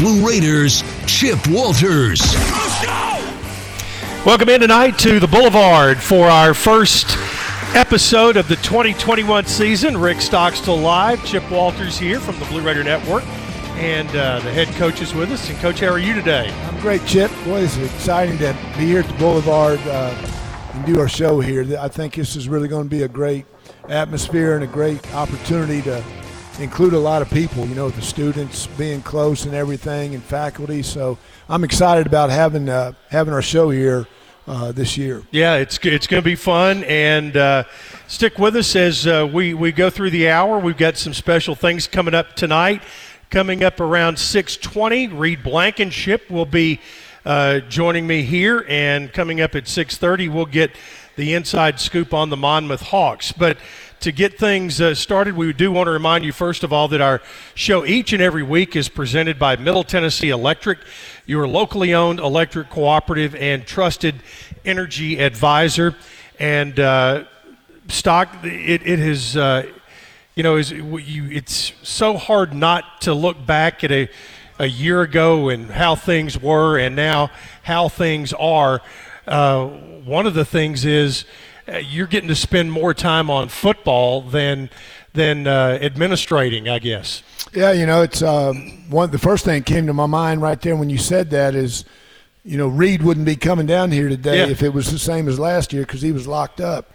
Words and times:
Blue 0.00 0.26
Raiders, 0.26 0.82
Chip 1.04 1.38
Walters. 1.48 2.22
Welcome 4.24 4.48
in 4.48 4.62
tonight 4.62 4.98
to 5.00 5.20
the 5.20 5.28
Boulevard 5.30 5.98
for 5.98 6.26
our 6.26 6.54
first 6.54 7.06
episode 7.76 8.38
of 8.38 8.48
the 8.48 8.56
2021 8.56 9.44
season. 9.44 9.98
Rick 9.98 10.22
Stockstill 10.22 10.78
live, 10.78 11.22
Chip 11.26 11.50
Walters 11.50 11.98
here 11.98 12.18
from 12.18 12.38
the 12.38 12.46
Blue 12.46 12.62
Raider 12.62 12.82
Network, 12.82 13.26
and 13.76 14.08
uh, 14.16 14.40
the 14.40 14.50
head 14.50 14.68
coach 14.76 15.02
is 15.02 15.12
with 15.12 15.32
us. 15.32 15.50
And 15.50 15.58
coach, 15.58 15.80
how 15.80 15.88
are 15.88 15.98
you 15.98 16.14
today? 16.14 16.50
I'm 16.50 16.80
great, 16.80 17.04
Chip. 17.04 17.30
Boy, 17.44 17.60
it's 17.60 17.76
exciting 17.76 18.38
to 18.38 18.56
be 18.78 18.86
here 18.86 19.00
at 19.00 19.06
the 19.06 19.18
Boulevard 19.18 19.80
uh, 19.80 20.14
and 20.72 20.86
do 20.86 20.98
our 20.98 21.10
show 21.10 21.40
here. 21.40 21.78
I 21.78 21.88
think 21.88 22.14
this 22.14 22.36
is 22.36 22.48
really 22.48 22.68
going 22.68 22.84
to 22.84 22.90
be 22.90 23.02
a 23.02 23.08
great 23.08 23.44
atmosphere 23.90 24.54
and 24.54 24.64
a 24.64 24.66
great 24.66 25.14
opportunity 25.14 25.82
to 25.82 26.02
include 26.60 26.92
a 26.92 26.98
lot 26.98 27.22
of 27.22 27.30
people, 27.30 27.66
you 27.66 27.74
know, 27.74 27.88
the 27.88 28.02
students 28.02 28.66
being 28.66 29.00
close 29.00 29.46
and 29.46 29.54
everything 29.54 30.14
and 30.14 30.22
faculty. 30.22 30.82
So 30.82 31.18
I'm 31.48 31.64
excited 31.64 32.06
about 32.06 32.30
having 32.30 32.68
uh, 32.68 32.92
having 33.08 33.32
our 33.32 33.42
show 33.42 33.70
here 33.70 34.06
uh, 34.46 34.70
this 34.72 34.96
year. 34.96 35.22
Yeah, 35.30 35.56
it's 35.56 35.78
it's 35.82 36.06
going 36.06 36.22
to 36.22 36.24
be 36.24 36.36
fun, 36.36 36.84
and 36.84 37.36
uh, 37.36 37.64
stick 38.08 38.38
with 38.38 38.56
us 38.56 38.76
as 38.76 39.06
uh, 39.06 39.28
we 39.32 39.54
we 39.54 39.72
go 39.72 39.88
through 39.88 40.10
the 40.10 40.28
hour. 40.28 40.58
We've 40.58 40.76
got 40.76 40.98
some 40.98 41.14
special 41.14 41.54
things 41.54 41.86
coming 41.86 42.14
up 42.14 42.36
tonight. 42.36 42.82
Coming 43.30 43.62
up 43.62 43.80
around 43.80 44.16
6:20, 44.16 45.18
Reed 45.18 45.42
Blankenship 45.42 46.30
will 46.30 46.46
be 46.46 46.80
uh, 47.24 47.60
joining 47.60 48.06
me 48.06 48.22
here, 48.22 48.66
and 48.68 49.12
coming 49.12 49.40
up 49.40 49.54
at 49.54 49.64
6:30, 49.64 50.28
we'll 50.28 50.46
get 50.46 50.72
the 51.16 51.32
inside 51.34 51.80
scoop 51.80 52.12
on 52.12 52.28
the 52.30 52.36
Monmouth 52.36 52.82
Hawks. 52.82 53.32
But 53.32 53.56
to 54.00 54.12
get 54.12 54.38
things 54.38 54.80
uh, 54.80 54.94
started, 54.94 55.36
we 55.36 55.52
do 55.52 55.70
want 55.70 55.86
to 55.86 55.90
remind 55.90 56.24
you, 56.24 56.32
first 56.32 56.64
of 56.64 56.72
all, 56.72 56.88
that 56.88 57.02
our 57.02 57.20
show 57.54 57.84
each 57.84 58.14
and 58.14 58.22
every 58.22 58.42
week 58.42 58.74
is 58.74 58.88
presented 58.88 59.38
by 59.38 59.56
Middle 59.56 59.84
Tennessee 59.84 60.30
Electric, 60.30 60.78
your 61.26 61.46
locally 61.46 61.92
owned 61.92 62.18
electric 62.18 62.70
cooperative 62.70 63.34
and 63.34 63.66
trusted 63.66 64.22
energy 64.64 65.20
advisor. 65.20 65.94
And 66.38 66.80
uh, 66.80 67.24
stock, 67.88 68.42
it, 68.42 68.86
it 68.86 68.98
has, 68.98 69.36
uh, 69.36 69.66
you 70.34 70.42
know, 70.42 70.56
is 70.56 70.70
you, 70.70 71.28
it's 71.30 71.74
so 71.82 72.16
hard 72.16 72.54
not 72.54 73.02
to 73.02 73.12
look 73.12 73.44
back 73.44 73.84
at 73.84 73.92
a, 73.92 74.08
a 74.58 74.66
year 74.66 75.02
ago 75.02 75.50
and 75.50 75.70
how 75.70 75.94
things 75.94 76.40
were 76.40 76.78
and 76.78 76.96
now 76.96 77.30
how 77.62 77.90
things 77.90 78.32
are. 78.32 78.80
Uh, 79.26 79.66
one 79.66 80.26
of 80.26 80.32
the 80.32 80.46
things 80.46 80.86
is, 80.86 81.26
you're 81.78 82.06
getting 82.06 82.28
to 82.28 82.34
spend 82.34 82.72
more 82.72 82.94
time 82.94 83.30
on 83.30 83.48
football 83.48 84.22
than 84.22 84.70
than 85.12 85.46
uh, 85.46 85.78
administrating, 85.80 86.68
I 86.68 86.78
guess. 86.78 87.22
Yeah, 87.52 87.72
you 87.72 87.86
know, 87.86 88.02
it's 88.02 88.22
um, 88.22 88.88
one. 88.90 89.10
The 89.10 89.18
first 89.18 89.44
thing 89.44 89.62
came 89.62 89.86
to 89.86 89.92
my 89.92 90.06
mind 90.06 90.42
right 90.42 90.60
there 90.60 90.76
when 90.76 90.90
you 90.90 90.98
said 90.98 91.30
that 91.30 91.54
is, 91.54 91.84
you 92.44 92.56
know, 92.56 92.68
Reed 92.68 93.02
wouldn't 93.02 93.26
be 93.26 93.36
coming 93.36 93.66
down 93.66 93.90
here 93.90 94.08
today 94.08 94.38
yeah. 94.38 94.46
if 94.46 94.62
it 94.62 94.72
was 94.72 94.90
the 94.90 94.98
same 94.98 95.28
as 95.28 95.38
last 95.38 95.72
year 95.72 95.82
because 95.82 96.02
he 96.02 96.12
was 96.12 96.26
locked 96.26 96.60
up 96.60 96.90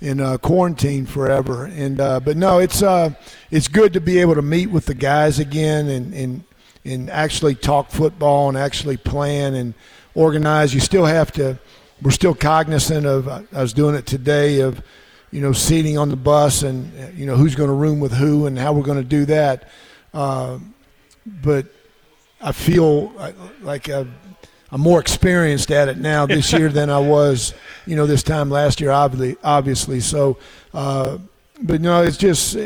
in 0.00 0.20
uh, 0.20 0.38
quarantine 0.38 1.06
forever. 1.06 1.66
And 1.66 2.00
uh, 2.00 2.20
but 2.20 2.36
no, 2.36 2.58
it's 2.58 2.82
uh, 2.82 3.10
it's 3.50 3.68
good 3.68 3.92
to 3.92 4.00
be 4.00 4.18
able 4.18 4.34
to 4.34 4.42
meet 4.42 4.66
with 4.66 4.86
the 4.86 4.94
guys 4.94 5.38
again 5.38 5.88
and 5.88 6.14
and 6.14 6.44
and 6.84 7.10
actually 7.10 7.54
talk 7.54 7.90
football 7.90 8.48
and 8.48 8.56
actually 8.56 8.96
plan 8.96 9.54
and 9.54 9.74
organize. 10.14 10.72
You 10.72 10.80
still 10.80 11.04
have 11.04 11.32
to 11.32 11.58
we're 12.02 12.10
still 12.10 12.34
cognizant 12.34 13.06
of. 13.06 13.28
I 13.28 13.44
was 13.52 13.72
doing 13.72 13.94
it 13.94 14.06
today 14.06 14.60
of, 14.60 14.82
you 15.30 15.40
know, 15.40 15.52
seating 15.52 15.98
on 15.98 16.08
the 16.08 16.16
bus 16.16 16.62
and 16.62 17.18
you 17.18 17.26
know 17.26 17.36
who's 17.36 17.54
going 17.54 17.68
to 17.68 17.74
room 17.74 18.00
with 18.00 18.12
who 18.12 18.46
and 18.46 18.58
how 18.58 18.72
we're 18.72 18.82
going 18.82 18.98
to 18.98 19.04
do 19.04 19.24
that. 19.26 19.68
Uh, 20.14 20.58
but 21.26 21.66
I 22.40 22.52
feel 22.52 23.12
like 23.62 23.88
i 23.88 24.06
am 24.72 24.80
more 24.80 25.00
experienced 25.00 25.70
at 25.70 25.88
it 25.88 25.98
now 25.98 26.26
this 26.26 26.52
year 26.52 26.68
than 26.68 26.88
I 26.88 26.98
was, 26.98 27.54
you 27.86 27.96
know, 27.96 28.06
this 28.06 28.22
time 28.22 28.50
last 28.50 28.80
year. 28.80 28.90
Obviously, 28.90 29.36
obviously. 29.42 30.00
So, 30.00 30.38
uh, 30.72 31.18
but 31.60 31.80
no, 31.80 32.02
it's 32.02 32.16
just 32.16 32.56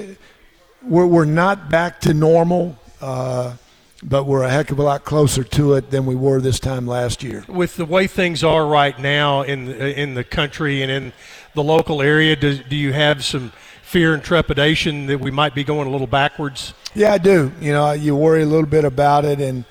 we're 0.82 1.06
we're 1.06 1.24
not 1.24 1.70
back 1.70 2.00
to 2.02 2.14
normal. 2.14 2.78
Uh, 3.00 3.54
but 4.02 4.24
we're 4.24 4.42
a 4.42 4.50
heck 4.50 4.70
of 4.70 4.78
a 4.78 4.82
lot 4.82 5.04
closer 5.04 5.44
to 5.44 5.74
it 5.74 5.90
than 5.90 6.06
we 6.06 6.14
were 6.14 6.40
this 6.40 6.58
time 6.58 6.86
last 6.86 7.22
year. 7.22 7.44
With 7.48 7.76
the 7.76 7.84
way 7.84 8.06
things 8.06 8.42
are 8.42 8.66
right 8.66 8.98
now 8.98 9.42
in 9.42 9.66
the, 9.66 10.00
in 10.00 10.14
the 10.14 10.24
country 10.24 10.82
and 10.82 10.90
in 10.90 11.12
the 11.54 11.62
local 11.62 12.02
area, 12.02 12.34
do, 12.34 12.58
do 12.58 12.74
you 12.74 12.92
have 12.92 13.24
some 13.24 13.52
fear 13.82 14.14
and 14.14 14.22
trepidation 14.22 15.06
that 15.06 15.20
we 15.20 15.30
might 15.30 15.54
be 15.54 15.62
going 15.62 15.86
a 15.86 15.90
little 15.90 16.06
backwards? 16.06 16.74
Yeah, 16.94 17.12
I 17.12 17.18
do. 17.18 17.52
You 17.60 17.72
know, 17.72 17.92
you 17.92 18.16
worry 18.16 18.42
a 18.42 18.46
little 18.46 18.66
bit 18.66 18.84
about 18.84 19.24
it, 19.24 19.40
and 19.40 19.64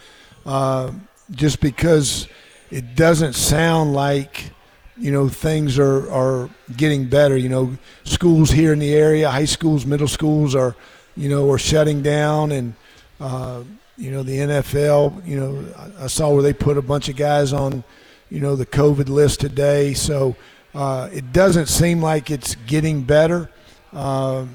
uh, 0.46 0.92
just 1.32 1.60
because 1.60 2.28
it 2.70 2.96
doesn't 2.96 3.34
sound 3.34 3.94
like 3.94 4.52
you 4.98 5.12
know 5.12 5.28
things 5.28 5.78
are 5.78 6.10
are 6.12 6.50
getting 6.78 7.10
better. 7.10 7.36
You 7.36 7.50
know, 7.50 7.78
schools 8.06 8.50
here 8.50 8.74
in 8.74 8.80
the 8.80 8.94
area, 8.94 9.30
high 9.30 9.46
schools, 9.46 9.86
middle 9.86 10.08
schools 10.08 10.56
are 10.56 10.76
you 11.18 11.28
know 11.28 11.52
are 11.52 11.60
shutting 11.60 12.02
down 12.02 12.52
and. 12.54 12.74
Uh, 13.20 13.64
you 13.98 14.12
know, 14.12 14.24
the 14.24 14.38
NFL, 14.38 15.26
you 15.28 15.40
know, 15.40 15.94
I 16.00 16.08
saw 16.08 16.34
where 16.34 16.42
they 16.42 16.54
put 16.54 16.78
a 16.78 16.82
bunch 16.82 17.10
of 17.10 17.16
guys 17.16 17.54
on, 17.54 17.84
you 18.30 18.40
know, 18.40 18.56
the 18.56 18.66
COVID 18.66 19.10
list 19.10 19.40
today. 19.42 19.94
So 19.94 20.36
uh, 20.74 21.10
it 21.12 21.34
doesn't 21.34 21.68
seem 21.68 22.02
like 22.02 22.32
it's 22.32 22.56
getting 22.68 23.04
better. 23.04 23.50
Uh, 23.94 24.46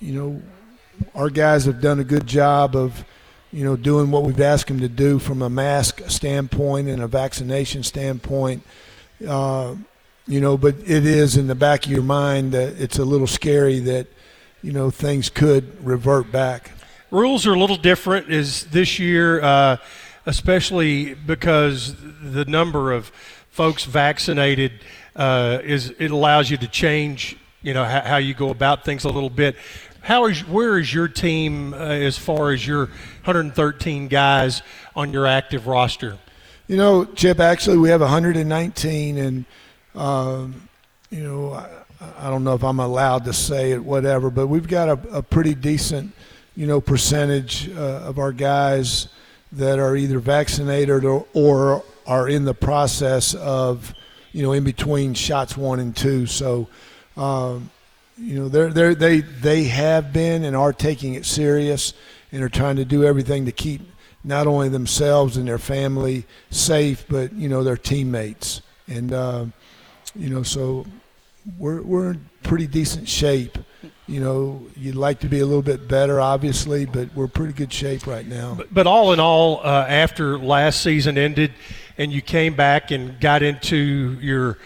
you 0.00 0.12
know, 0.12 0.42
our 1.14 1.28
guys 1.28 1.64
have 1.64 1.80
done 1.80 1.98
a 2.00 2.04
good 2.04 2.26
job 2.26 2.76
of, 2.76 3.04
you 3.52 3.64
know, 3.64 3.76
doing 3.76 4.10
what 4.10 4.22
we've 4.22 4.40
asked 4.40 4.68
them 4.68 4.80
to 4.80 4.88
do 4.88 5.18
from 5.18 5.42
a 5.42 5.50
mask 5.50 6.00
standpoint 6.08 6.88
and 6.88 7.02
a 7.02 7.08
vaccination 7.08 7.82
standpoint. 7.82 8.62
Uh, 9.26 9.74
you 10.26 10.40
know, 10.40 10.56
but 10.56 10.74
it 10.78 11.04
is 11.04 11.36
in 11.36 11.46
the 11.46 11.54
back 11.54 11.84
of 11.84 11.92
your 11.92 12.02
mind 12.02 12.52
that 12.52 12.80
it's 12.80 12.98
a 12.98 13.04
little 13.04 13.26
scary 13.26 13.80
that, 13.80 14.06
you 14.62 14.72
know, 14.72 14.90
things 14.90 15.28
could 15.28 15.84
revert 15.84 16.32
back 16.32 16.70
rules 17.14 17.46
are 17.46 17.52
a 17.52 17.58
little 17.58 17.76
different 17.76 18.28
is 18.28 18.64
this 18.66 18.98
year, 18.98 19.40
uh, 19.40 19.76
especially 20.26 21.14
because 21.14 21.94
the 22.20 22.44
number 22.46 22.92
of 22.92 23.12
folks 23.50 23.84
vaccinated 23.84 24.72
uh, 25.14 25.60
is 25.62 25.94
it 25.98 26.10
allows 26.10 26.50
you 26.50 26.56
to 26.56 26.66
change, 26.66 27.36
you 27.62 27.72
know, 27.72 27.84
how, 27.84 28.00
how, 28.00 28.16
you 28.16 28.34
go 28.34 28.50
about 28.50 28.84
things 28.84 29.04
a 29.04 29.08
little 29.08 29.30
bit. 29.30 29.54
How 30.00 30.26
is 30.26 30.40
where 30.46 30.76
is 30.76 30.92
your 30.92 31.06
team 31.06 31.72
uh, 31.72 31.76
as 31.76 32.18
far 32.18 32.50
as 32.50 32.66
your 32.66 32.86
113 32.86 34.08
guys 34.08 34.62
on 34.96 35.12
your 35.12 35.26
active 35.26 35.68
roster? 35.68 36.18
You 36.66 36.76
know, 36.76 37.04
Chip. 37.04 37.38
Actually, 37.38 37.78
we 37.78 37.90
have 37.90 38.00
119, 38.00 39.18
and 39.18 39.44
um, 39.94 40.68
you 41.10 41.22
know, 41.22 41.52
I, 41.52 41.68
I, 42.18 42.30
don't 42.30 42.42
know 42.42 42.54
if 42.54 42.64
I'm 42.64 42.80
allowed 42.80 43.24
to 43.26 43.32
say 43.32 43.72
it, 43.72 43.84
whatever, 43.84 44.30
but 44.30 44.48
we've 44.48 44.66
got 44.66 44.88
a, 44.88 45.18
a 45.18 45.22
pretty 45.22 45.54
decent 45.54 46.12
you 46.56 46.66
know, 46.66 46.80
percentage 46.80 47.68
uh, 47.70 48.02
of 48.04 48.18
our 48.18 48.32
guys 48.32 49.08
that 49.52 49.78
are 49.78 49.96
either 49.96 50.18
vaccinated 50.18 51.04
or, 51.04 51.26
or 51.32 51.84
are 52.06 52.28
in 52.28 52.44
the 52.44 52.54
process 52.54 53.34
of, 53.34 53.94
you 54.32 54.42
know, 54.42 54.52
in 54.52 54.64
between 54.64 55.14
shots 55.14 55.56
one 55.56 55.80
and 55.80 55.96
two. 55.96 56.26
So, 56.26 56.68
um, 57.16 57.70
you 58.16 58.36
know, 58.36 58.48
they're, 58.48 58.70
they're, 58.70 58.94
they 58.94 59.20
they 59.20 59.64
have 59.64 60.12
been 60.12 60.44
and 60.44 60.54
are 60.54 60.72
taking 60.72 61.14
it 61.14 61.24
serious 61.26 61.94
and 62.30 62.42
are 62.42 62.48
trying 62.48 62.76
to 62.76 62.84
do 62.84 63.04
everything 63.04 63.46
to 63.46 63.52
keep 63.52 63.80
not 64.24 64.46
only 64.46 64.68
themselves 64.68 65.36
and 65.36 65.46
their 65.46 65.58
family 65.58 66.24
safe, 66.50 67.04
but 67.08 67.32
you 67.32 67.48
know 67.48 67.62
their 67.62 67.76
teammates. 67.76 68.62
And 68.88 69.12
uh, 69.12 69.46
you 70.14 70.30
know, 70.30 70.42
so 70.42 70.86
we're 71.58 71.82
we're 71.82 72.12
in 72.12 72.28
pretty 72.42 72.66
decent 72.66 73.08
shape 73.08 73.58
you 74.06 74.20
know, 74.20 74.66
you'd 74.76 74.96
like 74.96 75.20
to 75.20 75.28
be 75.28 75.40
a 75.40 75.46
little 75.46 75.62
bit 75.62 75.88
better, 75.88 76.20
obviously, 76.20 76.84
but 76.84 77.08
we're 77.14 77.26
pretty 77.26 77.54
good 77.54 77.72
shape 77.72 78.06
right 78.06 78.26
now. 78.26 78.54
But, 78.54 78.72
but 78.72 78.86
all 78.86 79.12
in 79.14 79.20
all, 79.20 79.60
uh, 79.64 79.86
after 79.88 80.38
last 80.38 80.82
season 80.82 81.16
ended, 81.16 81.52
and 81.96 82.12
you 82.12 82.20
came 82.20 82.54
back 82.54 82.90
and 82.90 83.18
got 83.20 83.42
into 83.42 83.76
your 84.20 84.58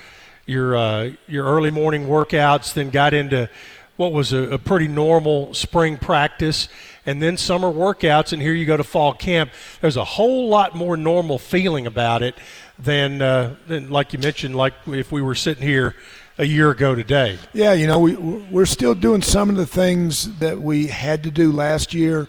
your 0.47 0.77
uh, 0.77 1.11
your 1.29 1.45
early 1.45 1.71
morning 1.71 2.07
workouts, 2.07 2.75
then 2.75 2.91
got 2.91 3.15
into 3.15 3.49
what 3.97 4.13
was 4.13 4.33
a, 4.33 4.55
a, 4.55 4.59
pretty 4.59 4.89
normal 4.89 5.53
spring 5.55 5.97
practice, 5.97 6.69
and 7.05 7.21
then 7.21 7.37
summer 7.37 7.71
workouts, 7.71 8.33
and 8.33 8.41
here 8.41 8.55
you 8.55 8.65
go 8.65 8.77
to 8.77 8.85
fall 8.85 9.13
camp. 9.13 9.51
There's 9.81 9.97
a 9.97 10.05
whole 10.05 10.49
lot 10.49 10.75
more 10.75 10.97
normal 10.97 11.39
feeling 11.39 11.87
about 11.87 12.23
it 12.23 12.35
than 12.79 13.23
uh, 13.23 13.55
than 13.69 13.91
like 13.91 14.13
you 14.13 14.19
mentioned, 14.19 14.57
like 14.57 14.75
if 14.87 15.13
we 15.13 15.23
were 15.23 15.35
sitting 15.37 15.63
here 15.63 15.95
a 16.39 16.45
year 16.45 16.71
ago 16.71 16.95
today. 16.95 17.39
Yeah, 17.53 17.73
you 17.73 17.87
know, 17.87 17.99
we, 17.99 18.15
we're 18.15 18.67
still 18.67 18.95
doing 18.95 19.23
some 19.23 19.51
of 19.51 19.57
the 19.57 19.67
things 19.67 20.39
that 20.39 20.61
we 20.61 20.87
had 20.87 21.25
to 21.25 21.31
do 21.31 21.53
last 21.53 21.93
year. 21.93 22.29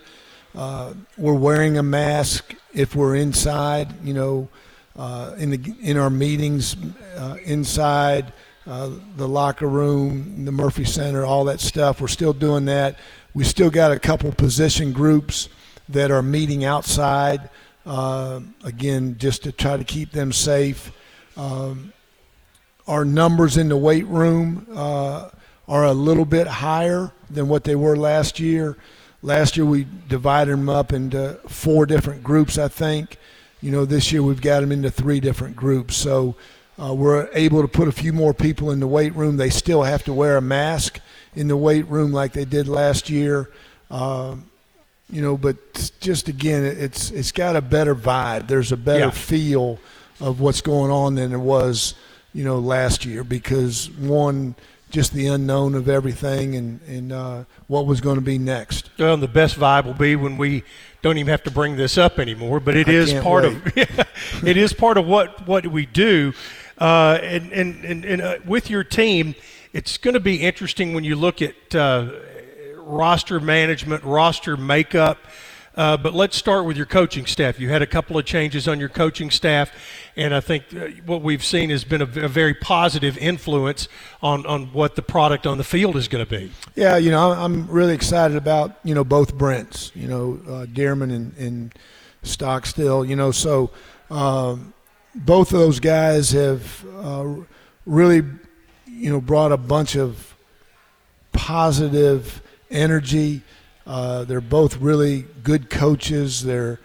Uh, 0.55 0.95
we're 1.17 1.35
wearing 1.35 1.77
a 1.77 1.83
mask 1.83 2.55
if 2.73 2.95
we're 2.95 3.15
inside, 3.15 3.93
you 4.03 4.13
know, 4.13 4.49
uh, 4.97 5.35
in, 5.37 5.51
the, 5.51 5.75
in 5.81 5.95
our 5.95 6.09
meetings 6.09 6.75
uh, 7.15 7.37
inside, 7.45 8.33
uh, 8.67 8.89
the 9.15 9.27
locker 9.27 9.67
room, 9.67 10.43
the 10.43 10.51
Murphy 10.51 10.83
Center, 10.83 11.23
all 11.23 11.45
that 11.45 11.61
stuff. 11.61 12.01
We're 12.01 12.07
still 12.07 12.33
doing 12.33 12.65
that. 12.65 12.97
We 13.33 13.43
still 13.43 13.69
got 13.69 13.91
a 13.91 13.99
couple 13.99 14.31
position 14.31 14.91
groups 14.91 15.49
that 15.87 16.11
are 16.11 16.21
meeting 16.21 16.65
outside 16.65 17.49
uh, 17.85 18.41
again, 18.63 19.15
just 19.17 19.43
to 19.43 19.51
try 19.51 19.77
to 19.77 19.83
keep 19.83 20.11
them 20.11 20.31
safe. 20.31 20.91
Um, 21.37 21.93
our 22.89 23.05
numbers 23.05 23.55
in 23.55 23.69
the 23.69 23.77
weight 23.77 24.07
room 24.07 24.65
uh, 24.73 25.29
are 25.67 25.85
a 25.85 25.93
little 25.93 26.25
bit 26.25 26.47
higher 26.47 27.11
than 27.29 27.47
what 27.47 27.63
they 27.63 27.75
were 27.75 27.95
last 27.95 28.39
year. 28.39 28.75
Last 29.21 29.55
year 29.55 29.65
we 29.65 29.85
divided 30.07 30.53
them 30.53 30.69
up 30.69 30.91
into 30.91 31.39
four 31.47 31.85
different 31.85 32.23
groups, 32.23 32.57
I 32.57 32.67
think. 32.67 33.17
You 33.61 33.71
know, 33.71 33.85
this 33.85 34.11
year 34.11 34.23
we've 34.23 34.41
got 34.41 34.61
them 34.61 34.71
into 34.71 34.89
three 34.89 35.19
different 35.19 35.55
groups. 35.55 35.95
So 35.95 36.35
uh, 36.81 36.95
we're 36.95 37.29
able 37.33 37.61
to 37.61 37.67
put 37.67 37.87
a 37.87 37.91
few 37.91 38.11
more 38.11 38.33
people 38.33 38.71
in 38.71 38.79
the 38.79 38.87
weight 38.87 39.13
room. 39.13 39.37
They 39.37 39.51
still 39.51 39.83
have 39.83 40.03
to 40.05 40.13
wear 40.13 40.37
a 40.37 40.41
mask 40.41 40.99
in 41.35 41.47
the 41.47 41.57
weight 41.57 41.87
room 41.87 42.11
like 42.11 42.33
they 42.33 42.45
did 42.45 42.67
last 42.67 43.07
year. 43.07 43.51
Uh, 43.91 44.35
you 45.11 45.21
know, 45.21 45.37
but 45.37 45.91
just 45.99 46.27
again, 46.27 46.63
it's 46.63 47.11
it's 47.11 47.31
got 47.31 47.55
a 47.55 47.61
better 47.61 47.93
vibe. 47.93 48.47
There's 48.47 48.71
a 48.71 48.77
better 48.77 49.05
yeah. 49.05 49.09
feel 49.11 49.79
of 50.19 50.39
what's 50.39 50.61
going 50.61 50.91
on 50.91 51.15
than 51.15 51.29
there 51.29 51.39
was, 51.39 51.93
you 52.33 52.43
know, 52.43 52.59
last 52.59 53.05
year 53.05 53.23
because 53.23 53.89
one, 53.91 54.55
just 54.89 55.13
the 55.13 55.27
unknown 55.27 55.75
of 55.75 55.87
everything 55.87 56.55
and 56.55 56.79
and 56.87 57.11
uh, 57.11 57.43
what 57.67 57.85
was 57.85 58.01
going 58.01 58.15
to 58.15 58.21
be 58.21 58.37
next. 58.37 58.89
Well, 58.97 59.17
the 59.17 59.27
best 59.27 59.57
vibe 59.57 59.85
will 59.85 59.93
be 59.93 60.15
when 60.15 60.37
we 60.37 60.63
don't 61.01 61.17
even 61.17 61.29
have 61.29 61.43
to 61.43 61.51
bring 61.51 61.75
this 61.75 61.97
up 61.97 62.19
anymore. 62.19 62.59
But 62.59 62.75
it 62.75 62.87
I 62.87 62.91
is 62.91 63.13
part 63.13 63.43
wait. 63.43 63.89
of 63.89 64.43
it 64.47 64.57
is 64.57 64.73
part 64.73 64.97
of 64.97 65.05
what 65.05 65.47
what 65.47 65.67
we 65.67 65.85
do, 65.85 66.33
uh, 66.77 67.19
and 67.21 67.51
and 67.51 67.85
and, 67.85 68.05
and 68.05 68.21
uh, 68.21 68.37
with 68.45 68.69
your 68.69 68.83
team, 68.83 69.35
it's 69.73 69.97
going 69.97 70.15
to 70.15 70.19
be 70.19 70.37
interesting 70.37 70.93
when 70.93 71.03
you 71.03 71.15
look 71.15 71.41
at 71.41 71.75
uh, 71.75 72.11
roster 72.77 73.39
management, 73.39 74.03
roster 74.03 74.57
makeup. 74.57 75.19
Uh, 75.79 75.95
but 75.95 76.13
let's 76.13 76.35
start 76.35 76.65
with 76.65 76.75
your 76.75 76.85
coaching 76.85 77.25
staff. 77.25 77.57
You 77.57 77.69
had 77.69 77.81
a 77.81 77.87
couple 77.87 78.17
of 78.17 78.25
changes 78.25 78.67
on 78.67 78.81
your 78.81 78.89
coaching 78.89 79.31
staff, 79.31 79.71
and 80.17 80.35
I 80.35 80.41
think 80.41 80.65
uh, 80.75 80.87
what 81.05 81.21
we've 81.21 81.41
seen 81.41 81.69
has 81.69 81.85
been 81.85 82.01
a, 82.01 82.25
a, 82.25 82.27
very 82.27 82.53
positive 82.53 83.17
influence 83.17 83.87
on, 84.21 84.45
on 84.45 84.73
what 84.73 84.97
the 84.97 85.01
product 85.01 85.47
on 85.47 85.57
the 85.57 85.63
field 85.63 85.95
is 85.95 86.09
going 86.09 86.25
to 86.25 86.29
be. 86.29 86.51
Yeah, 86.75 86.97
you 86.97 87.11
know, 87.11 87.31
I'm 87.31 87.65
really 87.69 87.93
excited 87.93 88.35
about 88.35 88.77
you 88.83 88.93
know 88.93 89.05
both 89.05 89.33
Brents, 89.35 89.93
you 89.95 90.09
know, 90.09 90.41
uh, 90.49 90.65
Dearmon 90.65 91.15
and, 91.15 91.33
and 91.37 91.73
Stockstill, 92.23 93.05
you 93.05 93.15
know, 93.15 93.31
so 93.31 93.71
um, 94.11 94.73
both 95.15 95.53
of 95.53 95.59
those 95.59 95.79
guys 95.79 96.31
have 96.31 96.85
uh, 96.97 97.35
really, 97.85 98.21
you 98.85 99.09
know, 99.09 99.21
brought 99.21 99.53
a 99.53 99.57
bunch 99.57 99.95
of 99.95 100.35
positive 101.31 102.41
energy. 102.69 103.43
Uh, 103.89 104.23
they're 104.23 104.39
both 104.39 104.77
really 104.77 105.25
good 105.41 105.67
coaches. 105.71 106.43
They're 106.43 106.79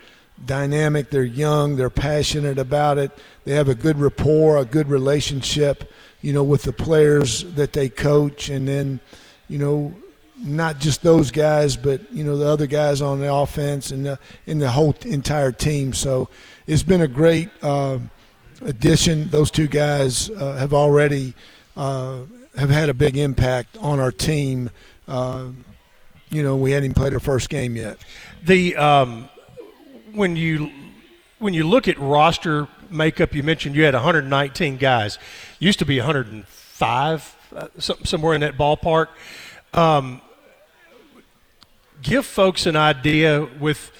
dynamic. 0.46 1.10
They're 1.10 1.22
young. 1.22 1.76
They're 1.76 1.90
passionate 1.90 2.58
about 2.58 2.96
it. 2.96 3.10
They 3.44 3.52
have 3.52 3.68
a 3.68 3.74
good 3.74 3.98
rapport, 3.98 4.56
a 4.56 4.64
good 4.64 4.88
relationship, 4.88 5.92
you 6.22 6.32
know, 6.32 6.42
with 6.42 6.62
the 6.62 6.72
players 6.72 7.44
that 7.56 7.74
they 7.74 7.90
coach, 7.90 8.48
and 8.48 8.66
then, 8.66 9.00
you 9.48 9.58
know, 9.58 9.94
not 10.38 10.80
just 10.80 11.02
those 11.02 11.30
guys, 11.30 11.76
but 11.76 12.10
you 12.10 12.24
know 12.24 12.38
the 12.38 12.46
other 12.46 12.66
guys 12.66 13.02
on 13.02 13.20
the 13.20 13.32
offense 13.32 13.90
and 13.90 14.06
the, 14.06 14.18
and 14.46 14.60
the 14.60 14.70
whole 14.70 14.96
entire 15.04 15.52
team. 15.52 15.92
So 15.92 16.30
it's 16.66 16.82
been 16.82 17.02
a 17.02 17.08
great 17.08 17.50
uh, 17.62 17.98
addition. 18.62 19.28
Those 19.28 19.50
two 19.50 19.68
guys 19.68 20.30
uh, 20.30 20.56
have 20.56 20.72
already 20.72 21.34
uh, 21.76 22.20
have 22.56 22.70
had 22.70 22.88
a 22.88 22.94
big 22.94 23.18
impact 23.18 23.76
on 23.78 24.00
our 24.00 24.10
team. 24.10 24.70
You 26.30 26.42
know, 26.42 26.56
we 26.56 26.72
hadn't 26.72 26.84
even 26.84 26.94
played 26.94 27.14
our 27.14 27.20
first 27.20 27.48
game 27.48 27.76
yet. 27.76 27.98
The 28.42 28.76
um, 28.76 29.28
when 30.12 30.36
you 30.36 30.70
when 31.38 31.54
you 31.54 31.68
look 31.68 31.88
at 31.88 31.98
roster 31.98 32.68
makeup, 32.90 33.34
you 33.34 33.42
mentioned 33.42 33.76
you 33.76 33.84
had 33.84 33.94
119 33.94 34.76
guys. 34.76 35.18
Used 35.58 35.78
to 35.80 35.84
be 35.84 35.98
105, 35.98 37.36
uh, 37.54 37.68
somewhere 37.78 38.34
in 38.34 38.40
that 38.40 38.56
ballpark. 38.56 39.08
Um, 39.72 40.20
give 42.02 42.24
folks 42.24 42.66
an 42.66 42.76
idea 42.76 43.46
with 43.60 43.90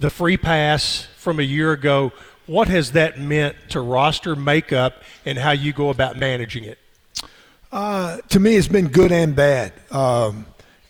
the 0.00 0.10
free 0.10 0.36
pass 0.36 1.06
from 1.16 1.38
a 1.38 1.44
year 1.44 1.72
ago. 1.72 2.12
What 2.46 2.68
has 2.68 2.92
that 2.92 3.18
meant 3.18 3.56
to 3.70 3.80
roster 3.80 4.34
makeup 4.34 5.02
and 5.24 5.38
how 5.38 5.52
you 5.52 5.72
go 5.72 5.90
about 5.90 6.18
managing 6.18 6.64
it? 6.64 6.78
Uh, 7.70 8.18
to 8.28 8.40
me, 8.40 8.56
it's 8.56 8.68
been 8.68 8.88
good 8.88 9.12
and 9.12 9.34
bad. 9.34 9.72
Um, 9.90 10.44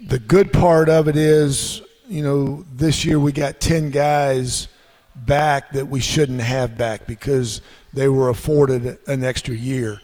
the 0.06 0.18
good 0.18 0.52
part 0.52 0.88
of 0.88 1.08
it 1.08 1.16
is, 1.16 1.80
you 2.08 2.22
know, 2.22 2.64
this 2.74 3.04
year 3.04 3.20
we 3.20 3.32
got 3.32 3.60
10 3.60 3.90
guys 3.90 4.68
back 5.14 5.70
that 5.72 5.86
we 5.86 6.00
shouldn't 6.00 6.40
have 6.40 6.76
back 6.76 7.06
because 7.06 7.62
they 7.92 8.08
were 8.08 8.28
afforded 8.28 8.98
an 9.06 9.24
extra 9.24 9.54
year. 9.54 10.00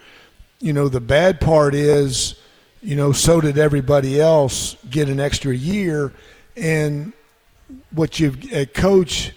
You 0.60 0.72
know, 0.72 0.88
the 0.88 1.00
bad 1.00 1.40
part 1.40 1.74
is, 1.74 2.36
you 2.80 2.94
know, 2.94 3.12
so 3.12 3.40
did 3.40 3.58
everybody 3.58 4.20
else 4.20 4.76
get 4.88 5.08
an 5.08 5.18
extra 5.18 5.54
year. 5.54 6.12
And 6.56 7.12
what 7.90 8.20
you've, 8.20 8.52
a 8.52 8.66
coach, 8.66 9.32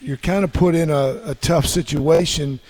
you're 0.00 0.16
kind 0.18 0.44
of 0.44 0.52
put 0.52 0.74
in 0.74 0.90
a, 0.90 1.20
a 1.24 1.34
tough 1.34 1.66
situation. 1.66 2.60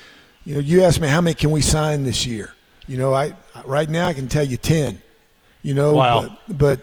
You 0.44 0.54
know, 0.54 0.60
you 0.60 0.82
asked 0.84 1.00
me 1.00 1.08
how 1.08 1.20
many 1.20 1.34
can 1.34 1.50
we 1.50 1.62
sign 1.62 2.04
this 2.04 2.26
year? 2.26 2.52
You 2.86 2.96
know, 2.96 3.12
I 3.14 3.34
right 3.64 3.88
now 3.88 4.08
I 4.08 4.14
can 4.14 4.28
tell 4.28 4.44
you 4.44 4.56
10 4.56 5.00
you 5.62 5.74
know. 5.74 5.94
Wow. 5.94 6.36
But, 6.48 6.58
but 6.58 6.80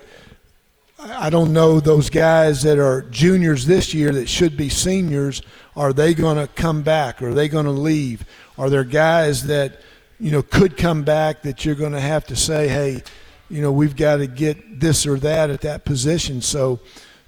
I 1.00 1.30
don't 1.30 1.54
know 1.54 1.80
those 1.80 2.10
guys 2.10 2.64
that 2.64 2.80
are 2.80 3.04
juniors 3.04 3.66
this 3.66 3.94
year 3.94 4.12
that 4.14 4.28
should 4.28 4.58
be 4.58 4.70
seniors. 4.70 5.42
Are 5.76 5.94
they 5.94 6.14
going 6.14 6.38
to 6.38 6.48
come 6.48 6.82
back? 6.82 7.22
Are 7.22 7.34
they 7.34 7.48
going 7.48 7.66
to 7.66 7.72
leave? 7.72 8.26
Are 8.58 8.70
there 8.70 8.84
guys 8.84 9.46
that 9.48 9.82
you 10.20 10.32
know 10.32 10.42
could 10.42 10.76
come 10.76 11.04
back 11.04 11.44
that 11.44 11.66
you're 11.66 11.76
going 11.76 11.92
to 11.92 12.00
have 12.00 12.26
to 12.28 12.36
say, 12.36 12.68
hey, 12.68 13.04
you 13.50 13.62
know, 13.62 13.72
we've 13.72 13.96
got 13.96 14.18
to 14.18 14.28
get 14.28 14.80
this 14.80 15.06
or 15.06 15.18
that 15.20 15.50
at 15.50 15.62
that 15.62 15.86
position. 15.86 16.42
So, 16.42 16.80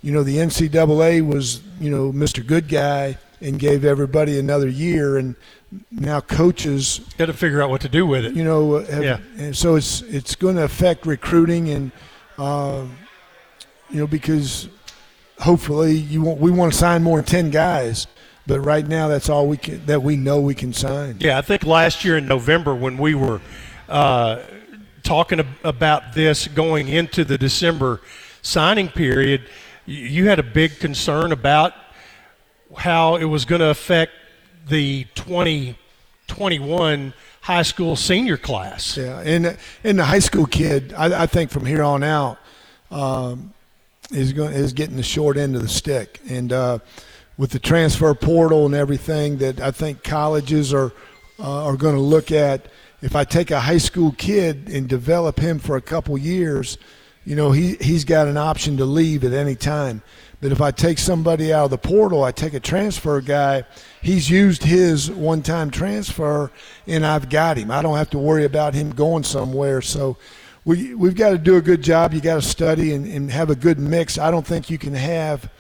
you 0.02 0.12
know, 0.12 0.24
the 0.24 0.38
NCAA 0.38 1.26
was 1.26 1.62
you 1.80 1.92
know 1.92 2.12
Mr. 2.12 2.46
Good 2.46 2.68
Guy 2.68 3.18
and 3.42 3.60
gave 3.60 3.86
everybody 3.86 4.40
another 4.40 4.68
year, 4.68 5.18
and 5.18 5.36
now 5.92 6.20
coaches 6.20 7.02
got 7.18 7.28
to 7.28 7.34
figure 7.34 7.62
out 7.62 7.70
what 7.70 7.82
to 7.82 7.90
do 7.90 8.06
with 8.06 8.26
it. 8.26 8.34
You 8.34 8.44
know, 8.44 8.80
have, 8.80 9.04
yeah. 9.04 9.20
And 9.38 9.56
so 9.56 9.76
it's 9.76 10.02
it's 10.04 10.36
going 10.36 10.56
to 10.56 10.64
affect 10.64 11.06
recruiting 11.06 11.70
and 11.70 11.92
uh, 12.38 12.86
you 13.90 14.00
know 14.00 14.08
because 14.08 14.70
hopefully 15.40 15.94
you 15.94 16.22
want 16.22 16.40
we 16.40 16.52
want 16.52 16.72
to 16.72 16.78
sign 16.78 17.04
more 17.04 17.18
than 17.18 17.26
ten 17.26 17.50
guys. 17.50 18.08
But 18.48 18.62
right 18.62 18.88
now, 18.88 19.08
that's 19.08 19.30
all 19.30 19.48
we 19.48 19.58
can 19.58 19.86
that 19.86 20.02
we 20.02 20.16
know 20.16 20.42
we 20.42 20.56
can 20.56 20.74
sign. 20.74 21.18
Yeah, 21.20 21.38
I 21.38 21.42
think 21.42 21.64
last 21.66 22.04
year 22.04 22.18
in 22.18 22.28
November 22.28 22.74
when 22.74 22.98
we 22.98 23.14
were 23.14 23.42
uh, 23.88 24.42
talking 25.04 25.46
about 25.64 26.14
this 26.14 26.48
going 26.48 26.88
into 26.88 27.24
the 27.24 27.38
December 27.38 28.02
signing 28.42 28.88
period, 28.88 29.48
you 29.86 30.28
had 30.28 30.40
a 30.40 30.44
big 30.44 30.80
concern 30.80 31.32
about 31.32 31.74
how 32.78 33.16
it 33.16 33.26
was 33.26 33.46
going 33.46 33.62
to 33.62 33.70
affect 33.70 34.14
the 34.70 35.06
2021 35.16 37.14
high 37.42 37.64
school 37.64 37.96
senior 37.96 38.38
class. 38.38 38.96
Yeah, 38.98 39.20
and 39.22 39.58
and 39.84 40.00
the 40.00 40.06
high 40.06 40.20
school 40.20 40.46
kid, 40.46 40.94
I, 40.94 41.24
I 41.24 41.26
think 41.26 41.50
from 41.52 41.66
here 41.66 41.84
on 41.84 42.04
out, 42.04 42.38
um, 42.92 43.54
is 44.12 44.34
going 44.34 44.54
is 44.54 44.74
getting 44.74 44.96
the 44.96 45.04
short 45.04 45.38
end 45.38 45.56
of 45.56 45.62
the 45.62 45.68
stick, 45.68 46.22
and 46.30 46.54
uh, 46.54 46.80
with 47.38 47.52
the 47.52 47.60
transfer 47.60 48.14
portal 48.14 48.66
and 48.66 48.76
everything, 48.76 49.38
that 49.40 49.60
I 49.60 49.72
think 49.72 50.04
colleges 50.04 50.74
are 50.74 50.92
uh, 51.40 51.66
are 51.66 51.76
going 51.76 51.96
to 51.96 52.02
look 52.02 52.32
at. 52.32 52.68
If 53.02 53.16
I 53.16 53.24
take 53.24 53.50
a 53.50 53.62
high 53.62 53.78
school 53.78 54.12
kid 54.18 54.68
and 54.68 54.90
develop 54.90 55.40
him 55.40 55.58
for 55.58 55.78
a 55.78 55.82
couple 55.82 56.18
years, 56.18 56.78
you 57.26 57.36
know 57.36 57.52
he 57.52 57.76
he's 57.76 58.04
got 58.04 58.28
an 58.28 58.38
option 58.38 58.78
to 58.78 58.86
leave 58.86 59.24
at 59.24 59.34
any 59.34 59.56
time. 59.56 60.04
But 60.42 60.54
if 60.54 60.62
I 60.62 60.72
take 60.72 60.98
somebody 60.98 61.52
out 61.52 61.66
of 61.66 61.72
the 61.72 61.78
portal, 61.78 62.24
I 62.24 62.32
take 62.32 62.54
a 62.54 62.62
transfer 62.62 63.20
guy, 63.20 63.64
he's 64.02 64.30
used 64.30 64.64
his 64.64 65.12
one 65.12 65.42
time 65.42 65.70
transfer 65.70 66.52
and 66.88 67.06
I've 67.06 67.30
got 67.30 67.58
him. 67.58 67.72
I 67.72 67.82
don't 67.82 67.98
have 67.98 68.10
to 68.12 68.18
worry 68.18 68.46
about 68.46 68.74
him 68.74 68.92
going 68.92 69.24
somewhere. 69.24 69.82
So 69.82 70.16
we, 70.64 70.94
we've 70.94 71.16
got 71.16 71.32
to 71.32 71.38
do 71.38 71.58
a 71.58 71.62
good 71.62 71.82
job. 71.82 72.14
You 72.14 72.22
got 72.22 72.36
to 72.36 72.42
study 72.42 72.94
and, 72.94 73.06
and 73.06 73.30
have 73.32 73.50
a 73.50 73.56
good 73.56 73.80
mix. 73.80 74.18
I 74.18 74.32
don't 74.32 74.48
think 74.48 74.70
you 74.70 74.78
can 74.78 74.94
have 74.94 75.52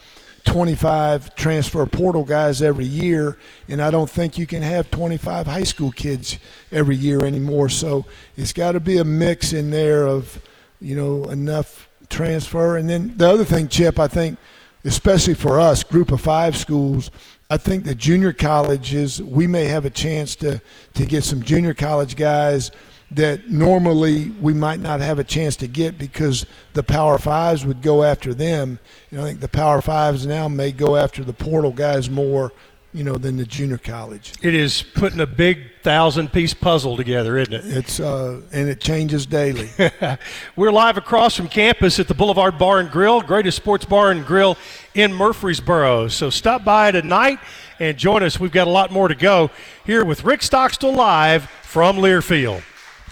25 0.45 1.36
transfer 1.36 1.86
portal 1.86 2.24
guys 2.24 2.62
every 2.62 2.86
year, 2.86 3.38
and 3.67 3.81
I 3.81 3.91
don't 3.91 4.09
think 4.09 4.38
you 4.38 4.48
can 4.48 4.62
have 4.62 4.89
25 4.89 5.45
high 5.45 5.63
school 5.63 5.91
kids 5.91 6.39
every 6.71 6.95
year 6.95 7.25
anymore. 7.25 7.67
So 7.67 8.05
it's 8.38 8.53
got 8.53 8.71
to 8.71 8.79
be 8.79 8.98
a 8.98 9.03
mix 9.03 9.51
in 9.51 9.71
there 9.71 10.07
of, 10.07 10.41
you 10.79 10.95
know, 10.95 11.25
enough 11.25 11.89
transfer. 12.09 12.77
And 12.77 12.89
then 12.89 13.17
the 13.17 13.29
other 13.29 13.43
thing, 13.43 13.67
Chip, 13.67 14.00
I 14.00 14.07
think– 14.07 14.39
especially 14.83 15.33
for 15.33 15.59
us, 15.59 15.83
group 15.83 16.12
of 16.12 16.21
five 16.21 16.57
schools, 16.57 17.12
I 17.50 17.57
think 17.57 17.83
the 17.83 17.95
junior 17.95 18.31
colleges, 18.31 19.21
we 19.21 19.48
may 19.48 19.65
have 19.65 19.86
a 19.86 19.89
chance 19.89 20.36
to, 20.38 20.62
to 20.93 21.05
get 21.05 21.24
some 21.24 21.41
junior 21.41 21.74
college 21.74 22.15
guys 22.15 22.71
that 23.12 23.50
normally 23.50 24.29
we 24.39 24.53
might 24.53 24.79
not 24.79 25.00
have 25.00 25.17
a 25.17 25.24
chance 25.24 25.55
to 25.55 25.67
get 25.67 25.98
because 25.98 26.45
the 26.74 26.83
Power 26.83 27.17
Fives 27.17 27.65
would 27.65 27.81
go 27.81 28.03
after 28.03 28.36
them. 28.36 28.79
Know, 29.12 29.21
I 29.21 29.24
think 29.25 29.39
the 29.39 29.48
Power 29.48 29.81
Fives 29.81 30.27
now 30.27 30.48
may 30.48 30.71
go 30.71 30.95
after 30.95 31.24
the 31.24 31.33
portal 31.33 31.71
guys 31.71 32.09
more 32.09 32.51
you 32.93 33.03
know, 33.03 33.15
than 33.15 33.38
the 33.38 33.46
junior 33.46 33.77
college. 33.77 34.34
It 34.41 34.55
is 34.55 34.81
putting 34.81 35.19
a 35.19 35.27
big 35.27 35.60
thousand 35.84 36.34
piece 36.34 36.53
puzzle 36.53 36.98
together, 36.98 37.38
isn't 37.38 37.53
it? 37.53 37.65
It's 37.65 38.00
uh, 38.00 38.41
and 38.51 38.67
it 38.67 38.81
changes 38.81 39.25
daily. 39.25 39.69
We're 40.55 40.72
live 40.72 40.98
across 40.98 41.36
from 41.36 41.50
campus 41.50 42.00
at 42.00 42.08
the 42.08 42.15
Boulevard 42.15 42.58
Bar 42.58 42.79
and 42.79 42.89
Grill, 42.89 43.22
greatest 43.22 43.58
sports 43.58 43.86
bar 43.86 44.12
and 44.12 44.25
grill 44.25 44.58
in 44.96 45.13
Murfreesboro. 45.13 46.08
So 46.08 46.29
stop 46.29 46.63
by 46.63 46.91
tonight 46.91 47.39
and 47.79 47.96
join 47.96 48.24
us. 48.24 48.39
We've 48.39 48.51
got 48.51 48.67
a 48.67 48.72
lot 48.72 48.91
more 48.91 49.08
to 49.08 49.15
go 49.15 49.51
here 49.86 50.03
with 50.03 50.24
Rick 50.24 50.41
Stockstill 50.41 50.93
live 50.93 51.43
from 51.62 51.98
Learfield. 51.98 52.63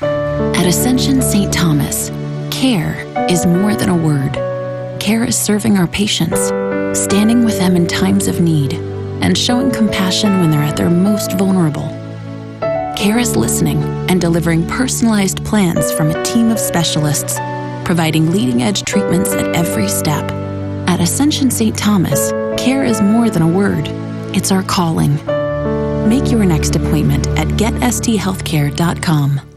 At 0.01 0.65
Ascension 0.65 1.21
St. 1.21 1.53
Thomas, 1.53 2.09
care 2.49 3.05
is 3.29 3.45
more 3.45 3.75
than 3.75 3.89
a 3.89 3.95
word. 3.95 4.33
Care 4.99 5.23
is 5.23 5.37
serving 5.37 5.77
our 5.77 5.87
patients, 5.87 6.47
standing 6.99 7.45
with 7.45 7.59
them 7.59 7.75
in 7.75 7.85
times 7.85 8.27
of 8.27 8.41
need 8.41 8.96
and 9.21 9.37
showing 9.37 9.71
compassion 9.71 10.39
when 10.39 10.51
they're 10.51 10.61
at 10.61 10.77
their 10.77 10.89
most 10.89 11.33
vulnerable. 11.33 11.87
CARE 12.97 13.19
is 13.19 13.35
listening 13.35 13.83
and 14.09 14.19
delivering 14.19 14.67
personalized 14.67 15.43
plans 15.45 15.91
from 15.91 16.09
a 16.09 16.23
team 16.23 16.49
of 16.49 16.59
specialists, 16.59 17.35
providing 17.85 18.31
leading 18.31 18.63
edge 18.63 18.83
treatments 18.83 19.33
at 19.33 19.55
every 19.55 19.87
step. 19.87 20.23
At 20.87 20.99
Ascension 20.99 21.51
St. 21.51 21.77
Thomas, 21.77 22.31
care 22.57 22.83
is 22.83 23.01
more 23.01 23.29
than 23.29 23.43
a 23.43 23.47
word, 23.47 23.87
it's 24.35 24.51
our 24.51 24.63
calling. 24.63 25.15
Make 26.09 26.31
your 26.31 26.45
next 26.45 26.75
appointment 26.75 27.27
at 27.37 27.47
getsthealthcare.com. 27.47 29.56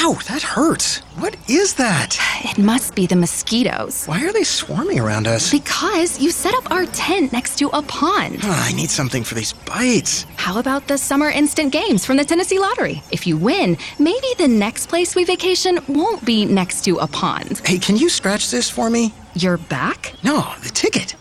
Ow, 0.00 0.16
that 0.28 0.42
hurts. 0.42 1.00
What 1.18 1.36
is 1.48 1.74
that? 1.74 2.16
It 2.44 2.56
must 2.56 2.94
be 2.94 3.08
the 3.08 3.16
mosquitoes. 3.16 4.06
Why 4.06 4.24
are 4.24 4.32
they 4.32 4.44
swarming 4.44 5.00
around 5.00 5.26
us? 5.26 5.50
Because 5.50 6.20
you 6.20 6.30
set 6.30 6.54
up 6.54 6.70
our 6.70 6.86
tent 6.86 7.32
next 7.32 7.58
to 7.58 7.68
a 7.70 7.82
pond. 7.82 8.38
Oh, 8.44 8.64
I 8.68 8.72
need 8.74 8.90
something 8.90 9.24
for 9.24 9.34
these 9.34 9.52
bites. 9.52 10.24
How 10.36 10.60
about 10.60 10.86
the 10.86 10.96
summer 10.98 11.30
instant 11.30 11.72
games 11.72 12.04
from 12.04 12.16
the 12.16 12.24
Tennessee 12.24 12.60
Lottery? 12.60 13.02
If 13.10 13.26
you 13.26 13.36
win, 13.36 13.76
maybe 13.98 14.28
the 14.38 14.46
next 14.46 14.88
place 14.88 15.16
we 15.16 15.24
vacation 15.24 15.80
won't 15.88 16.24
be 16.24 16.44
next 16.44 16.84
to 16.84 16.98
a 16.98 17.08
pond. 17.08 17.60
Hey, 17.64 17.78
can 17.78 17.96
you 17.96 18.08
scratch 18.08 18.52
this 18.52 18.70
for 18.70 18.90
me? 18.90 19.12
Your 19.34 19.56
back? 19.56 20.14
No, 20.22 20.54
the 20.62 20.68
ticket. 20.68 21.16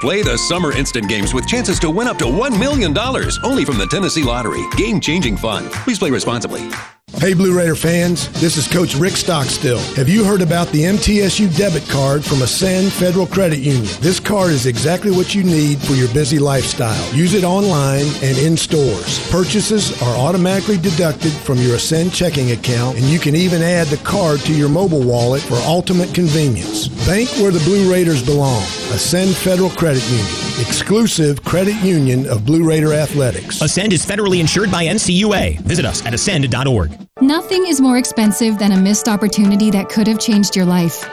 Play 0.00 0.22
the 0.22 0.38
Summer 0.38 0.72
Instant 0.72 1.10
Games 1.10 1.34
with 1.34 1.46
chances 1.46 1.78
to 1.80 1.90
win 1.90 2.08
up 2.08 2.16
to 2.18 2.24
$1 2.24 2.58
million 2.58 2.96
only 3.44 3.64
from 3.66 3.76
the 3.76 3.86
Tennessee 3.86 4.22
Lottery. 4.24 4.64
Game 4.76 4.98
changing 4.98 5.36
fun. 5.36 5.68
Please 5.84 5.98
play 5.98 6.10
responsibly. 6.10 6.66
Hey, 7.18 7.34
Blue 7.34 7.56
Raider 7.56 7.76
fans, 7.76 8.28
this 8.40 8.56
is 8.56 8.66
Coach 8.66 8.96
Rick 8.96 9.12
Stockstill. 9.12 9.78
Have 9.94 10.08
you 10.08 10.24
heard 10.24 10.42
about 10.42 10.68
the 10.68 10.82
MTSU 10.82 11.56
debit 11.56 11.88
card 11.88 12.24
from 12.24 12.42
Ascend 12.42 12.92
Federal 12.92 13.26
Credit 13.28 13.60
Union? 13.60 13.94
This 14.00 14.18
card 14.18 14.50
is 14.50 14.66
exactly 14.66 15.12
what 15.12 15.32
you 15.32 15.44
need 15.44 15.78
for 15.78 15.92
your 15.92 16.12
busy 16.12 16.40
lifestyle. 16.40 17.14
Use 17.14 17.34
it 17.34 17.44
online 17.44 18.06
and 18.22 18.36
in 18.38 18.56
stores. 18.56 19.30
Purchases 19.30 20.02
are 20.02 20.16
automatically 20.16 20.78
deducted 20.78 21.32
from 21.32 21.58
your 21.58 21.76
Ascend 21.76 22.12
checking 22.12 22.50
account, 22.50 22.96
and 22.96 23.06
you 23.06 23.20
can 23.20 23.36
even 23.36 23.62
add 23.62 23.86
the 23.86 23.98
card 23.98 24.40
to 24.40 24.52
your 24.52 24.68
mobile 24.68 25.02
wallet 25.02 25.42
for 25.42 25.56
ultimate 25.58 26.12
convenience. 26.12 26.88
Bank 27.06 27.28
where 27.40 27.52
the 27.52 27.62
Blue 27.64 27.92
Raiders 27.92 28.24
belong. 28.24 28.62
Ascend 28.90 29.36
Federal 29.36 29.70
Credit 29.70 30.02
Union, 30.10 30.26
exclusive 30.60 31.42
credit 31.44 31.74
union 31.82 32.26
of 32.26 32.44
Blue 32.44 32.64
Raider 32.64 32.92
Athletics. 32.92 33.60
Ascend 33.60 33.92
is 33.92 34.04
federally 34.04 34.40
insured 34.40 34.70
by 34.70 34.84
NCUA. 34.84 35.60
Visit 35.60 35.84
us 35.84 36.04
at 36.04 36.14
ascend.org. 36.14 36.90
Nothing 37.20 37.66
is 37.66 37.80
more 37.80 37.98
expensive 37.98 38.58
than 38.58 38.72
a 38.72 38.76
missed 38.76 39.08
opportunity 39.08 39.70
that 39.70 39.88
could 39.88 40.06
have 40.06 40.18
changed 40.18 40.56
your 40.56 40.64
life. 40.64 41.08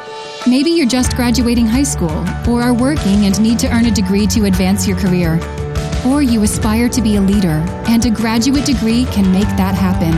Maybe 0.48 0.72
you're 0.72 0.88
just 0.88 1.16
graduating 1.16 1.68
high 1.68 1.84
school, 1.84 2.26
or 2.50 2.62
are 2.62 2.74
working 2.74 3.26
and 3.26 3.40
need 3.42 3.60
to 3.60 3.74
earn 3.74 3.86
a 3.86 3.92
degree 3.92 4.26
to 4.28 4.46
advance 4.46 4.88
your 4.88 4.98
career. 4.98 5.40
Or 6.06 6.22
you 6.22 6.44
aspire 6.44 6.90
to 6.90 7.02
be 7.02 7.18
a 7.18 7.22
leader, 7.22 7.64
and 7.88 8.06
a 8.06 8.10
graduate 8.10 8.66
degree 8.66 9.06
can 9.06 9.32
make 9.32 9.48
that 9.58 9.76
happen. 9.76 10.14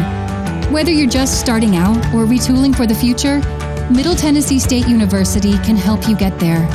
Whether 0.72 0.92
you're 0.92 1.10
just 1.10 1.40
starting 1.40 1.76
out 1.76 1.98
or 2.14 2.26
retooling 2.26 2.76
for 2.76 2.86
the 2.86 2.96
future, 2.96 3.40
Middle 3.92 4.16
Tennessee 4.16 4.60
State 4.60 4.88
University 4.88 5.54
can 5.60 5.76
help 5.76 6.08
you 6.08 6.16
get 6.16 6.40
there. 6.40 6.66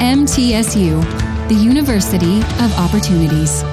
MTSU, 0.00 1.02
the 1.50 1.56
University 1.56 2.38
of 2.62 2.72
Opportunities. 2.78 3.64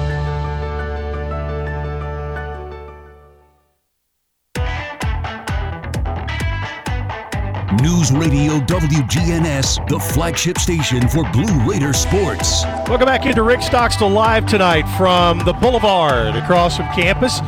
News 7.80 8.10
Radio 8.10 8.58
WGNS, 8.66 9.88
the 9.88 10.00
flagship 10.12 10.58
station 10.58 11.06
for 11.06 11.22
Blue 11.30 11.70
Raider 11.70 11.92
sports. 11.92 12.64
Welcome 12.88 13.06
back 13.06 13.26
into 13.26 13.44
Rick 13.44 13.62
Stockstill 13.62 14.10
Live 14.10 14.46
tonight 14.46 14.88
from 14.96 15.38
the 15.44 15.52
Boulevard 15.52 16.34
across 16.34 16.78
from 16.78 16.86
campus. 16.86 17.38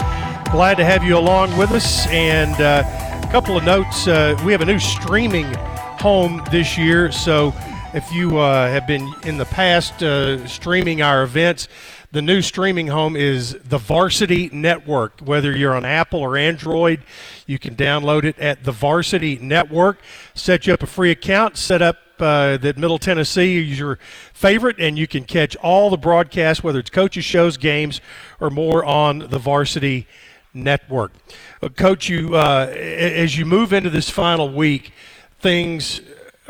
Glad 0.52 0.76
to 0.76 0.84
have 0.84 1.02
you 1.02 1.18
along 1.18 1.58
with 1.58 1.72
us. 1.72 2.06
And 2.06 2.54
uh, 2.60 2.84
a 3.20 3.32
couple 3.32 3.56
of 3.56 3.64
notes 3.64 4.06
uh, 4.06 4.40
we 4.44 4.52
have 4.52 4.60
a 4.60 4.66
new 4.66 4.78
streaming 4.78 5.52
home 5.98 6.40
this 6.52 6.78
year. 6.78 7.10
So 7.10 7.52
if 7.92 8.12
you 8.12 8.38
uh, 8.38 8.68
have 8.68 8.86
been 8.86 9.12
in 9.24 9.36
the 9.36 9.44
past 9.44 10.00
uh, 10.02 10.46
streaming 10.46 11.02
our 11.02 11.24
events, 11.24 11.66
the 12.12 12.22
new 12.22 12.40
streaming 12.40 12.86
home 12.86 13.16
is 13.16 13.54
the 13.64 13.78
Varsity 13.78 14.48
Network. 14.52 15.20
Whether 15.20 15.56
you're 15.56 15.74
on 15.74 15.84
Apple 15.84 16.20
or 16.20 16.36
Android, 16.36 17.02
you 17.46 17.58
can 17.58 17.74
download 17.74 18.24
it 18.24 18.38
at 18.38 18.62
the 18.62 18.70
Varsity 18.70 19.38
Network. 19.38 19.98
Set 20.34 20.66
you 20.66 20.74
up 20.74 20.82
a 20.84 20.86
free 20.86 21.10
account, 21.10 21.56
set 21.56 21.82
up 21.82 21.96
uh, 22.20 22.58
that 22.58 22.76
Middle 22.78 22.98
Tennessee 22.98 23.72
is 23.72 23.78
your 23.78 23.98
favorite, 24.32 24.76
and 24.78 24.96
you 24.96 25.08
can 25.08 25.24
catch 25.24 25.56
all 25.56 25.90
the 25.90 25.96
broadcasts, 25.96 26.62
whether 26.62 26.78
it's 26.78 26.90
coaches, 26.90 27.24
shows, 27.24 27.56
games, 27.56 28.00
or 28.38 28.50
more, 28.50 28.84
on 28.84 29.18
the 29.18 29.38
Varsity 29.38 30.06
Network. 30.54 31.12
Uh, 31.60 31.68
Coach, 31.68 32.08
you 32.08 32.36
uh, 32.36 32.66
as 32.72 33.36
you 33.36 33.44
move 33.44 33.72
into 33.72 33.90
this 33.90 34.10
final 34.10 34.48
week, 34.48 34.92
things 35.40 36.00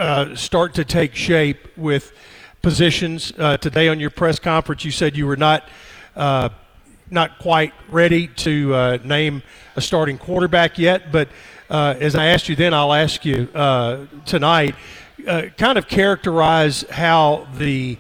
uh, 0.01 0.35
start 0.35 0.73
to 0.73 0.83
take 0.83 1.15
shape 1.15 1.77
with 1.77 2.13
positions. 2.63 3.35
Uh, 3.37 3.59
today 3.59 3.87
on 3.87 4.01
your 4.01 4.09
press 4.09 4.39
conference, 4.39 4.83
you 4.83 4.91
said 4.91 5.15
you 5.15 5.27
were 5.27 5.37
not 5.37 5.69
uh, 6.17 6.49
not 7.11 7.39
quite 7.39 7.75
ready 7.91 8.27
to 8.27 8.75
uh, 8.75 8.99
name 9.05 9.43
a 9.77 9.81
starting 9.83 10.17
quarterback 10.17 10.79
yet. 10.79 11.13
But 11.13 11.29
uh, 11.69 11.97
as 12.01 12.17
I 12.17 12.27
asked 12.27 12.49
you 12.49 12.57
then, 12.57 12.73
I'll 12.73 12.95
ask 12.95 13.27
you 13.27 13.47
tonight. 14.25 14.75
Kind 15.27 15.77
of 15.77 15.87
characterize 15.87 16.83
how 16.91 17.47
the 17.59 17.99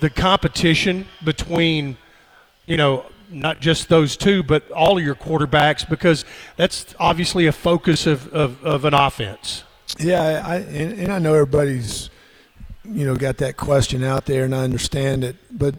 the 0.00 0.10
competition 0.10 1.06
between 1.22 1.96
you 2.66 2.76
know 2.76 3.06
not 3.30 3.60
just 3.60 3.88
those 3.88 4.16
two, 4.16 4.42
but 4.42 4.68
all 4.72 4.98
of 4.98 5.04
your 5.04 5.14
quarterbacks, 5.14 5.88
because 5.88 6.24
that's 6.56 6.96
obviously 6.98 7.46
a 7.46 7.52
focus 7.52 8.06
of, 8.08 8.26
of, 8.34 8.62
of 8.64 8.84
an 8.84 8.92
offense. 8.92 9.62
Yeah, 9.98 10.42
I, 10.44 10.56
and, 10.56 11.00
and 11.00 11.12
I 11.12 11.18
know 11.18 11.34
everybody's 11.34 12.10
you 12.84 13.06
know, 13.06 13.16
got 13.16 13.38
that 13.38 13.56
question 13.56 14.02
out 14.02 14.26
there, 14.26 14.44
and 14.44 14.54
I 14.54 14.64
understand 14.64 15.24
it. 15.24 15.36
But 15.50 15.74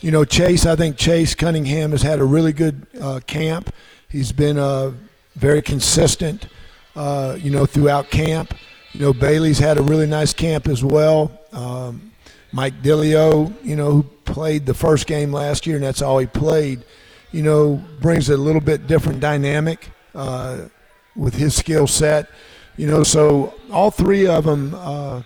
you 0.00 0.10
know, 0.10 0.24
Chase, 0.24 0.66
I 0.66 0.76
think 0.76 0.96
Chase 0.96 1.34
Cunningham 1.34 1.90
has 1.92 2.02
had 2.02 2.20
a 2.20 2.24
really 2.24 2.52
good 2.52 2.86
uh, 3.00 3.20
camp. 3.26 3.72
he's 4.08 4.32
been 4.32 4.58
uh, 4.58 4.92
very 5.34 5.62
consistent, 5.62 6.48
uh, 6.94 7.36
you 7.40 7.50
know, 7.50 7.66
throughout 7.66 8.10
camp. 8.10 8.54
You 8.92 9.00
know, 9.00 9.12
Bailey's 9.12 9.58
had 9.58 9.78
a 9.78 9.82
really 9.82 10.06
nice 10.06 10.32
camp 10.32 10.68
as 10.68 10.82
well. 10.82 11.40
Um, 11.52 12.12
Mike 12.52 12.82
Dilio, 12.82 13.52
you 13.64 13.76
know, 13.76 13.90
who 13.90 14.02
played 14.24 14.64
the 14.64 14.74
first 14.74 15.06
game 15.06 15.32
last 15.32 15.66
year, 15.66 15.76
and 15.76 15.84
that's 15.84 16.00
all 16.00 16.18
he 16.18 16.26
played, 16.26 16.84
you 17.32 17.42
know, 17.42 17.82
brings 18.00 18.30
a 18.30 18.36
little 18.36 18.60
bit 18.60 18.86
different 18.86 19.20
dynamic 19.20 19.90
uh, 20.14 20.68
with 21.14 21.34
his 21.34 21.54
skill 21.54 21.86
set. 21.86 22.30
You 22.76 22.86
know, 22.86 23.02
so 23.02 23.54
all 23.70 23.90
three 23.90 24.26
of 24.26 24.44
them, 24.44 24.74
uh, 24.74 25.22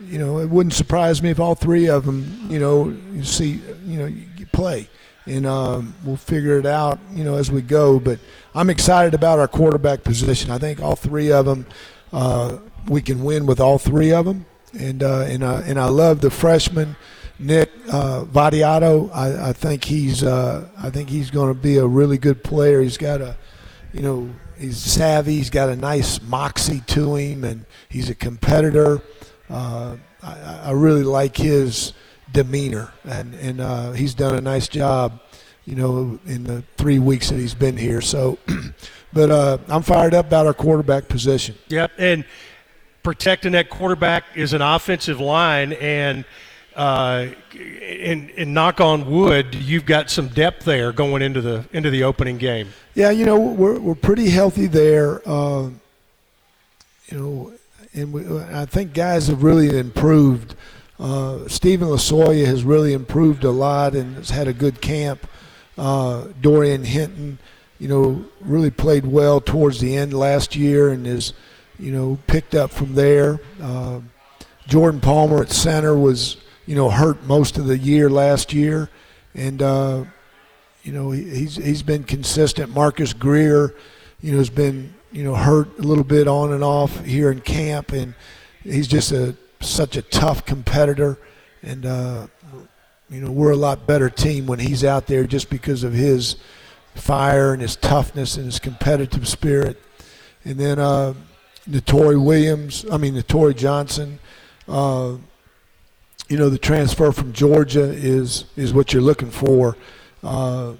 you 0.00 0.18
know, 0.18 0.38
it 0.38 0.48
wouldn't 0.48 0.74
surprise 0.74 1.22
me 1.22 1.30
if 1.30 1.40
all 1.40 1.54
three 1.54 1.88
of 1.88 2.04
them, 2.04 2.46
you 2.50 2.58
know, 2.58 2.94
you 3.12 3.24
see, 3.24 3.60
you 3.84 3.98
know, 3.98 4.06
you 4.06 4.46
play, 4.52 4.88
and 5.26 5.46
um, 5.46 5.94
we'll 6.04 6.16
figure 6.16 6.58
it 6.58 6.66
out, 6.66 6.98
you 7.12 7.24
know, 7.24 7.36
as 7.36 7.50
we 7.50 7.60
go. 7.60 7.98
But 8.00 8.18
I'm 8.54 8.70
excited 8.70 9.14
about 9.14 9.38
our 9.38 9.48
quarterback 9.48 10.04
position. 10.04 10.50
I 10.50 10.58
think 10.58 10.80
all 10.80 10.96
three 10.96 11.30
of 11.30 11.44
them, 11.44 11.66
uh, 12.12 12.58
we 12.88 13.02
can 13.02 13.22
win 13.22 13.46
with 13.46 13.60
all 13.60 13.78
three 13.78 14.12
of 14.12 14.24
them, 14.24 14.46
and 14.78 15.02
uh, 15.02 15.20
and 15.22 15.44
I 15.44 15.60
and 15.62 15.78
I 15.78 15.88
love 15.88 16.20
the 16.20 16.30
freshman. 16.30 16.96
Nick 17.38 17.70
uh, 17.92 18.24
Vattiato, 18.24 19.10
I, 19.14 19.50
I 19.50 19.52
think 19.52 19.84
he's 19.84 20.22
uh, 20.22 20.68
I 20.78 20.88
think 20.88 21.10
he's 21.10 21.30
going 21.30 21.52
to 21.54 21.60
be 21.60 21.76
a 21.76 21.86
really 21.86 22.16
good 22.16 22.42
player. 22.42 22.80
He's 22.80 22.96
got 22.96 23.20
a, 23.20 23.36
you 23.92 24.00
know, 24.00 24.30
he's 24.58 24.78
savvy. 24.78 25.36
He's 25.36 25.50
got 25.50 25.68
a 25.68 25.76
nice 25.76 26.20
moxie 26.22 26.80
to 26.88 27.16
him, 27.16 27.44
and 27.44 27.66
he's 27.88 28.10
a 28.10 28.14
competitor. 28.14 29.02
Uh, 29.48 29.96
I, 30.22 30.60
I, 30.64 30.70
really 30.72 31.04
like 31.04 31.36
his 31.36 31.92
demeanor, 32.32 32.92
and 33.04 33.34
and 33.34 33.60
uh, 33.60 33.92
he's 33.92 34.14
done 34.14 34.34
a 34.34 34.40
nice 34.40 34.68
job, 34.68 35.20
you 35.64 35.76
know, 35.76 36.18
in 36.26 36.44
the 36.44 36.64
three 36.76 36.98
weeks 36.98 37.30
that 37.30 37.38
he's 37.38 37.54
been 37.54 37.76
here. 37.76 38.00
So, 38.00 38.38
but 39.12 39.30
uh, 39.30 39.58
I'm 39.68 39.82
fired 39.82 40.14
up 40.14 40.26
about 40.26 40.46
our 40.46 40.54
quarterback 40.54 41.08
position. 41.08 41.54
Yep, 41.68 41.92
and 41.98 42.24
protecting 43.02 43.52
that 43.52 43.70
quarterback 43.70 44.24
is 44.34 44.52
an 44.52 44.62
offensive 44.62 45.20
line, 45.20 45.74
and 45.74 46.24
uh, 46.76 47.28
and, 47.54 48.30
and 48.36 48.52
knock 48.52 48.80
on 48.82 49.10
wood, 49.10 49.54
you've 49.54 49.86
got 49.86 50.10
some 50.10 50.28
depth 50.28 50.64
there 50.64 50.92
going 50.92 51.22
into 51.22 51.40
the 51.40 51.64
into 51.72 51.88
the 51.90 52.04
opening 52.04 52.36
game. 52.36 52.68
Yeah, 52.94 53.10
you 53.10 53.24
know 53.24 53.38
we're 53.38 53.80
we're 53.80 53.94
pretty 53.94 54.28
healthy 54.28 54.66
there. 54.66 55.26
Uh, 55.26 55.70
you 57.08 57.18
know, 57.18 57.52
and 57.94 58.12
we, 58.12 58.26
I 58.52 58.66
think 58.66 58.92
guys 58.92 59.28
have 59.28 59.42
really 59.42 59.76
improved. 59.78 60.54
Uh, 61.00 61.48
Stephen 61.48 61.88
Lasoya 61.88 62.44
has 62.44 62.62
really 62.62 62.92
improved 62.92 63.44
a 63.44 63.50
lot 63.50 63.94
and 63.94 64.16
has 64.16 64.30
had 64.30 64.46
a 64.46 64.52
good 64.52 64.80
camp. 64.82 65.26
Uh, 65.78 66.28
Dorian 66.40 66.84
Hinton, 66.84 67.38
you 67.78 67.88
know, 67.88 68.24
really 68.40 68.70
played 68.70 69.06
well 69.06 69.40
towards 69.40 69.80
the 69.80 69.96
end 69.96 70.14
last 70.14 70.56
year 70.56 70.90
and 70.90 71.06
is, 71.06 71.32
you 71.78 71.92
know, 71.92 72.18
picked 72.26 72.54
up 72.54 72.70
from 72.70 72.94
there. 72.94 73.40
Uh, 73.62 74.00
Jordan 74.66 75.00
Palmer 75.00 75.42
at 75.42 75.50
center 75.50 75.96
was 75.96 76.38
you 76.66 76.74
know, 76.74 76.90
hurt 76.90 77.22
most 77.24 77.58
of 77.58 77.66
the 77.66 77.78
year 77.78 78.10
last 78.10 78.52
year, 78.52 78.90
and 79.34 79.62
uh, 79.62 80.04
you 80.82 80.92
know 80.92 81.12
he's 81.12 81.56
he's 81.56 81.82
been 81.82 82.02
consistent. 82.02 82.74
Marcus 82.74 83.12
Greer, 83.12 83.74
you 84.20 84.32
know, 84.32 84.38
has 84.38 84.50
been 84.50 84.92
you 85.12 85.22
know 85.22 85.34
hurt 85.34 85.78
a 85.78 85.82
little 85.82 86.04
bit 86.04 86.26
on 86.26 86.52
and 86.52 86.64
off 86.64 87.04
here 87.04 87.30
in 87.30 87.40
camp, 87.40 87.92
and 87.92 88.14
he's 88.64 88.88
just 88.88 89.12
a 89.12 89.36
such 89.60 89.96
a 89.96 90.02
tough 90.02 90.44
competitor, 90.44 91.18
and 91.62 91.86
uh, 91.86 92.26
you 93.08 93.20
know 93.20 93.30
we're 93.30 93.52
a 93.52 93.56
lot 93.56 93.86
better 93.86 94.10
team 94.10 94.46
when 94.46 94.58
he's 94.58 94.84
out 94.84 95.06
there 95.06 95.24
just 95.24 95.48
because 95.48 95.84
of 95.84 95.92
his 95.92 96.36
fire 96.96 97.52
and 97.52 97.62
his 97.62 97.76
toughness 97.76 98.36
and 98.36 98.46
his 98.46 98.58
competitive 98.58 99.28
spirit. 99.28 99.80
And 100.44 100.58
then 100.58 100.78
uh, 100.78 101.14
Notori 101.68 102.22
Williams, 102.22 102.84
I 102.90 102.96
mean 102.96 103.14
Notori 103.14 103.56
Johnson. 103.56 104.18
Uh, 104.66 105.16
you 106.28 106.36
know 106.36 106.48
the 106.48 106.58
transfer 106.58 107.12
from 107.12 107.32
Georgia 107.32 107.84
is 107.84 108.44
is 108.56 108.72
what 108.72 108.92
you're 108.92 109.02
looking 109.02 109.30
for. 109.30 109.76
Uh, 110.22 110.74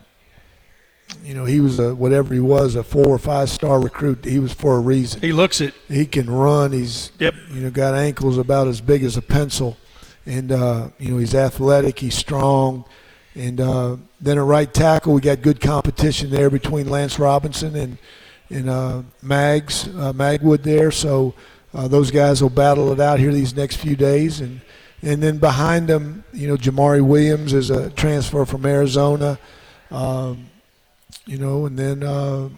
you 1.23 1.35
know 1.35 1.45
he 1.45 1.61
was 1.61 1.79
a 1.79 1.95
whatever 1.95 2.35
he 2.35 2.41
was 2.41 2.75
a 2.75 2.83
four 2.83 3.07
or 3.07 3.19
five 3.19 3.49
star 3.49 3.81
recruit. 3.81 4.25
He 4.25 4.39
was 4.39 4.53
for 4.53 4.77
a 4.77 4.81
reason. 4.81 5.21
He 5.21 5.33
looks 5.33 5.61
it. 5.61 5.75
He 5.89 6.07
can 6.07 6.29
run. 6.29 6.73
He's 6.73 7.13
yep. 7.19 7.35
You 7.51 7.63
know 7.63 7.71
got 7.71 7.95
ankles 7.95 8.39
about 8.39 8.67
as 8.67 8.81
big 8.81 9.05
as 9.05 9.17
a 9.17 9.23
pencil, 9.23 9.77
and 10.25 10.51
uh, 10.51 10.89
you 10.99 11.13
know 11.13 11.19
he's 11.19 11.35
athletic. 11.35 11.99
He's 11.99 12.15
strong. 12.15 12.85
And 13.35 13.61
uh, 13.61 13.97
then 14.19 14.39
at 14.39 14.45
right 14.45 14.73
tackle, 14.73 15.13
we 15.13 15.21
got 15.21 15.43
good 15.43 15.61
competition 15.61 16.31
there 16.31 16.49
between 16.49 16.89
Lance 16.89 17.19
Robinson 17.19 17.77
and 17.77 17.99
and 18.51 18.69
uh, 18.69 19.03
Mags 19.23 19.89
uh, 19.89 20.13
Magwood 20.13 20.63
there. 20.63 20.91
So 20.91 21.35
uh, 21.75 21.87
those 21.89 22.11
guys 22.11 22.41
will 22.41 22.51
battle 22.51 22.93
it 22.93 23.01
out 23.01 23.19
here 23.19 23.33
these 23.33 23.55
next 23.55 23.77
few 23.77 23.95
days, 23.95 24.41
and 24.41 24.61
and 25.07 25.23
then 25.23 25.39
behind 25.39 25.87
them, 25.87 26.25
you 26.33 26.49
know, 26.49 26.57
Jamari 26.57 27.01
Williams 27.01 27.53
is 27.53 27.71
a 27.71 27.91
transfer 27.91 28.45
from 28.45 28.67
Arizona. 28.67 29.39
Um, 29.93 30.47
you 31.27 31.39
know, 31.39 31.67
and 31.67 31.79
then 31.79 32.03
uh, 32.03 32.49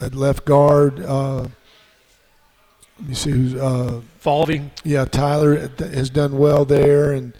at 0.00 0.14
left 0.14 0.44
guard, 0.44 1.00
uh, 1.00 1.40
let 1.40 3.08
me 3.08 3.14
see 3.14 3.32
who's 3.32 3.56
uh, 3.56 4.00
Falvey. 4.20 4.70
Yeah, 4.84 5.04
Tyler 5.04 5.68
has 5.78 6.10
done 6.10 6.38
well 6.38 6.64
there, 6.64 7.12
and 7.12 7.32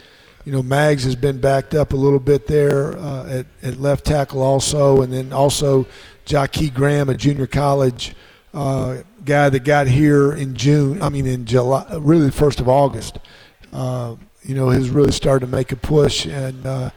you 0.44 0.50
know 0.50 0.64
Mags 0.64 1.04
has 1.04 1.14
been 1.14 1.40
backed 1.40 1.76
up 1.76 1.92
a 1.92 1.96
little 1.96 2.18
bit 2.18 2.48
there 2.48 2.98
uh, 2.98 3.28
at, 3.28 3.46
at 3.62 3.80
left 3.80 4.04
tackle 4.04 4.42
also, 4.42 5.02
and 5.02 5.12
then 5.12 5.32
also 5.32 5.86
Jackie 6.24 6.70
Graham, 6.70 7.08
a 7.08 7.14
junior 7.14 7.46
college 7.46 8.16
uh, 8.52 8.96
guy 9.24 9.48
that 9.48 9.60
got 9.60 9.86
here 9.86 10.32
in 10.32 10.56
June. 10.56 11.00
I 11.00 11.08
mean 11.08 11.26
in 11.28 11.44
July, 11.44 11.86
really 12.00 12.26
the 12.26 12.32
first 12.32 12.58
of 12.58 12.68
August 12.68 13.18
uh, 13.72 14.16
you 14.42 14.54
know, 14.54 14.70
has 14.70 14.90
really 14.90 15.12
started 15.12 15.46
to 15.46 15.52
make 15.52 15.72
a 15.72 15.76
push 15.76 16.26
and 16.26 16.66
uh, 16.66 16.90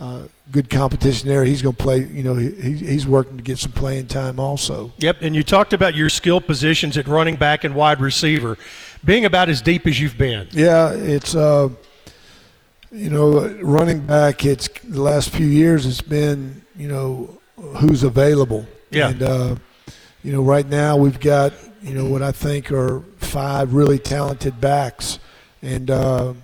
uh, 0.00 0.22
good 0.50 0.68
competition 0.68 1.28
there. 1.28 1.44
He's 1.44 1.62
going 1.62 1.74
to 1.74 1.82
play. 1.82 2.04
You 2.04 2.22
know, 2.22 2.34
he, 2.34 2.50
he's 2.50 3.06
working 3.06 3.36
to 3.36 3.42
get 3.42 3.58
some 3.58 3.72
playing 3.72 4.08
time 4.08 4.38
also. 4.38 4.92
Yep. 4.98 5.18
And 5.22 5.34
you 5.34 5.42
talked 5.42 5.72
about 5.72 5.94
your 5.94 6.08
skill 6.08 6.40
positions 6.40 6.96
at 6.98 7.06
running 7.08 7.36
back 7.36 7.64
and 7.64 7.74
wide 7.74 8.00
receiver 8.00 8.58
being 9.04 9.24
about 9.24 9.48
as 9.48 9.62
deep 9.62 9.86
as 9.86 10.00
you've 10.00 10.18
been. 10.18 10.48
Yeah, 10.52 10.92
it's. 10.92 11.34
Uh, 11.34 11.70
you 12.94 13.10
know, 13.10 13.48
running 13.60 14.00
back. 14.06 14.44
It's 14.44 14.68
the 14.84 15.02
last 15.02 15.30
few 15.30 15.46
years. 15.46 15.84
It's 15.84 16.00
been 16.00 16.62
you 16.76 16.88
know 16.88 17.40
who's 17.56 18.04
available. 18.04 18.66
Yeah. 18.90 19.08
And 19.08 19.22
uh, 19.22 19.56
you 20.22 20.32
know, 20.32 20.42
right 20.42 20.66
now 20.66 20.96
we've 20.96 21.18
got 21.18 21.52
you 21.82 21.92
know 21.94 22.06
what 22.06 22.22
I 22.22 22.32
think 22.32 22.70
are 22.70 23.00
five 23.18 23.74
really 23.74 23.98
talented 23.98 24.60
backs 24.60 25.18
and 25.64 25.90
uh, 25.90 26.34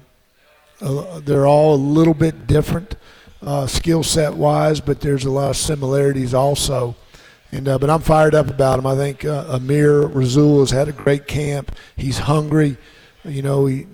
they're 1.24 1.46
all 1.46 1.74
a 1.74 1.76
little 1.76 2.14
bit 2.14 2.46
different 2.46 2.96
uh, 3.42 3.66
skill 3.66 4.02
set 4.02 4.34
wise, 4.34 4.80
but 4.80 5.00
there's 5.00 5.24
a 5.24 5.30
lot 5.30 5.50
of 5.50 5.56
similarities 5.56 6.34
also. 6.34 6.96
And 7.52 7.68
uh, 7.68 7.78
but 7.78 7.90
I'm 7.90 8.00
fired 8.00 8.34
up 8.34 8.48
about 8.48 8.78
him. 8.78 8.86
I 8.86 8.94
think 8.94 9.24
uh, 9.24 9.46
Amir 9.48 10.06
Rasul 10.06 10.60
has 10.60 10.70
had 10.70 10.88
a 10.88 10.92
great 10.92 11.26
camp. 11.26 11.74
He's 11.96 12.18
hungry. 12.18 12.76
You 13.24 13.42
know, 13.42 13.66
he 13.66 13.86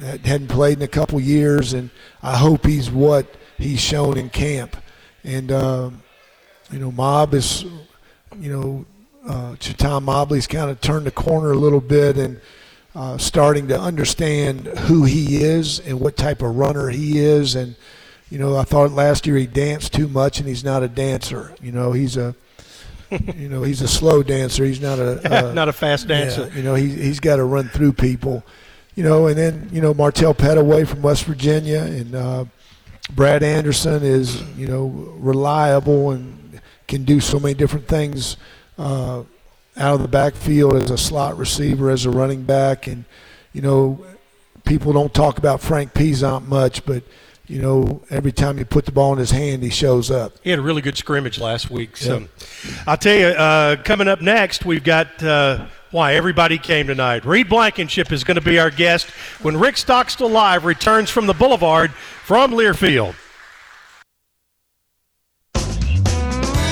hadn't 0.00 0.48
played 0.48 0.78
in 0.78 0.82
a 0.82 0.88
couple 0.88 1.20
years, 1.20 1.72
and 1.72 1.88
I 2.22 2.36
hope 2.36 2.66
he's 2.66 2.90
what 2.90 3.26
he's 3.58 3.80
shown 3.80 4.18
in 4.18 4.28
camp. 4.28 4.76
And 5.22 5.52
um, 5.52 6.02
you 6.72 6.80
know, 6.80 6.90
Mob 6.90 7.32
is, 7.32 7.64
you 8.40 8.52
know, 8.52 8.86
uh, 9.28 10.00
Mobley's 10.00 10.48
kind 10.48 10.68
of 10.68 10.80
turned 10.80 11.06
the 11.06 11.12
corner 11.12 11.52
a 11.52 11.56
little 11.56 11.80
bit, 11.80 12.16
and 12.16 12.40
uh, 12.96 13.18
starting 13.18 13.68
to 13.68 13.78
understand 13.78 14.66
who 14.66 15.04
he 15.04 15.42
is 15.42 15.80
and 15.80 16.00
what 16.00 16.16
type 16.16 16.40
of 16.40 16.56
runner 16.56 16.88
he 16.88 17.18
is. 17.18 17.54
And, 17.54 17.76
you 18.30 18.38
know, 18.38 18.56
I 18.56 18.64
thought 18.64 18.90
last 18.90 19.26
year 19.26 19.36
he 19.36 19.46
danced 19.46 19.92
too 19.92 20.08
much, 20.08 20.40
and 20.40 20.48
he's 20.48 20.64
not 20.64 20.82
a 20.82 20.88
dancer. 20.88 21.54
You 21.60 21.72
know, 21.72 21.92
he's 21.92 22.16
a 22.16 22.34
you 23.36 23.50
know, 23.50 23.62
he's 23.62 23.82
a 23.82 23.88
slow 23.88 24.22
dancer. 24.22 24.64
He's 24.64 24.80
not 24.80 24.98
a, 24.98 25.52
not 25.54 25.68
a 25.68 25.72
fast 25.72 26.08
dancer. 26.08 26.48
Yeah, 26.48 26.56
you 26.56 26.62
know, 26.62 26.74
he 26.74 26.88
he's 26.88 27.20
got 27.20 27.36
to 27.36 27.44
run 27.44 27.68
through 27.68 27.92
people. 27.92 28.42
You 28.94 29.04
know, 29.04 29.26
and 29.26 29.36
then 29.36 29.68
you 29.70 29.82
know 29.82 29.92
Martell 29.92 30.34
Pettaway 30.34 30.88
from 30.88 31.02
West 31.02 31.24
Virginia 31.24 31.80
and 31.80 32.14
uh, 32.14 32.44
Brad 33.14 33.42
Anderson 33.42 34.02
is 34.02 34.42
you 34.56 34.66
know 34.66 34.86
reliable 35.18 36.12
and 36.12 36.60
can 36.88 37.04
do 37.04 37.20
so 37.20 37.38
many 37.38 37.52
different 37.52 37.86
things. 37.86 38.38
Uh, 38.78 39.24
out 39.76 39.94
of 39.94 40.02
the 40.02 40.08
backfield 40.08 40.74
as 40.74 40.90
a 40.90 40.98
slot 40.98 41.36
receiver, 41.36 41.90
as 41.90 42.06
a 42.06 42.10
running 42.10 42.42
back, 42.42 42.86
and 42.86 43.04
you 43.52 43.62
know, 43.62 44.04
people 44.64 44.92
don't 44.92 45.14
talk 45.14 45.38
about 45.38 45.60
Frank 45.60 45.94
Peasant 45.94 46.48
much, 46.48 46.84
but 46.84 47.02
you 47.46 47.62
know, 47.62 48.02
every 48.10 48.32
time 48.32 48.58
you 48.58 48.64
put 48.64 48.86
the 48.86 48.92
ball 48.92 49.12
in 49.12 49.18
his 49.18 49.30
hand, 49.30 49.62
he 49.62 49.70
shows 49.70 50.10
up. 50.10 50.32
He 50.42 50.50
had 50.50 50.58
a 50.58 50.62
really 50.62 50.82
good 50.82 50.96
scrimmage 50.96 51.38
last 51.38 51.70
week. 51.70 51.96
So. 51.96 52.26
I'll 52.86 52.96
tell 52.96 53.16
you, 53.16 53.26
uh, 53.26 53.76
coming 53.82 54.08
up 54.08 54.20
next, 54.20 54.64
we've 54.64 54.82
got 54.82 55.22
uh, 55.22 55.66
why 55.92 56.14
everybody 56.14 56.58
came 56.58 56.88
tonight. 56.88 57.24
Reed 57.24 57.48
Blankenship 57.48 58.10
is 58.10 58.24
going 58.24 58.34
to 58.34 58.40
be 58.40 58.58
our 58.58 58.70
guest 58.70 59.06
when 59.42 59.56
Rick 59.56 59.76
Stockstill 59.76 60.28
Live 60.28 60.64
returns 60.64 61.08
from 61.08 61.26
the 61.26 61.34
Boulevard 61.34 61.92
from 61.92 62.50
Learfield. 62.50 63.14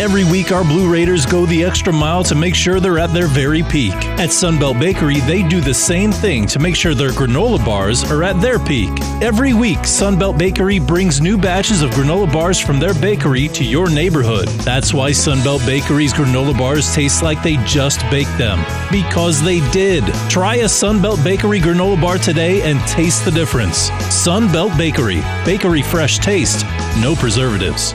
Every 0.00 0.24
week, 0.24 0.50
our 0.50 0.64
Blue 0.64 0.92
Raiders 0.92 1.24
go 1.24 1.46
the 1.46 1.62
extra 1.62 1.92
mile 1.92 2.24
to 2.24 2.34
make 2.34 2.56
sure 2.56 2.80
they're 2.80 2.98
at 2.98 3.12
their 3.12 3.28
very 3.28 3.62
peak. 3.62 3.94
At 3.94 4.30
Sunbelt 4.30 4.80
Bakery, 4.80 5.20
they 5.20 5.44
do 5.44 5.60
the 5.60 5.72
same 5.72 6.10
thing 6.10 6.46
to 6.48 6.58
make 6.58 6.74
sure 6.74 6.96
their 6.96 7.10
granola 7.10 7.64
bars 7.64 8.02
are 8.10 8.24
at 8.24 8.40
their 8.40 8.58
peak. 8.58 8.90
Every 9.22 9.54
week, 9.54 9.78
Sunbelt 9.78 10.36
Bakery 10.36 10.80
brings 10.80 11.20
new 11.20 11.38
batches 11.38 11.80
of 11.80 11.90
granola 11.90 12.30
bars 12.30 12.58
from 12.58 12.80
their 12.80 12.92
bakery 12.94 13.46
to 13.50 13.62
your 13.62 13.88
neighborhood. 13.88 14.48
That's 14.66 14.92
why 14.92 15.12
Sunbelt 15.12 15.64
Bakery's 15.64 16.12
granola 16.12 16.58
bars 16.58 16.92
taste 16.92 17.22
like 17.22 17.40
they 17.44 17.56
just 17.64 18.00
baked 18.10 18.36
them. 18.36 18.64
Because 18.90 19.40
they 19.44 19.60
did. 19.70 20.02
Try 20.28 20.56
a 20.56 20.64
Sunbelt 20.64 21.22
Bakery 21.22 21.60
granola 21.60 22.00
bar 22.00 22.18
today 22.18 22.62
and 22.62 22.80
taste 22.88 23.24
the 23.24 23.30
difference. 23.30 23.90
Sunbelt 24.10 24.76
Bakery. 24.76 25.22
Bakery 25.44 25.82
fresh 25.82 26.18
taste, 26.18 26.66
no 27.00 27.14
preservatives. 27.14 27.94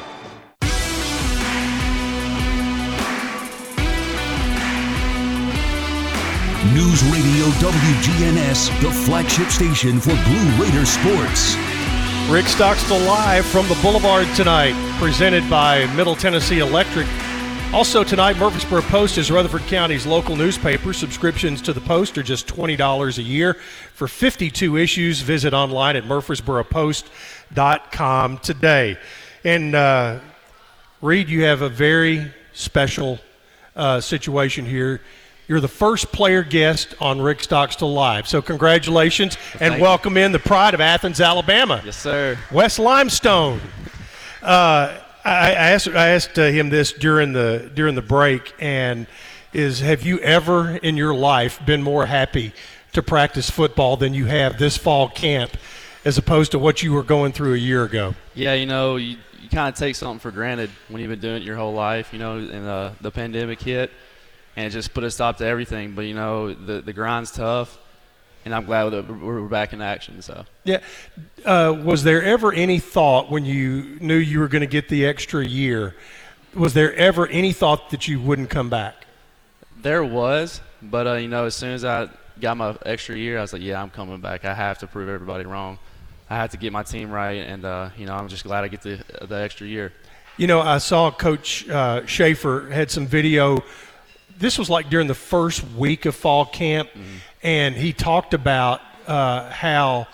News 6.65 7.03
Radio 7.05 7.45
WGNS, 7.57 8.69
the 8.81 8.91
flagship 8.91 9.47
station 9.47 9.99
for 9.99 10.11
Blue 10.11 10.63
Raider 10.63 10.85
sports. 10.85 11.55
Rick 12.29 12.45
Stockstill 12.45 12.99
live 12.99 13.47
from 13.47 13.67
the 13.67 13.73
Boulevard 13.81 14.27
tonight, 14.35 14.75
presented 14.99 15.49
by 15.49 15.87
Middle 15.95 16.15
Tennessee 16.15 16.59
Electric. 16.59 17.07
Also 17.73 18.03
tonight, 18.03 18.37
Murfreesboro 18.37 18.83
Post 18.83 19.17
is 19.17 19.31
Rutherford 19.31 19.63
County's 19.63 20.05
local 20.05 20.35
newspaper. 20.35 20.93
Subscriptions 20.93 21.63
to 21.63 21.73
the 21.73 21.81
Post 21.81 22.15
are 22.19 22.23
just 22.23 22.45
$20 22.45 23.17
a 23.17 23.23
year. 23.23 23.55
For 23.95 24.07
52 24.07 24.77
issues, 24.77 25.21
visit 25.21 25.55
online 25.55 25.95
at 25.95 26.03
murfreesboropost.com 26.03 28.37
today. 28.37 28.99
And 29.43 29.73
uh, 29.73 30.19
Reed, 31.01 31.27
you 31.27 31.45
have 31.45 31.63
a 31.63 31.69
very 31.69 32.31
special 32.53 33.17
uh, 33.75 33.99
situation 33.99 34.63
here. 34.63 35.01
You're 35.47 35.59
the 35.59 35.67
first 35.67 36.11
player 36.11 36.43
guest 36.43 36.93
on 37.01 37.19
Rick 37.19 37.41
Stockstill 37.41 37.91
Live. 37.91 38.27
So 38.27 38.41
congratulations 38.41 39.37
well, 39.59 39.73
and 39.73 39.81
welcome 39.81 40.15
you. 40.15 40.23
in 40.23 40.31
the 40.31 40.39
pride 40.39 40.73
of 40.73 40.81
Athens, 40.81 41.19
Alabama. 41.19 41.81
Yes, 41.83 41.97
sir. 41.97 42.37
West 42.51 42.79
Limestone. 42.79 43.59
Uh, 44.41 44.97
I, 45.25 45.49
I, 45.49 45.51
asked, 45.51 45.87
I 45.89 46.09
asked 46.09 46.37
uh, 46.37 46.43
him 46.43 46.69
this 46.69 46.93
during 46.93 47.33
the 47.33 47.69
during 47.73 47.95
the 47.95 48.01
break, 48.01 48.53
and 48.59 49.07
is 49.51 49.79
have 49.79 50.03
you 50.03 50.19
ever 50.19 50.77
in 50.77 50.95
your 50.95 51.13
life 51.13 51.63
been 51.65 51.83
more 51.83 52.05
happy 52.05 52.53
to 52.93 53.03
practice 53.03 53.49
football 53.49 53.97
than 53.97 54.13
you 54.13 54.25
have 54.25 54.57
this 54.57 54.77
fall 54.77 55.09
camp, 55.09 55.57
as 56.05 56.17
opposed 56.17 56.51
to 56.51 56.59
what 56.59 56.83
you 56.83 56.93
were 56.93 57.03
going 57.03 57.31
through 57.31 57.55
a 57.55 57.57
year 57.57 57.83
ago? 57.83 58.13
Yeah, 58.35 58.53
you 58.53 58.65
know, 58.67 58.95
you, 58.95 59.17
you 59.41 59.49
kind 59.49 59.73
of 59.73 59.77
take 59.77 59.95
something 59.95 60.19
for 60.19 60.31
granted 60.31 60.69
when 60.87 61.01
you've 61.01 61.09
been 61.09 61.19
doing 61.19 61.41
it 61.41 61.43
your 61.43 61.55
whole 61.57 61.73
life. 61.73 62.13
You 62.13 62.19
know, 62.19 62.37
and 62.37 62.67
uh, 62.67 62.91
the 63.01 63.11
pandemic 63.11 63.61
hit 63.61 63.91
and 64.55 64.65
it 64.65 64.69
just 64.71 64.93
put 64.93 65.03
a 65.03 65.11
stop 65.11 65.37
to 65.37 65.45
everything. 65.45 65.93
But 65.93 66.03
you 66.03 66.13
know, 66.13 66.53
the 66.53 66.81
the 66.81 66.93
grind's 66.93 67.31
tough, 67.31 67.77
and 68.45 68.53
I'm 68.53 68.65
glad 68.65 68.89
that 68.89 69.07
we're 69.07 69.41
back 69.47 69.73
in 69.73 69.81
action. 69.81 70.21
So 70.21 70.45
yeah, 70.63 70.79
uh, 71.45 71.77
was 71.83 72.03
there 72.03 72.23
ever 72.23 72.53
any 72.53 72.79
thought 72.79 73.29
when 73.29 73.45
you 73.45 73.97
knew 73.99 74.17
you 74.17 74.39
were 74.39 74.47
going 74.47 74.61
to 74.61 74.67
get 74.67 74.89
the 74.89 75.05
extra 75.05 75.45
year? 75.45 75.95
Was 76.53 76.73
there 76.73 76.93
ever 76.95 77.27
any 77.27 77.53
thought 77.53 77.91
that 77.91 78.07
you 78.07 78.19
wouldn't 78.19 78.49
come 78.49 78.69
back? 78.69 79.05
There 79.81 80.03
was, 80.03 80.61
but 80.81 81.07
uh, 81.07 81.13
you 81.13 81.27
know, 81.27 81.45
as 81.45 81.55
soon 81.55 81.71
as 81.71 81.85
I 81.85 82.09
got 82.39 82.57
my 82.57 82.75
extra 82.85 83.15
year, 83.15 83.37
I 83.37 83.41
was 83.41 83.53
like, 83.53 83.61
yeah, 83.61 83.81
I'm 83.81 83.89
coming 83.89 84.19
back. 84.19 84.45
I 84.45 84.53
have 84.53 84.79
to 84.79 84.87
prove 84.87 85.09
everybody 85.09 85.45
wrong. 85.45 85.79
I 86.29 86.35
have 86.35 86.51
to 86.51 86.57
get 86.57 86.71
my 86.71 86.83
team 86.83 87.11
right, 87.11 87.45
and 87.45 87.65
uh, 87.65 87.89
you 87.97 88.05
know, 88.05 88.15
I'm 88.15 88.27
just 88.27 88.43
glad 88.43 88.63
I 88.63 88.67
get 88.67 88.81
the 88.81 89.03
the 89.21 89.35
extra 89.35 89.67
year. 89.67 89.91
You 90.37 90.47
know, 90.47 90.61
I 90.61 90.77
saw 90.77 91.11
Coach 91.11 91.67
uh, 91.69 92.05
Shafer 92.05 92.69
had 92.69 92.89
some 92.89 93.05
video 93.05 93.63
this 94.41 94.57
was 94.57 94.69
like 94.69 94.89
during 94.89 95.07
the 95.07 95.15
first 95.15 95.63
week 95.77 96.05
of 96.05 96.15
fall 96.15 96.45
camp, 96.45 96.89
mm-hmm. 96.89 97.17
and 97.43 97.75
he 97.75 97.93
talked 97.93 98.33
about 98.33 98.81
uh, 99.07 99.49
how 99.49 100.07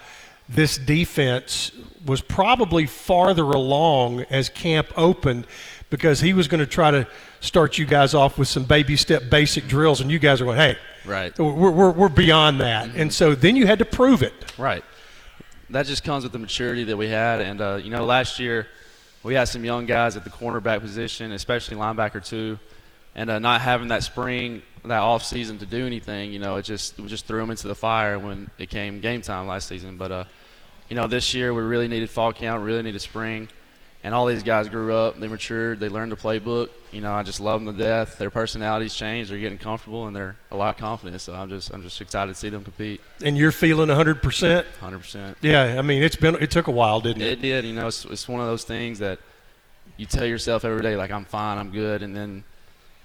this 0.48 0.78
defense 0.78 1.72
was 2.06 2.22
probably 2.22 2.86
farther 2.86 3.44
along 3.44 4.22
as 4.30 4.50
camp 4.50 4.88
opened 4.96 5.48
because 5.90 6.20
he 6.22 6.34
was 6.34 6.48
going 6.48 6.60
to 6.60 6.68
try 6.68 6.92
to 6.92 7.08
start 7.40 7.78
you 7.78 7.86
guys 7.86 8.14
off 8.14 8.38
with 8.38 8.48
some 8.48 8.64
baby 8.64 8.96
step 8.96 9.30
basic 9.30 9.68
drills, 9.68 10.00
and 10.00 10.12
you 10.12 10.20
guys 10.20 10.40
are 10.40 10.46
going, 10.46 10.58
hey, 10.58 10.78
right, 11.06 11.38
we're, 11.40 11.72
we're, 11.72 11.92
we're 11.92 12.10
beyond 12.10 12.62
that. 12.62 12.90
Mm-hmm. 12.90 13.02
And 13.02 13.14
so 13.14 13.34
then 13.34 13.56
you 13.56 13.66
had 13.66 13.80
to 13.80 13.86
prove 13.86 14.22
it. 14.22 14.34
Right. 14.58 14.84
That 15.70 15.86
just 15.86 16.04
comes 16.04 16.24
with 16.24 16.32
the 16.32 16.40
maturity 16.40 16.84
that 16.86 16.98
we 16.98 17.10
had. 17.10 17.42
And, 17.42 17.60
uh, 17.60 17.80
you 17.82 17.90
know, 17.90 18.06
last 18.06 18.40
year– 18.40 18.68
we 19.28 19.34
had 19.34 19.50
some 19.50 19.66
young 19.66 19.86
guys 19.86 20.16
at 20.16 20.24
the 20.24 20.30
cornerback 20.30 20.80
position, 20.80 21.34
especially 21.34 21.76
linebacker 21.76 22.26
too, 22.26 22.58
and 23.18 23.32
uh, 23.32 23.40
not 23.40 23.60
having 23.62 23.90
that 23.90 24.04
spring, 24.04 24.62
that 24.86 25.00
off 25.00 25.24
season 25.24 25.58
to 25.58 25.66
do 25.66 25.86
anything, 25.86 26.32
you 26.32 26.40
know, 26.40 26.56
it 26.56 26.62
just 26.62 26.98
we 26.98 27.08
just 27.08 27.26
threw 27.26 27.42
them 27.42 27.50
into 27.50 27.68
the 27.68 27.76
fire 27.76 28.18
when 28.18 28.50
it 28.58 28.70
came 28.70 29.02
game 29.02 29.22
time 29.22 29.48
last 29.48 29.68
season. 29.68 29.98
But 29.98 30.12
uh, 30.12 30.24
you 30.88 30.96
know, 30.96 31.08
this 31.08 31.34
year 31.34 31.54
we 31.54 31.64
really 31.64 31.88
needed 31.90 32.10
fall 32.10 32.32
count, 32.32 32.64
really 32.64 32.84
needed 32.84 33.02
spring, 33.02 33.50
and 34.04 34.14
all 34.14 34.28
these 34.28 34.44
guys 34.44 34.70
grew 34.70 34.94
up, 34.94 35.20
they 35.20 35.28
matured, 35.28 35.80
they 35.80 35.90
learned 35.90 36.12
the 36.12 36.16
playbook. 36.16 36.70
You 36.92 37.02
know, 37.02 37.12
I 37.12 37.24
just 37.24 37.42
love 37.42 37.66
them 37.66 37.76
to 37.76 37.84
death. 37.84 38.20
Their 38.20 38.30
personalities 38.30 38.94
changed, 38.94 39.32
they're 39.32 39.40
getting 39.40 39.58
comfortable, 39.58 40.06
and 40.06 40.16
they're 40.16 40.38
a 40.52 40.56
lot 40.56 40.78
confident. 40.78 41.20
So 41.20 41.34
I'm 41.34 41.50
just 41.50 41.74
I'm 41.74 41.82
just 41.82 42.00
excited 42.00 42.32
to 42.32 42.40
see 42.40 42.50
them 42.50 42.64
compete. 42.64 43.02
And 43.26 43.36
you're 43.36 43.52
feeling 43.52 43.90
100 43.90 44.22
percent. 44.22 44.68
100 44.80 45.00
percent. 45.00 45.38
Yeah, 45.42 45.76
I 45.80 45.82
mean 45.82 46.04
it's 46.04 46.16
been 46.16 46.36
it 46.36 46.52
took 46.52 46.68
a 46.68 46.72
while, 46.72 47.02
didn't 47.02 47.24
it? 47.24 47.40
It 47.40 47.42
did. 47.42 47.66
You 47.66 47.74
know, 47.74 47.88
it's, 47.88 48.06
it's 48.06 48.28
one 48.28 48.42
of 48.42 48.48
those 48.48 48.64
things 48.64 49.00
that 49.00 49.18
you 49.98 50.06
tell 50.06 50.26
yourself 50.26 50.64
every 50.64 50.84
day, 50.84 50.96
like 50.96 51.10
I'm 51.10 51.26
fine, 51.26 51.58
I'm 51.58 51.72
good, 51.72 52.04
and 52.04 52.16
then 52.16 52.44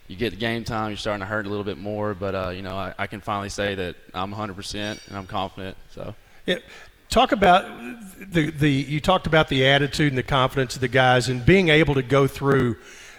you 0.09 0.17
get 0.17 0.31
the 0.31 0.37
game 0.37 0.65
time, 0.65 0.91
you're 0.91 0.97
starting 0.97 1.21
to 1.21 1.27
hurt 1.27 1.47
a 1.47 1.49
little 1.49 1.65
bit 1.65 1.79
more. 1.79 2.15
But 2.15 2.35
uh, 2.35 2.49
you 2.51 2.63
know, 2.63 2.77
I, 2.77 2.95
I, 2.99 3.07
can 3.07 3.21
finally 3.21 3.49
say 3.49 3.75
that 3.75 3.97
I'm 4.15 4.31
100 4.31 4.55
percent 4.55 5.01
and 5.09 5.17
I'm 5.17 5.27
confident. 5.27 5.77
So. 5.95 6.15
Yeah. 6.47 6.59
Talk 7.09 7.33
about 7.33 7.67
the 8.33 8.51
the 8.51 8.71
you 8.71 8.99
talked 8.99 9.27
about 9.27 9.49
the 9.49 9.67
attitude 9.67 10.13
and 10.13 10.19
the 10.19 10.23
confidence 10.23 10.77
of 10.77 10.81
the 10.81 10.89
guys 10.89 11.29
and 11.29 11.45
being 11.45 11.69
able 11.69 11.95
to 11.95 12.03
go 12.03 12.27
through 12.27 12.77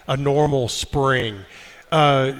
a 0.08 0.16
normal 0.16 0.68
spring. 0.68 1.38
Uh, 1.92 2.32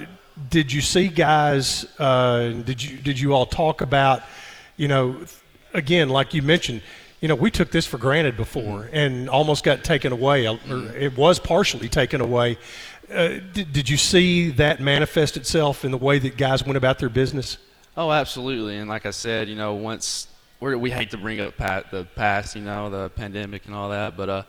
did 0.49 0.71
you 0.71 0.81
see 0.81 1.07
guys? 1.07 1.85
Uh, 1.97 2.49
did 2.49 2.83
you 2.83 2.97
did 2.97 3.17
you 3.17 3.33
all 3.33 3.45
talk 3.45 3.79
about? 3.79 4.23
You 4.75 4.89
know, 4.89 5.25
again, 5.73 6.09
like 6.09 6.33
you 6.33 6.41
mentioned, 6.41 6.81
you 7.21 7.27
know, 7.29 7.35
we 7.35 7.49
took 7.49 7.71
this 7.71 7.85
for 7.85 7.97
granted 7.97 8.35
before 8.35 8.61
mm-hmm. 8.83 8.95
and 8.95 9.29
almost 9.29 9.63
got 9.63 9.83
taken 9.83 10.11
away. 10.11 10.47
Or 10.47 10.59
it 10.95 11.17
was 11.17 11.39
partially 11.39 11.89
taken 11.89 12.21
away. 12.21 12.57
Uh, 13.11 13.39
did, 13.53 13.71
did 13.71 13.89
you 13.89 13.97
see 13.97 14.49
that 14.51 14.79
manifest 14.79 15.37
itself 15.37 15.85
in 15.85 15.91
the 15.91 15.97
way 15.97 16.17
that 16.19 16.37
guys 16.37 16.63
went 16.65 16.77
about 16.77 16.99
their 16.99 17.09
business? 17.09 17.57
Oh, 17.97 18.11
absolutely. 18.11 18.77
And 18.77 18.89
like 18.89 19.05
I 19.05 19.11
said, 19.11 19.47
you 19.47 19.55
know, 19.55 19.75
once 19.75 20.27
we 20.59 20.89
hate 20.89 21.11
to 21.11 21.17
bring 21.17 21.39
up 21.39 21.55
pat, 21.55 21.91
the 21.91 22.05
past, 22.15 22.55
you 22.55 22.61
know, 22.61 22.89
the 22.89 23.09
pandemic 23.09 23.65
and 23.67 23.75
all 23.75 23.89
that, 23.89 24.17
but 24.17 24.29
uh, 24.29 24.43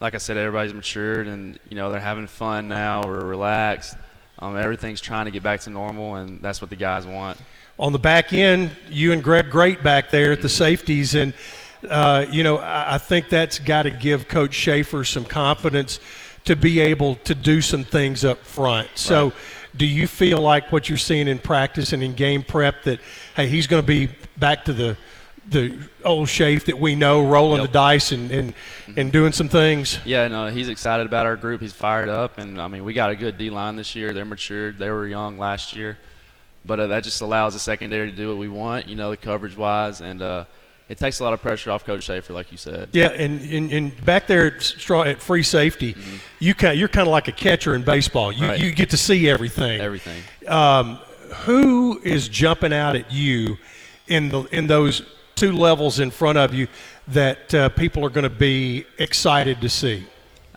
like 0.00 0.14
I 0.14 0.18
said, 0.18 0.36
everybody's 0.36 0.74
matured 0.74 1.28
and 1.28 1.58
you 1.68 1.76
know 1.76 1.92
they're 1.92 2.00
having 2.00 2.26
fun 2.26 2.68
now. 2.68 3.02
We're 3.06 3.24
relaxed. 3.24 3.96
Um, 4.40 4.56
everything's 4.56 5.00
trying 5.00 5.26
to 5.26 5.30
get 5.30 5.44
back 5.44 5.60
to 5.60 5.70
normal, 5.70 6.16
and 6.16 6.42
that's 6.42 6.60
what 6.60 6.70
the 6.70 6.76
guys 6.76 7.06
want. 7.06 7.38
On 7.78 7.92
the 7.92 7.98
back 8.00 8.32
end, 8.32 8.72
you 8.90 9.12
and 9.12 9.22
Greg 9.22 9.48
Great 9.48 9.82
back 9.84 10.10
there 10.10 10.32
at 10.32 10.42
the 10.42 10.48
safeties, 10.48 11.14
and 11.14 11.32
uh, 11.88 12.26
you 12.28 12.42
know 12.42 12.56
I, 12.56 12.94
I 12.94 12.98
think 12.98 13.28
that's 13.28 13.60
got 13.60 13.84
to 13.84 13.90
give 13.90 14.26
Coach 14.26 14.54
Shafer 14.54 15.04
some 15.04 15.24
confidence 15.24 16.00
to 16.44 16.56
be 16.56 16.80
able 16.80 17.16
to 17.16 17.34
do 17.34 17.60
some 17.60 17.84
things 17.84 18.24
up 18.24 18.38
front. 18.38 18.88
So. 18.94 19.24
Right. 19.24 19.34
Do 19.74 19.86
you 19.86 20.06
feel 20.06 20.38
like 20.38 20.70
what 20.70 20.90
you're 20.90 20.98
seeing 20.98 21.28
in 21.28 21.38
practice 21.38 21.94
and 21.94 22.02
in 22.02 22.12
game 22.12 22.42
prep 22.42 22.82
that, 22.82 23.00
hey, 23.34 23.48
he's 23.48 23.66
going 23.66 23.82
to 23.82 23.86
be 23.86 24.10
back 24.36 24.66
to 24.66 24.74
the 24.74 24.98
the 25.48 25.78
old 26.04 26.28
shape 26.28 26.64
that 26.66 26.78
we 26.78 26.94
know, 26.94 27.26
rolling 27.26 27.60
yep. 27.60 27.68
the 27.68 27.72
dice 27.72 28.12
and, 28.12 28.30
and 28.30 28.54
and 28.96 29.10
doing 29.10 29.32
some 29.32 29.48
things. 29.48 29.98
Yeah, 30.04 30.28
no, 30.28 30.48
he's 30.48 30.68
excited 30.68 31.06
about 31.06 31.26
our 31.26 31.36
group. 31.36 31.60
He's 31.60 31.72
fired 31.72 32.08
up, 32.08 32.38
and 32.38 32.60
I 32.60 32.68
mean, 32.68 32.84
we 32.84 32.92
got 32.92 33.10
a 33.10 33.16
good 33.16 33.38
D 33.38 33.50
line 33.50 33.76
this 33.76 33.94
year. 33.94 34.12
They're 34.12 34.24
matured. 34.24 34.78
They 34.78 34.90
were 34.90 35.06
young 35.06 35.38
last 35.38 35.74
year, 35.74 35.98
but 36.64 36.78
uh, 36.78 36.86
that 36.88 37.04
just 37.04 37.20
allows 37.20 37.54
the 37.54 37.58
secondary 37.58 38.10
to 38.10 38.16
do 38.16 38.28
what 38.28 38.38
we 38.38 38.48
want. 38.48 38.88
You 38.88 38.96
know, 38.96 39.10
the 39.10 39.16
coverage 39.16 39.56
wise, 39.56 40.00
and 40.00 40.22
uh, 40.22 40.44
it 40.88 40.98
takes 40.98 41.20
a 41.20 41.24
lot 41.24 41.32
of 41.32 41.40
pressure 41.40 41.70
off 41.70 41.84
Coach 41.84 42.04
Shafer, 42.04 42.32
like 42.32 42.50
you 42.52 42.58
said. 42.58 42.90
Yeah, 42.92 43.08
and, 43.08 43.40
and, 43.40 43.72
and 43.72 44.04
back 44.04 44.26
there 44.26 44.46
at, 44.46 44.90
at 44.90 45.22
free 45.22 45.42
safety, 45.42 45.94
mm-hmm. 45.94 46.16
you 46.38 46.54
kind 46.54 46.78
you're 46.78 46.88
kind 46.88 47.06
of 47.06 47.12
like 47.12 47.28
a 47.28 47.32
catcher 47.32 47.74
in 47.74 47.82
baseball. 47.82 48.32
You 48.32 48.46
right. 48.46 48.60
you 48.60 48.72
get 48.72 48.90
to 48.90 48.96
see 48.96 49.28
everything. 49.28 49.80
Everything. 49.80 50.22
Um, 50.48 50.96
who 51.44 52.00
is 52.04 52.28
jumping 52.28 52.72
out 52.72 52.96
at 52.96 53.10
you 53.10 53.56
in 54.08 54.28
the 54.28 54.42
in 54.54 54.66
those 54.66 55.02
two 55.34 55.52
levels 55.52 55.98
in 55.98 56.10
front 56.10 56.38
of 56.38 56.54
you 56.54 56.68
that 57.08 57.54
uh, 57.54 57.68
people 57.70 58.04
are 58.04 58.10
going 58.10 58.24
to 58.24 58.30
be 58.30 58.84
excited 58.98 59.60
to 59.60 59.68
see? 59.68 60.06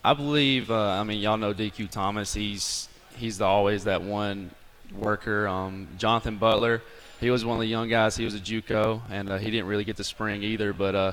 I 0.04 0.14
believe. 0.14 0.70
Uh, 0.70 1.00
I 1.00 1.04
mean, 1.04 1.20
y'all 1.20 1.38
know 1.38 1.54
DQ 1.54 1.90
Thomas. 1.90 2.34
He's 2.34 2.90
he's 3.16 3.38
the, 3.38 3.46
always 3.46 3.86
that 3.86 4.02
one 4.02 4.52
worker. 4.98 5.48
Um, 5.48 5.88
Jonathan 5.98 6.38
Butler. 6.38 6.82
He 7.20 7.30
was 7.30 7.46
one 7.46 7.58
of 7.58 7.62
the 7.62 7.68
young 7.68 7.90
guys. 7.90 8.16
He 8.16 8.26
was 8.26 8.36
a 8.36 8.40
JUCO, 8.40 9.02
and 9.10 9.30
uh, 9.30 9.38
he 9.38 9.50
didn't 9.52 9.68
really 9.68 9.84
get 9.84 9.98
the 9.98 10.04
spring 10.04 10.44
either. 10.44 10.74
But 10.74 10.96
uh, 10.96 11.12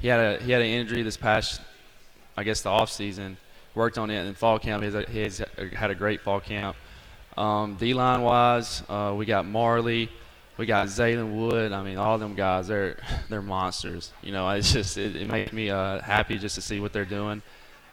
he 0.00 0.08
had 0.08 0.20
a 0.20 0.42
he 0.42 0.52
had 0.52 0.62
an 0.62 0.68
injury 0.68 1.02
this 1.02 1.16
past, 1.16 1.60
I 2.36 2.44
guess, 2.44 2.62
the 2.62 2.70
off 2.70 2.90
season. 2.90 3.36
Worked 3.74 3.98
on 3.98 4.10
it 4.10 4.24
in 4.24 4.34
fall 4.34 4.58
camp. 4.58 4.82
He, 4.82 4.86
has 4.86 4.94
a, 4.94 5.10
he 5.10 5.20
has 5.22 5.42
had 5.74 5.90
a 5.90 5.94
great 5.94 6.20
fall 6.20 6.40
camp. 6.40 6.76
Um, 7.36 7.74
D 7.74 7.94
line 7.94 8.22
wise, 8.22 8.82
uh, 8.88 9.14
we 9.16 9.26
got 9.26 9.46
Marley. 9.46 10.08
We 10.56 10.66
got 10.66 10.86
Zayden 10.86 11.34
Wood. 11.34 11.72
I 11.72 11.82
mean, 11.82 11.98
all 11.98 12.16
them 12.16 12.34
guys, 12.34 12.68
they're 12.68 12.98
they're 13.28 13.42
monsters. 13.42 14.12
You 14.22 14.32
know, 14.32 14.48
it's 14.50 14.72
just 14.72 14.96
it, 14.98 15.16
it 15.16 15.28
makes 15.28 15.52
me 15.52 15.70
uh, 15.70 16.00
happy 16.00 16.38
just 16.38 16.54
to 16.54 16.60
see 16.60 16.80
what 16.80 16.92
they're 16.92 17.04
doing. 17.04 17.42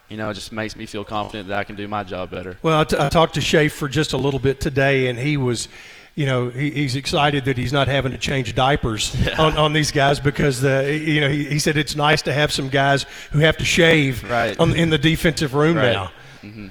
You 0.08 0.18
know, 0.18 0.28
it 0.28 0.34
just 0.34 0.52
makes 0.52 0.76
me 0.76 0.84
feel 0.84 1.04
confident 1.04 1.48
that 1.48 1.58
I 1.58 1.64
can 1.64 1.74
do 1.74 1.88
my 1.88 2.04
job 2.04 2.30
better. 2.30 2.58
Well, 2.62 2.80
I, 2.80 2.84
t- 2.84 2.98
I 2.98 3.08
talked 3.08 3.34
to 3.34 3.40
Shafer 3.40 3.88
just 3.88 4.12
a 4.12 4.18
little 4.18 4.40
bit 4.40 4.60
today, 4.60 5.06
and 5.06 5.18
he 5.18 5.38
was, 5.38 5.68
you 6.14 6.26
know, 6.26 6.50
he, 6.50 6.70
he's 6.70 6.96
excited 6.96 7.44
that 7.46 7.56
he's 7.56 7.72
not 7.72 7.88
having 7.88 8.12
to 8.12 8.18
change 8.18 8.54
diapers 8.54 9.14
yeah. 9.18 9.40
on, 9.40 9.56
on 9.56 9.72
these 9.72 9.90
guys 9.90 10.20
because 10.20 10.60
the, 10.60 10.98
you 10.98 11.20
know, 11.20 11.28
he, 11.28 11.44
he 11.44 11.58
said 11.58 11.76
it's 11.76 11.96
nice 11.96 12.22
to 12.22 12.32
have 12.32 12.52
some 12.52 12.68
guys 12.68 13.06
who 13.30 13.38
have 13.38 13.56
to 13.56 13.64
shave 13.64 14.28
right. 14.30 14.58
on, 14.60 14.74
in 14.74 14.90
the 14.90 14.98
defensive 14.98 15.54
room 15.54 15.76
right. 15.76 15.92
now. 15.92 16.12
Mm-hmm. 16.42 16.68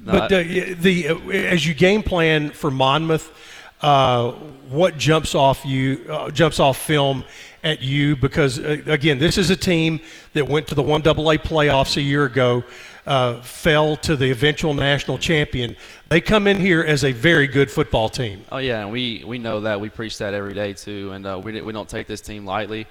But 0.00 0.32
uh, 0.32 0.42
the 0.80 1.08
uh, 1.08 1.28
as 1.30 1.66
you 1.66 1.74
game 1.74 2.02
plan 2.02 2.50
for 2.50 2.70
Monmouth 2.70 3.32
uh, 3.82 4.32
what 4.70 4.96
jumps 4.96 5.34
off 5.34 5.64
you 5.64 6.04
uh, 6.08 6.30
jumps 6.30 6.60
off 6.60 6.78
film 6.78 7.24
at 7.64 7.82
you 7.82 8.16
because 8.16 8.58
uh, 8.58 8.80
again 8.86 9.18
this 9.18 9.36
is 9.36 9.50
a 9.50 9.56
team 9.56 10.00
that 10.34 10.48
went 10.48 10.66
to 10.68 10.74
the 10.74 10.82
one 10.82 11.02
AA 11.02 11.36
playoffs 11.36 11.96
a 11.96 12.00
year 12.00 12.24
ago 12.24 12.62
uh, 13.06 13.40
fell 13.42 13.96
to 13.96 14.16
the 14.16 14.30
eventual 14.30 14.74
national 14.74 15.18
champion. 15.18 15.76
They 16.08 16.20
come 16.20 16.46
in 16.46 16.58
here 16.58 16.82
as 16.82 17.04
a 17.04 17.12
very 17.12 17.46
good 17.46 17.70
football 17.70 18.08
team. 18.08 18.44
Oh 18.52 18.58
yeah 18.58 18.80
and 18.82 18.92
we 18.92 19.24
we 19.26 19.38
know 19.38 19.60
that. 19.60 19.80
We 19.80 19.88
preach 19.88 20.18
that 20.18 20.34
every 20.34 20.54
day 20.54 20.72
too 20.72 21.10
and 21.12 21.26
uh, 21.26 21.40
we, 21.42 21.60
we 21.60 21.72
don't 21.72 21.88
take 21.88 22.06
this 22.06 22.20
team 22.20 22.44
lightly. 22.44 22.86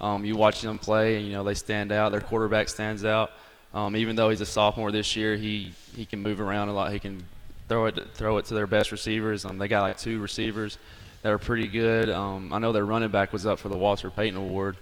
Um, 0.00 0.24
you 0.24 0.36
watch 0.36 0.60
them 0.60 0.78
play 0.78 1.16
and 1.16 1.26
you 1.26 1.32
know 1.32 1.44
they 1.44 1.54
stand 1.54 1.92
out. 1.92 2.12
Their 2.12 2.20
quarterback 2.20 2.68
stands 2.68 3.04
out. 3.04 3.32
Um, 3.72 3.96
even 3.96 4.14
though 4.14 4.30
he's 4.30 4.40
a 4.40 4.46
sophomore 4.46 4.92
this 4.92 5.16
year 5.16 5.36
he 5.36 5.72
he 5.96 6.04
can 6.04 6.20
move 6.20 6.40
around 6.40 6.68
a 6.68 6.74
lot. 6.74 6.92
He 6.92 6.98
can 6.98 7.24
throw 7.68 7.86
it 7.86 7.98
throw 8.14 8.36
it 8.36 8.44
to 8.46 8.54
their 8.54 8.66
best 8.66 8.92
receivers. 8.92 9.44
Um, 9.44 9.56
they 9.58 9.68
got 9.68 9.82
like 9.82 9.98
two 9.98 10.20
receivers 10.20 10.78
that 11.22 11.32
are 11.32 11.38
pretty 11.38 11.68
good. 11.68 12.10
Um, 12.10 12.52
I 12.52 12.58
know 12.58 12.72
their 12.72 12.84
running 12.84 13.08
back 13.08 13.32
was 13.32 13.46
up 13.46 13.58
for 13.58 13.70
the 13.70 13.78
Walter 13.78 14.10
Payton 14.10 14.38
Award, 14.38 14.76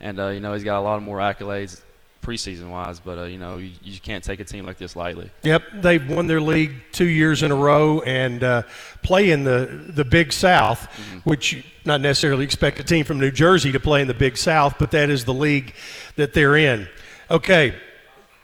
and 0.00 0.20
uh, 0.20 0.28
you 0.28 0.40
know 0.40 0.52
he's 0.52 0.64
got 0.64 0.78
a 0.78 0.82
lot 0.82 0.96
of 0.98 1.02
more 1.02 1.16
accolades 1.18 1.80
preseason 2.22 2.70
wise. 2.70 3.00
But 3.00 3.18
uh, 3.18 3.22
you 3.24 3.38
know 3.38 3.56
you, 3.56 3.70
you, 3.82 4.00
can't 4.00 4.22
take 4.22 4.40
a 4.40 4.44
team 4.44 4.66
like 4.66 4.78
this 4.78 4.96
lightly. 4.96 5.30
Yep, 5.42 5.62
they've 5.74 6.08
won 6.08 6.26
their 6.26 6.40
league 6.40 6.72
two 6.92 7.06
years 7.06 7.42
in 7.42 7.50
a 7.50 7.56
row 7.56 8.00
and 8.00 8.42
uh, 8.42 8.62
play 9.02 9.30
in 9.30 9.44
the 9.44 9.84
the 9.88 10.04
Big 10.04 10.32
South, 10.32 10.88
mm-hmm. 10.90 11.18
which 11.20 11.64
not 11.84 12.00
necessarily 12.00 12.44
expect 12.44 12.78
a 12.80 12.84
team 12.84 13.04
from 13.04 13.18
New 13.18 13.30
Jersey 13.30 13.72
to 13.72 13.80
play 13.80 14.00
in 14.02 14.08
the 14.08 14.14
Big 14.14 14.36
South, 14.36 14.76
but 14.78 14.90
that 14.90 15.10
is 15.10 15.24
the 15.24 15.34
league 15.34 15.74
that 16.16 16.34
they're 16.34 16.56
in. 16.56 16.88
Okay, 17.30 17.74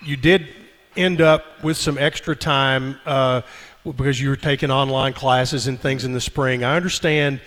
you 0.00 0.16
did 0.16 0.48
end 0.96 1.20
up 1.20 1.44
with 1.62 1.76
some 1.76 1.98
extra 1.98 2.36
time 2.36 2.98
uh, 3.04 3.42
because 3.84 4.20
you 4.20 4.28
were 4.28 4.36
taking 4.36 4.70
online 4.70 5.12
classes 5.12 5.66
and 5.66 5.78
things 5.80 6.04
in 6.04 6.12
the 6.12 6.20
spring. 6.20 6.64
I 6.64 6.76
understand 6.76 7.40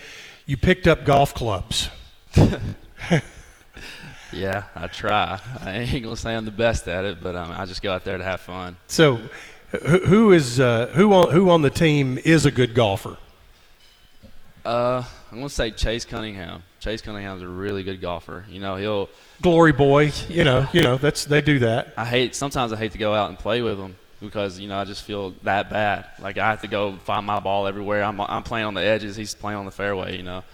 you 0.46 0.56
picked 0.56 0.86
up 0.86 1.04
golf 1.04 1.34
clubs. 1.34 1.88
yeah, 4.32 4.64
I 4.74 4.86
try. 4.86 5.40
I 5.60 5.78
ain't 5.78 6.02
gonna 6.02 6.16
say 6.16 6.34
I'm 6.34 6.44
the 6.44 6.50
best 6.50 6.88
at 6.88 7.04
it, 7.04 7.22
but 7.22 7.36
um, 7.36 7.52
I 7.52 7.66
just 7.66 7.82
go 7.82 7.92
out 7.92 8.04
there 8.04 8.18
to 8.18 8.24
have 8.24 8.40
fun. 8.40 8.76
So, 8.86 9.20
who 9.82 10.32
is 10.32 10.60
uh, 10.60 10.86
who 10.94 11.12
on 11.12 11.30
who 11.32 11.50
on 11.50 11.62
the 11.62 11.70
team 11.70 12.18
is 12.24 12.46
a 12.46 12.50
good 12.50 12.74
golfer? 12.74 13.16
Uh, 14.64 15.02
I'm 15.30 15.38
gonna 15.38 15.48
say 15.48 15.70
Chase 15.70 16.04
Cunningham. 16.04 16.62
Chase 16.80 17.02
Cunningham's 17.02 17.42
a 17.42 17.48
really 17.48 17.82
good 17.82 18.00
golfer. 18.00 18.44
You 18.48 18.60
know, 18.60 18.76
he'll 18.76 19.08
glory 19.42 19.72
boy. 19.72 20.12
You 20.28 20.44
know, 20.44 20.66
you 20.72 20.82
know 20.82 20.96
that's 20.96 21.24
they 21.24 21.40
do 21.40 21.60
that. 21.60 21.94
I 21.96 22.04
hate 22.04 22.34
sometimes 22.34 22.72
I 22.72 22.76
hate 22.76 22.92
to 22.92 22.98
go 22.98 23.14
out 23.14 23.30
and 23.30 23.38
play 23.38 23.62
with 23.62 23.78
him 23.78 23.96
because 24.20 24.58
you 24.58 24.68
know 24.68 24.78
I 24.78 24.84
just 24.84 25.02
feel 25.02 25.30
that 25.42 25.70
bad. 25.70 26.06
Like 26.20 26.38
I 26.38 26.50
have 26.50 26.62
to 26.62 26.68
go 26.68 26.96
find 26.96 27.26
my 27.26 27.40
ball 27.40 27.66
everywhere. 27.66 28.02
I'm 28.02 28.20
I'm 28.20 28.42
playing 28.42 28.66
on 28.66 28.74
the 28.74 28.82
edges. 28.82 29.16
He's 29.16 29.34
playing 29.34 29.58
on 29.58 29.64
the 29.64 29.70
fairway. 29.70 30.16
You 30.16 30.22
know, 30.22 30.44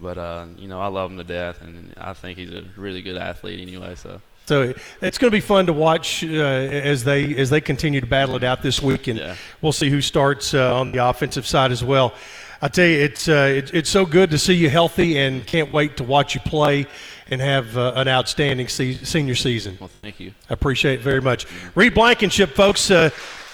but 0.00 0.18
uh, 0.18 0.46
you 0.56 0.68
know 0.68 0.80
I 0.80 0.86
love 0.86 1.10
him 1.10 1.18
to 1.18 1.24
death, 1.24 1.60
and 1.62 1.94
I 1.96 2.12
think 2.12 2.38
he's 2.38 2.52
a 2.52 2.64
really 2.76 3.02
good 3.02 3.16
athlete 3.16 3.60
anyway. 3.60 3.94
So. 3.94 4.20
So 4.46 4.74
it's 5.00 5.16
going 5.16 5.30
to 5.30 5.36
be 5.36 5.40
fun 5.40 5.66
to 5.66 5.72
watch 5.72 6.24
uh, 6.24 6.28
as 6.28 7.04
they 7.04 7.36
as 7.36 7.50
they 7.50 7.60
continue 7.60 8.00
to 8.00 8.06
battle 8.06 8.34
it 8.34 8.42
out 8.42 8.62
this 8.62 8.82
week, 8.82 9.06
and 9.06 9.16
yeah. 9.16 9.36
we'll 9.62 9.70
see 9.70 9.90
who 9.90 10.00
starts 10.00 10.54
uh, 10.54 10.74
on 10.76 10.90
the 10.90 10.98
offensive 10.98 11.46
side 11.46 11.70
as 11.70 11.84
well. 11.84 12.14
I 12.60 12.66
tell 12.66 12.86
you, 12.86 12.98
it's 12.98 13.28
uh, 13.28 13.52
it, 13.56 13.72
it's 13.72 13.90
so 13.90 14.04
good 14.04 14.30
to 14.30 14.38
see 14.38 14.54
you 14.54 14.68
healthy, 14.68 15.18
and 15.18 15.46
can't 15.46 15.72
wait 15.72 15.96
to 15.98 16.04
watch 16.04 16.34
you 16.34 16.40
play 16.40 16.86
and 17.30 17.40
have 17.40 17.78
uh, 17.78 17.92
an 17.94 18.08
outstanding 18.08 18.66
se- 18.66 19.04
senior 19.04 19.36
season. 19.36 19.78
Well, 19.78 19.90
thank 20.02 20.18
you. 20.18 20.32
I 20.48 20.54
appreciate 20.54 20.94
it 20.94 21.02
very 21.02 21.20
much. 21.20 21.46
Reed 21.76 21.94
Blankenship, 21.94 22.50
folks. 22.50 22.90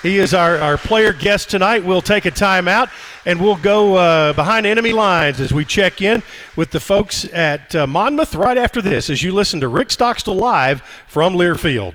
He 0.07 0.19
is 0.19 0.35
our, 0.35 0.57
our 0.59 0.79
player 0.79 1.13
guest 1.13 1.51
tonight. 1.51 1.85
We'll 1.85 2.01
take 2.01 2.27
a 2.27 2.31
timeout 2.31 2.91
and 3.25 3.43
we'll 3.43 3.57
go 3.57 3.97
uh, 3.97 4.35
behind 4.35 4.65
enemy 4.65 4.93
lines 4.93 5.41
as 5.41 5.53
we 5.53 5.65
check 5.65 6.01
in 6.01 6.23
with 6.55 6.71
the 6.71 6.79
folks 6.79 7.25
at 7.33 7.75
uh, 7.75 7.89
Monmouth 7.89 8.37
right 8.37 8.57
after 8.57 8.81
this 8.81 9.11
as 9.11 9.25
you 9.25 9.33
listen 9.35 9.59
to 9.63 9.67
Rick 9.67 9.91
Stockstill 9.91 10.37
live 10.37 10.81
from 11.09 11.35
Learfield. 11.35 11.95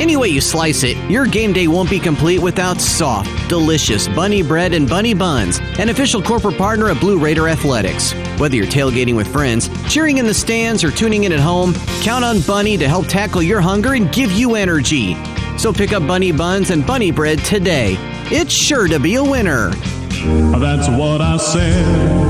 Any 0.00 0.16
way 0.16 0.28
you 0.28 0.40
slice 0.40 0.82
it, 0.82 0.96
your 1.10 1.26
game 1.26 1.52
day 1.52 1.66
won't 1.66 1.90
be 1.90 1.98
complete 1.98 2.38
without 2.38 2.80
soft, 2.80 3.50
delicious 3.50 4.08
bunny 4.08 4.42
bread 4.42 4.72
and 4.72 4.88
bunny 4.88 5.12
buns, 5.12 5.60
an 5.78 5.90
official 5.90 6.22
corporate 6.22 6.56
partner 6.56 6.88
of 6.88 6.98
Blue 7.00 7.18
Raider 7.18 7.48
Athletics. 7.48 8.14
Whether 8.40 8.56
you're 8.56 8.64
tailgating 8.64 9.14
with 9.14 9.30
friends, 9.30 9.68
cheering 9.92 10.16
in 10.16 10.26
the 10.26 10.32
stands, 10.32 10.82
or 10.82 10.90
tuning 10.90 11.24
in 11.24 11.32
at 11.32 11.38
home, 11.38 11.74
count 12.00 12.24
on 12.24 12.40
Bunny 12.40 12.78
to 12.78 12.88
help 12.88 13.08
tackle 13.08 13.42
your 13.42 13.60
hunger 13.60 13.92
and 13.92 14.10
give 14.10 14.32
you 14.32 14.54
energy. 14.54 15.18
So 15.58 15.70
pick 15.70 15.92
up 15.92 16.06
bunny 16.06 16.32
buns 16.32 16.70
and 16.70 16.86
bunny 16.86 17.10
bread 17.10 17.38
today. 17.40 17.96
It's 18.30 18.54
sure 18.54 18.88
to 18.88 18.98
be 18.98 19.16
a 19.16 19.22
winner. 19.22 19.68
That's 19.68 20.88
what 20.88 21.20
I 21.20 21.36
said. 21.36 22.29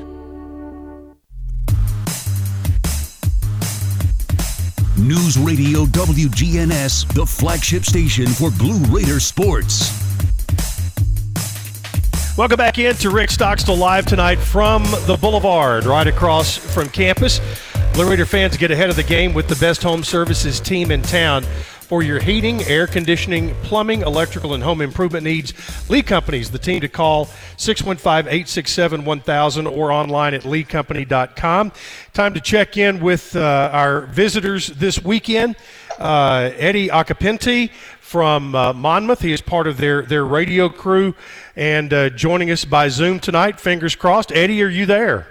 News 5.11 5.37
Radio 5.37 5.83
WGNS, 5.87 7.13
the 7.13 7.25
flagship 7.25 7.83
station 7.83 8.27
for 8.27 8.49
Blue 8.49 8.77
Raider 8.85 9.19
sports. 9.19 9.91
Welcome 12.37 12.55
back 12.55 12.77
in 12.77 12.95
to 12.95 13.09
Rick 13.09 13.29
Stockstill 13.29 13.75
live 13.75 14.05
tonight 14.05 14.37
from 14.37 14.83
the 15.07 15.17
Boulevard, 15.19 15.83
right 15.83 16.07
across 16.07 16.55
from 16.55 16.87
campus. 16.87 17.41
Blue 17.93 18.09
Raider 18.09 18.25
fans 18.25 18.55
get 18.55 18.71
ahead 18.71 18.89
of 18.89 18.95
the 18.95 19.03
game 19.03 19.33
with 19.33 19.49
the 19.49 19.55
best 19.57 19.83
home 19.83 20.01
services 20.01 20.61
team 20.61 20.91
in 20.91 21.01
town. 21.01 21.43
For 21.91 22.01
your 22.01 22.21
heating, 22.21 22.63
air 22.63 22.87
conditioning, 22.87 23.53
plumbing, 23.63 24.03
electrical, 24.03 24.53
and 24.53 24.63
home 24.63 24.79
improvement 24.79 25.25
needs, 25.25 25.53
Lee 25.89 26.01
Company's 26.01 26.49
the 26.49 26.57
team 26.57 26.79
to 26.79 26.87
call 26.87 27.25
615 27.57 28.31
867 28.31 29.03
1000 29.03 29.67
or 29.67 29.91
online 29.91 30.33
at 30.33 30.43
leecompany.com. 30.43 31.73
Time 32.13 32.33
to 32.33 32.39
check 32.39 32.77
in 32.77 33.01
with 33.01 33.35
uh, 33.35 33.69
our 33.73 34.05
visitors 34.05 34.67
this 34.67 35.03
weekend. 35.03 35.57
Uh, 35.99 36.51
Eddie 36.55 36.87
Occhipinti 36.87 37.71
from 37.99 38.55
uh, 38.55 38.71
Monmouth. 38.71 39.19
He 39.19 39.33
is 39.33 39.41
part 39.41 39.67
of 39.67 39.75
their, 39.75 40.03
their 40.03 40.23
radio 40.23 40.69
crew 40.69 41.13
and 41.57 41.93
uh, 41.93 42.09
joining 42.11 42.51
us 42.51 42.63
by 42.63 42.87
Zoom 42.87 43.19
tonight. 43.19 43.59
Fingers 43.59 43.95
crossed. 43.97 44.31
Eddie, 44.31 44.63
are 44.63 44.69
you 44.69 44.85
there? 44.85 45.27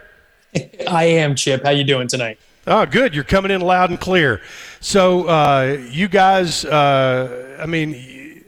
I 0.87 1.05
am, 1.05 1.37
Chip. 1.37 1.65
How 1.65 1.71
you 1.71 1.85
doing 1.85 2.07
tonight? 2.07 2.39
Oh, 2.73 2.87
good. 2.87 3.17
You're 3.17 3.25
coming 3.25 3.51
in 3.51 3.63
loud 3.63 3.91
and 3.91 4.01
clear. 4.01 4.41
So, 4.79 5.25
uh, 5.25 5.77
you 5.91 6.07
guys, 6.07 6.65
uh, 6.65 7.59
I 7.61 7.67
mean, 7.67 7.95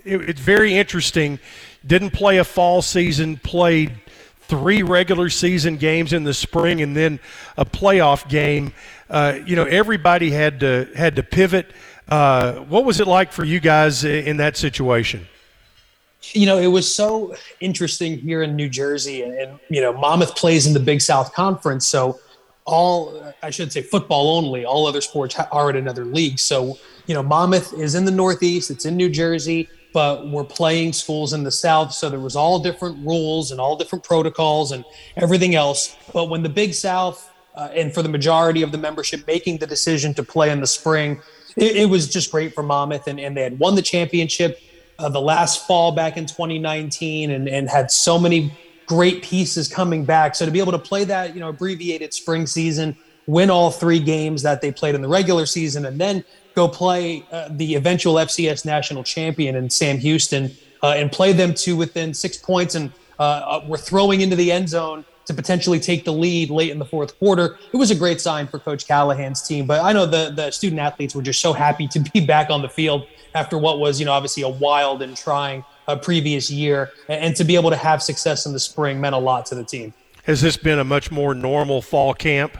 it, 0.04 0.28
it's 0.28 0.40
very 0.40 0.76
interesting. 0.76 1.40
Didn't 1.84 2.10
play 2.10 2.38
a 2.38 2.44
fall 2.44 2.82
season, 2.82 3.36
played 3.38 3.90
three 4.42 4.84
regular 4.84 5.28
season 5.28 5.76
games 5.76 6.12
in 6.12 6.22
the 6.22 6.32
spring, 6.32 6.82
and 6.82 6.96
then 6.96 7.18
a 7.56 7.64
playoff 7.64 8.28
game. 8.28 8.72
Uh, 9.10 9.40
you 9.44 9.56
know, 9.56 9.64
everybody 9.64 10.30
had 10.30 10.60
to 10.60 10.88
had 10.94 11.16
to 11.16 11.24
pivot. 11.24 11.72
Uh, 12.08 12.60
what 12.60 12.84
was 12.84 13.00
it 13.00 13.08
like 13.08 13.32
for 13.32 13.42
you 13.42 13.58
guys 13.58 14.04
in 14.04 14.36
that 14.36 14.56
situation? 14.56 15.26
You 16.32 16.46
know, 16.46 16.58
it 16.58 16.68
was 16.68 16.94
so 16.94 17.34
interesting 17.58 18.18
here 18.18 18.44
in 18.44 18.54
New 18.54 18.68
Jersey, 18.68 19.22
and, 19.22 19.34
and 19.34 19.58
you 19.68 19.80
know, 19.80 19.92
Monmouth 19.92 20.36
plays 20.36 20.68
in 20.68 20.74
the 20.74 20.80
Big 20.80 21.00
South 21.00 21.34
Conference, 21.34 21.88
so 21.88 22.20
all 22.64 23.32
I 23.42 23.50
should 23.50 23.72
say 23.72 23.82
football 23.82 24.36
only. 24.36 24.64
All 24.64 24.86
other 24.86 25.00
sports 25.00 25.36
are 25.50 25.70
in 25.70 25.76
another 25.76 26.04
league. 26.04 26.38
So 26.38 26.78
you 27.06 27.14
know, 27.14 27.22
Monmouth 27.22 27.74
is 27.74 27.94
in 27.94 28.04
the 28.04 28.10
Northeast. 28.10 28.70
It's 28.70 28.84
in 28.84 28.96
New 28.96 29.08
Jersey, 29.08 29.68
but 29.92 30.28
we're 30.28 30.44
playing 30.44 30.92
schools 30.92 31.32
in 31.32 31.42
the 31.42 31.50
South. 31.50 31.92
So 31.92 32.08
there 32.08 32.20
was 32.20 32.36
all 32.36 32.58
different 32.58 33.04
rules 33.04 33.50
and 33.50 33.60
all 33.60 33.76
different 33.76 34.04
protocols 34.04 34.72
and 34.72 34.84
everything 35.16 35.54
else. 35.54 35.96
But 36.12 36.28
when 36.28 36.42
the 36.42 36.48
Big 36.48 36.74
South 36.74 37.30
uh, 37.54 37.68
and 37.74 37.92
for 37.92 38.02
the 38.02 38.08
majority 38.08 38.62
of 38.62 38.72
the 38.72 38.78
membership 38.78 39.26
making 39.26 39.58
the 39.58 39.66
decision 39.66 40.14
to 40.14 40.22
play 40.22 40.50
in 40.50 40.60
the 40.60 40.66
spring, 40.66 41.20
it, 41.56 41.76
it 41.76 41.90
was 41.90 42.08
just 42.08 42.30
great 42.30 42.54
for 42.54 42.62
Monmouth, 42.62 43.06
and, 43.08 43.20
and 43.20 43.36
they 43.36 43.42
had 43.42 43.58
won 43.58 43.74
the 43.74 43.82
championship. 43.82 44.60
uh, 44.98 45.08
the 45.08 45.20
last 45.20 45.66
fall 45.66 45.92
back 45.92 46.16
in 46.16 46.26
2019 46.26 47.30
and, 47.30 47.48
and 47.48 47.68
had 47.68 47.90
so 47.90 48.18
many 48.18 48.52
great 48.86 49.22
pieces 49.22 49.68
coming 49.68 50.04
back. 50.04 50.34
So 50.34 50.44
to 50.44 50.50
be 50.50 50.60
able 50.60 50.72
to 50.72 50.78
play 50.78 51.04
that, 51.04 51.34
you 51.34 51.40
know, 51.40 51.48
abbreviated 51.48 52.12
spring 52.12 52.46
season, 52.46 52.96
win 53.26 53.50
all 53.50 53.70
three 53.70 54.00
games 54.00 54.42
that 54.42 54.60
they 54.60 54.72
played 54.72 54.94
in 54.94 55.02
the 55.02 55.08
regular 55.08 55.46
season, 55.46 55.86
and 55.86 56.00
then 56.00 56.24
go 56.54 56.68
play 56.68 57.24
uh, 57.32 57.48
the 57.52 57.74
eventual 57.74 58.14
FCS 58.14 58.64
national 58.64 59.04
champion 59.04 59.56
in 59.56 59.70
Sam 59.70 59.98
Houston 59.98 60.50
uh, 60.82 60.94
and 60.96 61.10
play 61.10 61.32
them 61.32 61.54
to 61.54 61.76
within 61.76 62.12
six 62.12 62.36
points 62.36 62.74
and 62.74 62.92
uh, 63.18 63.22
uh, 63.22 63.64
we're 63.68 63.76
throwing 63.76 64.20
into 64.20 64.34
the 64.34 64.50
end 64.50 64.68
zone 64.68 65.04
to 65.26 65.34
potentially 65.34 65.78
take 65.78 66.04
the 66.04 66.12
lead 66.12 66.50
late 66.50 66.70
in 66.70 66.78
the 66.80 66.84
fourth 66.84 67.16
quarter. 67.20 67.56
It 67.72 67.76
was 67.76 67.92
a 67.92 67.94
great 67.94 68.20
sign 68.20 68.48
for 68.48 68.58
Coach 68.58 68.88
Callahan's 68.88 69.46
team. 69.46 69.66
But 69.66 69.84
I 69.84 69.92
know 69.92 70.06
the 70.06 70.32
the 70.34 70.50
student 70.50 70.80
athletes 70.80 71.14
were 71.14 71.22
just 71.22 71.40
so 71.40 71.52
happy 71.52 71.86
to 71.88 72.00
be 72.00 72.20
back 72.26 72.50
on 72.50 72.62
the 72.62 72.68
field 72.68 73.06
after 73.34 73.56
what 73.56 73.78
was, 73.78 74.00
you 74.00 74.06
know, 74.06 74.12
obviously 74.12 74.42
a 74.42 74.48
wild 74.48 75.02
and 75.02 75.16
trying 75.16 75.64
uh, 75.88 75.96
previous 75.96 76.50
year, 76.50 76.90
and, 77.08 77.24
and 77.24 77.36
to 77.36 77.44
be 77.44 77.54
able 77.56 77.70
to 77.70 77.76
have 77.76 78.02
success 78.02 78.46
in 78.46 78.52
the 78.52 78.60
spring 78.60 79.00
meant 79.00 79.14
a 79.14 79.18
lot 79.18 79.46
to 79.46 79.54
the 79.54 79.64
team. 79.64 79.92
Has 80.24 80.40
this 80.40 80.56
been 80.56 80.78
a 80.78 80.84
much 80.84 81.10
more 81.10 81.34
normal 81.34 81.82
fall 81.82 82.14
camp? 82.14 82.56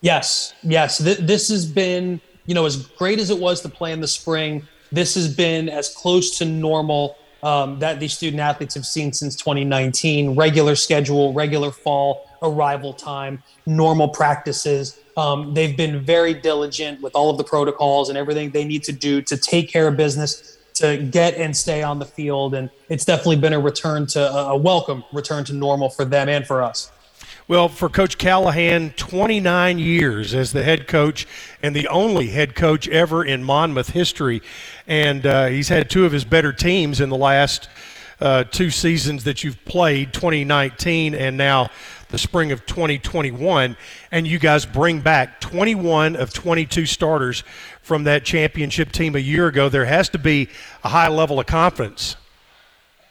Yes, 0.00 0.54
yes. 0.62 0.98
Th- 0.98 1.18
this 1.18 1.48
has 1.48 1.64
been, 1.64 2.20
you 2.46 2.54
know, 2.54 2.66
as 2.66 2.76
great 2.76 3.18
as 3.18 3.30
it 3.30 3.38
was 3.38 3.60
to 3.62 3.68
play 3.68 3.92
in 3.92 4.00
the 4.00 4.08
spring. 4.08 4.66
This 4.92 5.14
has 5.14 5.34
been 5.34 5.68
as 5.68 5.94
close 5.94 6.36
to 6.38 6.44
normal 6.44 7.16
um, 7.44 7.78
that 7.78 8.00
these 8.00 8.14
student 8.14 8.40
athletes 8.40 8.74
have 8.74 8.86
seen 8.86 9.12
since 9.12 9.36
2019 9.36 10.34
regular 10.34 10.74
schedule, 10.74 11.32
regular 11.34 11.70
fall 11.70 12.28
arrival 12.42 12.92
time, 12.92 13.42
normal 13.66 14.08
practices. 14.08 14.98
Um, 15.16 15.54
they've 15.54 15.76
been 15.76 16.04
very 16.04 16.34
diligent 16.34 17.02
with 17.02 17.14
all 17.14 17.30
of 17.30 17.38
the 17.38 17.44
protocols 17.44 18.08
and 18.08 18.18
everything 18.18 18.50
they 18.50 18.64
need 18.64 18.82
to 18.84 18.92
do 18.92 19.22
to 19.22 19.36
take 19.36 19.70
care 19.70 19.86
of 19.88 19.96
business, 19.96 20.53
to 20.74 20.98
get 20.98 21.34
and 21.34 21.56
stay 21.56 21.82
on 21.82 21.98
the 21.98 22.04
field. 22.04 22.54
And 22.54 22.70
it's 22.88 23.04
definitely 23.04 23.36
been 23.36 23.52
a 23.52 23.60
return 23.60 24.06
to 24.08 24.32
a 24.32 24.56
welcome 24.56 25.04
return 25.12 25.44
to 25.44 25.52
normal 25.52 25.88
for 25.88 26.04
them 26.04 26.28
and 26.28 26.46
for 26.46 26.62
us. 26.62 26.90
Well, 27.46 27.68
for 27.68 27.90
Coach 27.90 28.16
Callahan, 28.16 28.94
29 28.96 29.78
years 29.78 30.34
as 30.34 30.52
the 30.52 30.62
head 30.62 30.88
coach 30.88 31.26
and 31.62 31.76
the 31.76 31.86
only 31.88 32.28
head 32.28 32.54
coach 32.54 32.88
ever 32.88 33.22
in 33.22 33.44
Monmouth 33.44 33.90
history. 33.90 34.40
And 34.86 35.26
uh, 35.26 35.46
he's 35.48 35.68
had 35.68 35.90
two 35.90 36.06
of 36.06 36.12
his 36.12 36.24
better 36.24 36.54
teams 36.54 37.02
in 37.02 37.10
the 37.10 37.18
last 37.18 37.68
uh, 38.20 38.44
two 38.44 38.70
seasons 38.70 39.24
that 39.24 39.44
you've 39.44 39.62
played 39.66 40.14
2019 40.14 41.14
and 41.14 41.36
now 41.36 41.68
the 42.14 42.18
spring 42.18 42.52
of 42.52 42.64
2021. 42.64 43.76
And 44.12 44.24
you 44.24 44.38
guys 44.38 44.64
bring 44.64 45.00
back 45.00 45.40
21 45.40 46.14
of 46.14 46.32
22 46.32 46.86
starters 46.86 47.42
from 47.82 48.04
that 48.04 48.24
championship 48.24 48.92
team 48.92 49.16
a 49.16 49.18
year 49.18 49.48
ago. 49.48 49.68
There 49.68 49.84
has 49.84 50.08
to 50.10 50.18
be 50.18 50.48
a 50.84 50.90
high 50.90 51.08
level 51.08 51.40
of 51.40 51.46
confidence. 51.46 52.14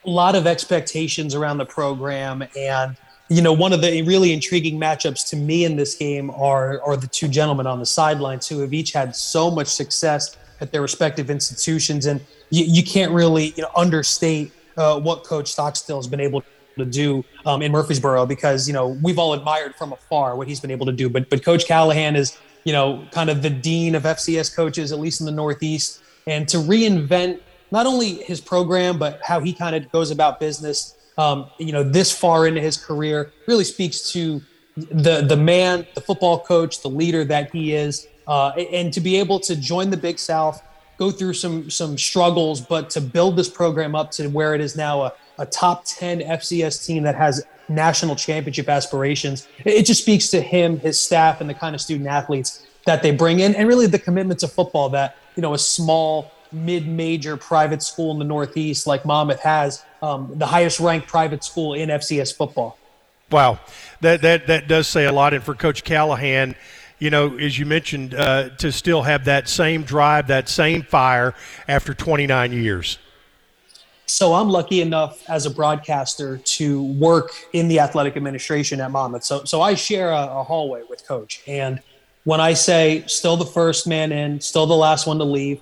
A 0.06 0.10
lot 0.10 0.36
of 0.36 0.48
expectations 0.48 1.36
around 1.36 1.58
the 1.58 1.66
program 1.66 2.46
and 2.58 2.96
you 3.30 3.42
know, 3.42 3.54
one 3.54 3.74
of 3.74 3.82
the 3.82 4.02
really 4.04 4.32
intriguing 4.32 4.80
matchups 4.80 5.28
to 5.30 5.36
me 5.36 5.66
in 5.66 5.76
this 5.76 5.96
game 5.96 6.30
are 6.32 6.82
are 6.84 6.96
the 6.96 7.08
two 7.08 7.28
gentlemen 7.28 7.66
on 7.66 7.80
the 7.80 7.86
sidelines 7.86 8.48
who 8.48 8.60
have 8.60 8.74
each 8.74 8.92
had 8.92 9.16
so 9.16 9.50
much 9.50 9.68
success 9.68 10.38
at 10.62 10.72
their 10.72 10.82
respective 10.82 11.30
institutions, 11.32 12.06
and 12.06 12.20
you, 12.52 12.66
you 12.66 12.84
can't 12.84 13.12
really 13.12 13.54
you 13.56 13.64
know 13.64 13.70
understate 13.76 14.52
uh, 14.78 15.00
what 15.00 15.24
Coach 15.24 15.52
Stockstill 15.52 15.98
has 15.98 16.06
been 16.06 16.20
able 16.20 16.44
to 16.78 16.86
do 16.86 17.24
um, 17.46 17.62
in 17.62 17.72
Murfreesboro 17.72 18.26
because 18.26 18.68
you 18.68 18.74
know 18.74 18.90
we've 19.02 19.20
all 19.20 19.34
admired 19.34 19.76
from 19.76 19.94
afar 19.94 20.36
what 20.36 20.48
he's 20.48 20.60
been 20.60 20.72
able 20.72 20.86
to 20.86 20.92
do, 20.92 21.10
but 21.10 21.30
but 21.30 21.44
Coach 21.44 21.68
Callahan 21.68 22.16
is 22.16 22.38
you 22.64 22.74
know 22.74 23.06
kind 23.12 23.30
of 23.30 23.42
the 23.42 23.50
dean 23.50 23.96
of 23.96 24.04
FCS 24.04 24.56
coaches 24.56 24.92
at 24.92 25.00
least 25.00 25.20
in 25.20 25.26
the 25.26 25.32
Northeast, 25.32 26.02
and 26.28 26.48
to 26.50 26.58
reinvent 26.58 27.40
not 27.72 27.86
only 27.86 28.16
his 28.24 28.40
program 28.40 28.98
but 28.98 29.20
how 29.24 29.40
he 29.40 29.54
kind 29.54 29.76
of 29.76 29.92
goes 29.92 30.12
about 30.12 30.40
business 30.40 30.96
um, 31.18 31.50
you 31.58 31.72
know, 31.72 31.84
this 31.84 32.12
far 32.12 32.48
into 32.48 32.62
his 32.62 32.78
career 32.78 33.32
really 33.48 33.64
speaks 33.64 34.12
to 34.14 34.42
the 34.76 35.22
the 35.22 35.38
man, 35.38 35.86
the 35.94 36.02
football 36.02 36.40
coach, 36.40 36.82
the 36.82 36.90
leader 36.90 37.24
that 37.26 37.52
he 37.52 37.74
is, 37.74 38.08
uh, 38.28 38.50
and 38.50 38.92
to 38.94 39.00
be 39.00 39.18
able 39.18 39.40
to 39.42 39.56
join 39.56 39.92
the 39.92 39.98
Big 39.98 40.18
South, 40.18 40.64
go 40.98 41.12
through 41.12 41.34
some 41.34 41.70
some 41.70 41.98
struggles, 41.98 42.62
but 42.62 42.90
to 42.92 43.02
build 43.02 43.36
this 43.36 43.50
program 43.50 43.94
up 43.94 44.10
to 44.12 44.28
where 44.28 44.56
it 44.56 44.62
is 44.62 44.76
now 44.76 45.04
a, 45.04 45.14
a 45.38 45.46
top 45.46 45.86
ten 45.86 46.20
FCS 46.20 46.86
team 46.86 47.04
that 47.04 47.16
has 47.16 47.46
national 47.70 48.16
championship 48.16 48.70
aspirations. 48.70 49.48
It 49.66 49.84
just 49.84 50.02
speaks 50.02 50.30
to 50.30 50.42
him, 50.42 50.80
his 50.80 51.00
staff, 51.00 51.42
and 51.42 51.50
the 51.50 51.54
kind 51.54 51.76
of 51.76 51.82
student 51.82 52.10
athletes 52.10 52.66
that 52.86 53.02
they 53.02 53.12
bring 53.12 53.40
in, 53.40 53.56
and 53.56 53.68
really 53.68 53.88
the 53.88 54.00
commitment 54.00 54.40
to 54.42 54.48
football 54.48 54.90
that 54.90 55.18
you 55.36 55.42
know 55.42 55.54
a 55.54 55.60
small 55.60 56.32
mid-major 56.52 57.36
private 57.36 57.82
school 57.82 58.12
in 58.12 58.20
the 58.20 58.26
Northeast 58.26 58.86
like 58.86 59.06
Monmouth 59.06 59.42
has 59.42 59.84
um, 60.02 60.32
the 60.36 60.46
highest 60.46 60.80
ranked 60.80 61.08
private 61.08 61.44
school 61.44 61.74
in 61.74 61.90
FCS 61.90 62.36
football. 62.36 62.78
Wow, 63.32 63.60
that 64.02 64.22
that 64.22 64.48
that 64.48 64.68
does 64.68 64.88
say 64.88 65.06
a 65.06 65.12
lot. 65.12 65.34
And 65.34 65.44
for 65.44 65.56
Coach 65.56 65.84
Callahan, 65.84 66.56
you 67.00 67.10
know, 67.10 67.38
as 67.38 67.58
you 67.58 67.66
mentioned, 67.66 68.14
uh, 68.14 68.50
to 68.58 68.72
still 68.72 69.02
have 69.02 69.26
that 69.26 69.50
same 69.50 69.84
drive, 69.84 70.28
that 70.28 70.48
same 70.48 70.84
fire 70.84 71.34
after 71.68 71.94
29 71.94 72.52
years. 72.54 73.00
So 74.06 74.34
I'm 74.34 74.50
lucky 74.50 74.82
enough 74.82 75.28
as 75.30 75.46
a 75.46 75.50
broadcaster 75.50 76.38
to 76.38 76.84
work 76.94 77.32
in 77.54 77.68
the 77.68 77.80
athletic 77.80 78.18
administration 78.18 78.82
at 78.82 78.92
Monmouth. 78.92 79.24
So 79.24 79.44
so 79.46 79.62
I 79.62 79.76
share 79.76 80.10
a, 80.12 80.40
a 80.40 80.44
hallway 80.44 80.84
with 80.90 81.08
Coach, 81.08 81.42
and 81.48 81.82
when 82.26 82.40
I 82.40 82.54
say 82.54 83.04
still 83.08 83.38
the 83.38 83.46
first 83.46 83.88
man 83.88 84.12
in, 84.12 84.40
still 84.40 84.66
the 84.66 84.76
last 84.76 85.08
one 85.08 85.18
to 85.18 85.26
leave, 85.26 85.62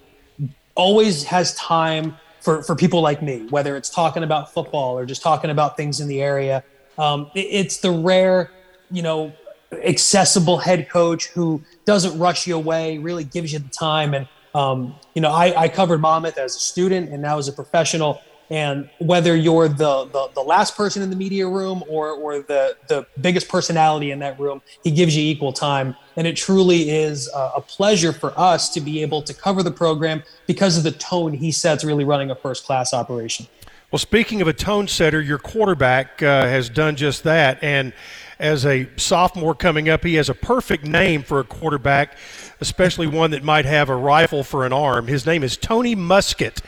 always 0.76 1.24
has 1.24 1.56
time 1.56 2.16
for, 2.40 2.64
for 2.64 2.76
people 2.76 3.02
like 3.02 3.22
me, 3.22 3.48
whether 3.50 3.76
it's 3.76 3.90
talking 3.90 4.24
about 4.24 4.54
football 4.54 4.98
or 4.98 5.06
just 5.06 5.22
talking 5.22 5.50
about 5.50 5.78
things 5.78 6.00
in 6.00 6.08
the 6.08 6.22
area. 6.22 6.64
Um, 6.98 7.32
it, 7.36 7.48
it's 7.50 7.78
the 7.78 7.92
rare, 7.92 8.52
you 8.92 9.02
know, 9.02 9.34
accessible 9.72 10.58
head 10.58 10.90
coach 10.90 11.28
who 11.28 11.62
doesn't 11.86 12.18
rush 12.20 12.46
you 12.46 12.56
away, 12.56 12.98
really 12.98 13.24
gives 13.24 13.54
you 13.54 13.60
the 13.60 13.70
time. 13.70 14.14
And, 14.14 14.28
um, 14.54 14.96
you 15.16 15.22
know, 15.22 15.32
I, 15.32 15.64
I 15.64 15.68
covered 15.68 16.02
Monmouth 16.02 16.38
as 16.38 16.56
a 16.56 16.60
student 16.60 17.10
and 17.10 17.22
now 17.22 17.38
as 17.38 17.48
a 17.48 17.54
professional. 17.54 18.22
And 18.52 18.90
whether 19.00 19.34
you're 19.34 19.70
the, 19.70 20.06
the, 20.12 20.30
the 20.36 20.42
last 20.42 20.76
person 20.76 21.02
in 21.02 21.10
the 21.10 21.16
media 21.16 21.48
room 21.48 21.86
or, 21.88 22.12
or 22.12 22.40
the, 22.40 22.76
the 22.90 23.08
biggest 23.22 23.48
personality 23.48 24.12
in 24.12 24.20
that 24.20 24.38
room, 24.38 24.62
he 24.84 24.92
gives 24.92 25.16
you 25.16 25.24
equal 25.24 25.54
time. 25.54 25.96
And 26.18 26.28
it 26.28 26.36
truly 26.36 26.90
is 26.90 27.30
a, 27.34 27.54
a 27.56 27.62
pleasure 27.62 28.12
for 28.12 28.38
us 28.38 28.70
to 28.74 28.82
be 28.82 29.02
able 29.02 29.22
to 29.22 29.34
cover 29.34 29.64
the 29.64 29.72
program 29.72 30.22
because 30.48 30.78
of 30.78 30.84
the 30.84 30.92
tone 30.92 31.32
he 31.32 31.50
sets 31.50 31.86
really 31.86 32.04
running 32.04 32.30
a 32.30 32.36
first 32.36 32.66
class 32.66 32.94
operation. 32.94 33.48
Well, 33.90 34.00
speaking 34.00 34.42
of 34.42 34.50
a 34.50 34.54
tone 34.54 34.90
setter, 34.90 35.22
your 35.22 35.38
quarterback 35.38 36.22
uh, 36.22 36.46
has 36.46 36.70
done 36.70 36.98
just 36.98 37.24
that. 37.24 37.64
And 37.64 37.94
as 38.38 38.66
a 38.66 38.90
sophomore 38.98 39.54
coming 39.54 39.88
up, 39.88 40.04
he 40.04 40.16
has 40.16 40.28
a 40.28 40.34
perfect 40.34 40.84
name 40.84 41.24
for 41.24 41.40
a 41.40 41.44
quarterback, 41.44 42.18
especially 42.60 43.08
one 43.08 43.32
that 43.32 43.44
might 43.44 43.66
have 43.66 43.88
a 43.90 43.96
rifle 43.96 44.44
for 44.44 44.66
an 44.66 44.74
arm. 44.74 45.08
His 45.08 45.26
name 45.26 45.44
is 45.44 45.56
Tony 45.56 45.96
Muskett 45.96 46.62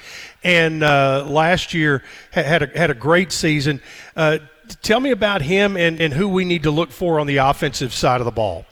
and 0.44 0.84
uh, 0.84 1.26
last 1.28 1.74
year 1.74 2.04
had 2.32 2.64
a, 2.64 2.78
had 2.78 2.90
a 2.90 2.94
great 2.94 3.32
season. 3.32 3.82
Uh, 4.16 4.40
tell 4.82 5.00
me 5.00 5.12
about 5.12 5.42
him 5.42 5.78
and, 5.78 6.00
and 6.00 6.14
who 6.14 6.28
we 6.28 6.46
need 6.46 6.64
to 6.64 6.72
look 6.72 6.92
for 6.92 7.20
on 7.20 7.28
the 7.28 7.38
offensive 7.38 7.94
side 7.94 8.22
of 8.22 8.26
the 8.26 8.32
ball. 8.32 8.66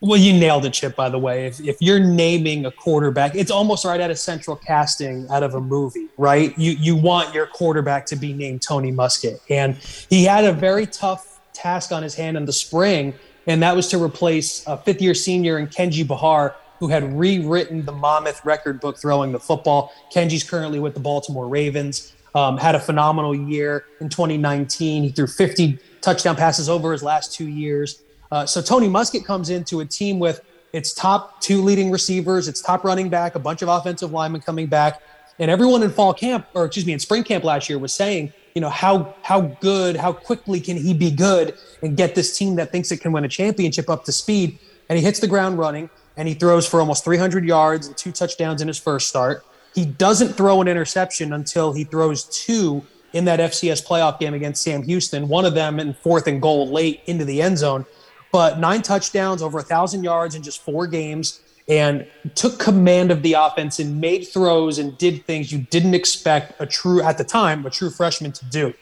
Well, 0.00 0.20
you 0.20 0.32
nailed 0.32 0.64
it, 0.64 0.74
Chip, 0.74 0.94
by 0.94 1.08
the 1.08 1.18
way. 1.18 1.46
If, 1.46 1.60
if 1.60 1.76
you're 1.80 1.98
naming 1.98 2.66
a 2.66 2.70
quarterback, 2.70 3.34
it's 3.34 3.50
almost 3.50 3.84
right 3.84 4.00
out 4.00 4.12
of 4.12 4.18
central 4.18 4.54
casting 4.54 5.28
out 5.28 5.42
of 5.42 5.54
a 5.54 5.60
movie, 5.60 6.06
right? 6.16 6.56
You, 6.56 6.72
you 6.72 6.94
want 6.94 7.34
your 7.34 7.46
quarterback 7.46 8.06
to 8.06 8.16
be 8.16 8.32
named 8.32 8.62
Tony 8.62 8.92
Muskett. 8.92 9.40
And 9.50 9.74
he 10.08 10.24
had 10.24 10.44
a 10.44 10.52
very 10.52 10.86
tough 10.86 11.40
task 11.52 11.90
on 11.90 12.04
his 12.04 12.14
hand 12.14 12.36
in 12.36 12.44
the 12.44 12.52
spring, 12.52 13.12
and 13.48 13.60
that 13.64 13.74
was 13.74 13.88
to 13.88 14.00
replace 14.00 14.64
a 14.68 14.76
fifth 14.76 15.02
year 15.02 15.14
senior 15.14 15.58
in 15.58 15.66
Kenji 15.66 16.06
Bahar, 16.06 16.54
who 16.78 16.88
had 16.88 17.18
rewritten 17.18 17.84
the 17.84 17.92
Monmouth 17.92 18.44
record 18.44 18.80
book 18.80 18.98
throwing 18.98 19.32
the 19.32 19.40
football. 19.40 19.92
Kenji's 20.12 20.48
currently 20.48 20.80
with 20.80 20.94
the 20.94 21.00
Baltimore 21.00 21.48
Ravens. 21.48 22.12
Um, 22.34 22.58
had 22.58 22.74
a 22.74 22.80
phenomenal 22.80 23.34
year 23.34 23.86
in 24.00 24.08
2019. 24.08 25.02
He 25.02 25.08
threw 25.10 25.26
50 25.26 25.78
touchdown 26.00 26.36
passes 26.36 26.68
over 26.68 26.92
his 26.92 27.02
last 27.02 27.32
two 27.32 27.48
years. 27.48 28.02
Uh, 28.30 28.46
so 28.46 28.60
Tony 28.60 28.88
Muskett 28.88 29.24
comes 29.24 29.50
into 29.50 29.80
a 29.80 29.84
team 29.84 30.18
with 30.18 30.44
its 30.72 30.92
top 30.92 31.40
two 31.40 31.62
leading 31.62 31.90
receivers, 31.90 32.46
its 32.46 32.60
top 32.60 32.84
running 32.84 33.08
back, 33.08 33.34
a 33.34 33.38
bunch 33.38 33.62
of 33.62 33.68
offensive 33.68 34.12
linemen 34.12 34.42
coming 34.42 34.66
back, 34.66 35.00
and 35.38 35.50
everyone 35.50 35.82
in 35.82 35.90
fall 35.90 36.12
camp, 36.12 36.46
or 36.54 36.64
excuse 36.64 36.84
me, 36.84 36.92
in 36.92 36.98
spring 36.98 37.24
camp 37.24 37.44
last 37.44 37.68
year 37.68 37.78
was 37.78 37.92
saying, 37.92 38.32
you 38.54 38.60
know, 38.60 38.68
how 38.68 39.14
how 39.22 39.40
good, 39.40 39.96
how 39.96 40.12
quickly 40.12 40.60
can 40.60 40.76
he 40.76 40.92
be 40.92 41.10
good 41.10 41.54
and 41.82 41.96
get 41.96 42.14
this 42.14 42.36
team 42.36 42.56
that 42.56 42.72
thinks 42.72 42.90
it 42.90 43.00
can 43.00 43.12
win 43.12 43.24
a 43.24 43.28
championship 43.28 43.88
up 43.88 44.04
to 44.04 44.12
speed? 44.12 44.58
And 44.88 44.98
he 44.98 45.04
hits 45.04 45.20
the 45.20 45.28
ground 45.28 45.58
running 45.58 45.90
and 46.18 46.26
he 46.26 46.34
throws 46.34 46.68
for 46.68 46.80
almost 46.80 47.04
300 47.04 47.44
yards 47.44 47.86
and 47.86 47.96
two 47.96 48.12
touchdowns 48.12 48.60
in 48.60 48.68
his 48.68 48.76
first 48.76 49.08
start. 49.08 49.46
He 49.74 49.86
doesn't 49.86 50.34
throw 50.34 50.60
an 50.60 50.68
interception 50.68 51.32
until 51.32 51.72
he 51.72 51.84
throws 51.84 52.24
two 52.24 52.84
in 53.12 53.24
that 53.24 53.38
FCS 53.38 53.86
playoff 53.86 54.18
game 54.18 54.34
against 54.34 54.62
Sam 54.62 54.82
Houston, 54.82 55.28
one 55.28 55.46
of 55.46 55.54
them 55.54 55.78
in 55.78 55.94
fourth 55.94 56.26
and 56.26 56.42
goal 56.42 56.68
late 56.68 57.00
into 57.06 57.24
the 57.24 57.40
end 57.40 57.56
zone. 57.56 57.86
But 58.32 58.58
nine 58.58 58.82
touchdowns, 58.82 59.40
over 59.40 59.60
a 59.60 59.62
thousand 59.62 60.02
yards 60.02 60.34
in 60.34 60.42
just 60.42 60.60
four 60.62 60.86
games. 60.86 61.40
and 61.68 62.06
took 62.34 62.58
command 62.58 63.10
of 63.10 63.22
the 63.22 63.34
offense 63.34 63.78
and 63.78 64.00
made 64.00 64.26
throws 64.26 64.78
and 64.78 64.96
did 64.96 65.24
things 65.26 65.52
you 65.52 65.58
didn't 65.58 65.94
expect 65.94 66.58
a 66.60 66.66
true 66.66 67.02
at 67.02 67.18
the 67.18 67.24
time 67.24 67.64
a 67.66 67.70
true 67.70 67.90
freshman 67.90 68.32
to 68.32 68.44
do. 68.46 68.72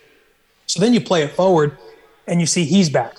So 0.67 0.81
then 0.81 0.95
you 0.95 1.01
play 1.01 1.23
it 1.25 1.33
forward 1.33 1.77
and 2.29 2.41
you 2.41 2.47
see 2.47 2.65
he's 2.65 2.89
back. 2.89 3.17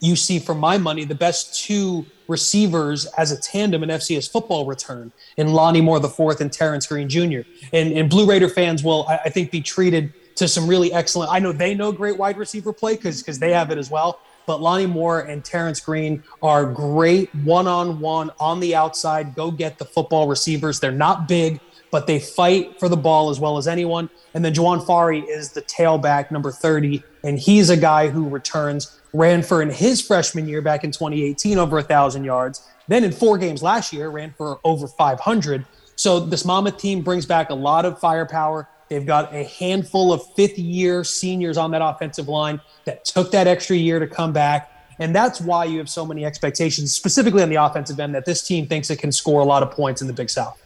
You 0.00 0.16
see, 0.16 0.38
for 0.38 0.54
my 0.54 0.76
money, 0.76 1.04
the 1.04 1.14
best 1.14 1.64
two 1.64 2.04
receivers 2.30 3.06
as 3.18 3.32
a 3.32 3.40
tandem 3.40 3.82
in 3.82 3.90
FCS 3.90 4.30
football 4.30 4.64
return 4.64 5.12
in 5.36 5.52
Lonnie 5.52 5.80
Moore 5.80 6.00
the 6.00 6.08
fourth 6.08 6.40
and 6.40 6.52
Terrence 6.52 6.86
Green 6.86 7.08
Jr. 7.08 7.40
And, 7.72 7.92
and 7.92 8.08
Blue 8.08 8.26
Raider 8.26 8.48
fans 8.48 8.82
will, 8.82 9.04
I, 9.08 9.16
I 9.26 9.28
think, 9.28 9.50
be 9.50 9.60
treated 9.60 10.12
to 10.36 10.48
some 10.48 10.66
really 10.66 10.92
excellent. 10.92 11.30
I 11.30 11.38
know 11.38 11.52
they 11.52 11.74
know 11.74 11.92
great 11.92 12.16
wide 12.16 12.38
receiver 12.38 12.72
play 12.72 12.96
because 12.96 13.22
because 13.22 13.38
they 13.38 13.52
have 13.52 13.70
it 13.70 13.78
as 13.78 13.90
well. 13.90 14.20
But 14.46 14.62
Lonnie 14.62 14.86
Moore 14.86 15.20
and 15.20 15.44
Terrence 15.44 15.80
Green 15.80 16.22
are 16.42 16.64
great 16.64 17.32
one 17.36 17.66
on 17.66 18.00
one 18.00 18.30
on 18.40 18.58
the 18.58 18.74
outside. 18.74 19.34
Go 19.34 19.50
get 19.50 19.78
the 19.78 19.84
football 19.84 20.28
receivers. 20.28 20.80
They're 20.80 20.92
not 20.92 21.28
big, 21.28 21.60
but 21.90 22.06
they 22.06 22.18
fight 22.18 22.78
for 22.80 22.88
the 22.88 22.96
ball 22.96 23.30
as 23.30 23.38
well 23.38 23.58
as 23.58 23.68
anyone. 23.68 24.08
And 24.34 24.44
then 24.44 24.54
Juwon 24.54 24.84
Farri 24.84 25.24
is 25.28 25.52
the 25.52 25.62
tailback, 25.62 26.30
number 26.30 26.50
30, 26.50 27.02
and 27.22 27.38
he's 27.38 27.70
a 27.70 27.76
guy 27.76 28.08
who 28.08 28.28
returns, 28.28 28.99
ran 29.12 29.42
for 29.42 29.62
in 29.62 29.70
his 29.70 30.00
freshman 30.00 30.48
year 30.48 30.62
back 30.62 30.84
in 30.84 30.90
2018 30.90 31.58
over 31.58 31.78
a 31.78 31.82
thousand 31.82 32.24
yards. 32.24 32.66
Then 32.88 33.04
in 33.04 33.12
four 33.12 33.38
games 33.38 33.62
last 33.62 33.92
year, 33.92 34.08
ran 34.08 34.34
for 34.36 34.60
over 34.64 34.86
500. 34.86 35.64
So 35.96 36.20
this 36.20 36.44
Monmouth 36.44 36.78
team 36.78 37.02
brings 37.02 37.26
back 37.26 37.50
a 37.50 37.54
lot 37.54 37.84
of 37.84 37.98
firepower. 37.98 38.68
They've 38.88 39.06
got 39.06 39.32
a 39.32 39.44
handful 39.44 40.12
of 40.12 40.22
fifth 40.34 40.58
year 40.58 41.04
seniors 41.04 41.56
on 41.56 41.70
that 41.70 41.82
offensive 41.82 42.28
line 42.28 42.60
that 42.84 43.04
took 43.04 43.30
that 43.30 43.46
extra 43.46 43.76
year 43.76 43.98
to 44.00 44.06
come 44.06 44.32
back. 44.32 44.72
And 44.98 45.14
that's 45.14 45.40
why 45.40 45.64
you 45.64 45.78
have 45.78 45.88
so 45.88 46.04
many 46.04 46.24
expectations, 46.24 46.92
specifically 46.92 47.42
on 47.42 47.48
the 47.48 47.54
offensive 47.56 48.00
end, 48.00 48.14
that 48.14 48.26
this 48.26 48.42
team 48.42 48.66
thinks 48.66 48.90
it 48.90 48.98
can 48.98 49.12
score 49.12 49.40
a 49.40 49.44
lot 49.44 49.62
of 49.62 49.70
points 49.70 50.02
in 50.02 50.08
the 50.08 50.12
Big 50.12 50.28
South. 50.28 50.60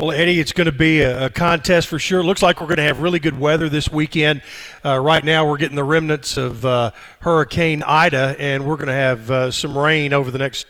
Well, 0.00 0.12
Eddie, 0.12 0.40
it's 0.40 0.54
going 0.54 0.64
to 0.64 0.72
be 0.72 1.02
a, 1.02 1.28
contest 1.28 1.88
for 1.88 1.98
sure. 1.98 2.24
Looks 2.24 2.40
like 2.40 2.62
we're 2.62 2.68
going 2.68 2.78
to 2.78 2.84
have 2.84 3.02
really 3.02 3.18
good 3.18 3.38
weather 3.38 3.68
this 3.68 3.92
weekend. 3.92 4.40
Uh, 4.82 4.98
right 4.98 5.22
now, 5.22 5.46
we're 5.46 5.58
getting 5.58 5.76
the 5.76 5.84
remnants 5.84 6.38
of 6.38 6.64
uh, 6.64 6.92
Hurricane 7.18 7.82
Ida, 7.82 8.34
and 8.38 8.64
we're 8.64 8.76
going 8.76 8.86
to 8.86 8.94
have 8.94 9.30
uh, 9.30 9.50
some 9.50 9.76
rain 9.76 10.14
over 10.14 10.30
the 10.30 10.38
next 10.38 10.68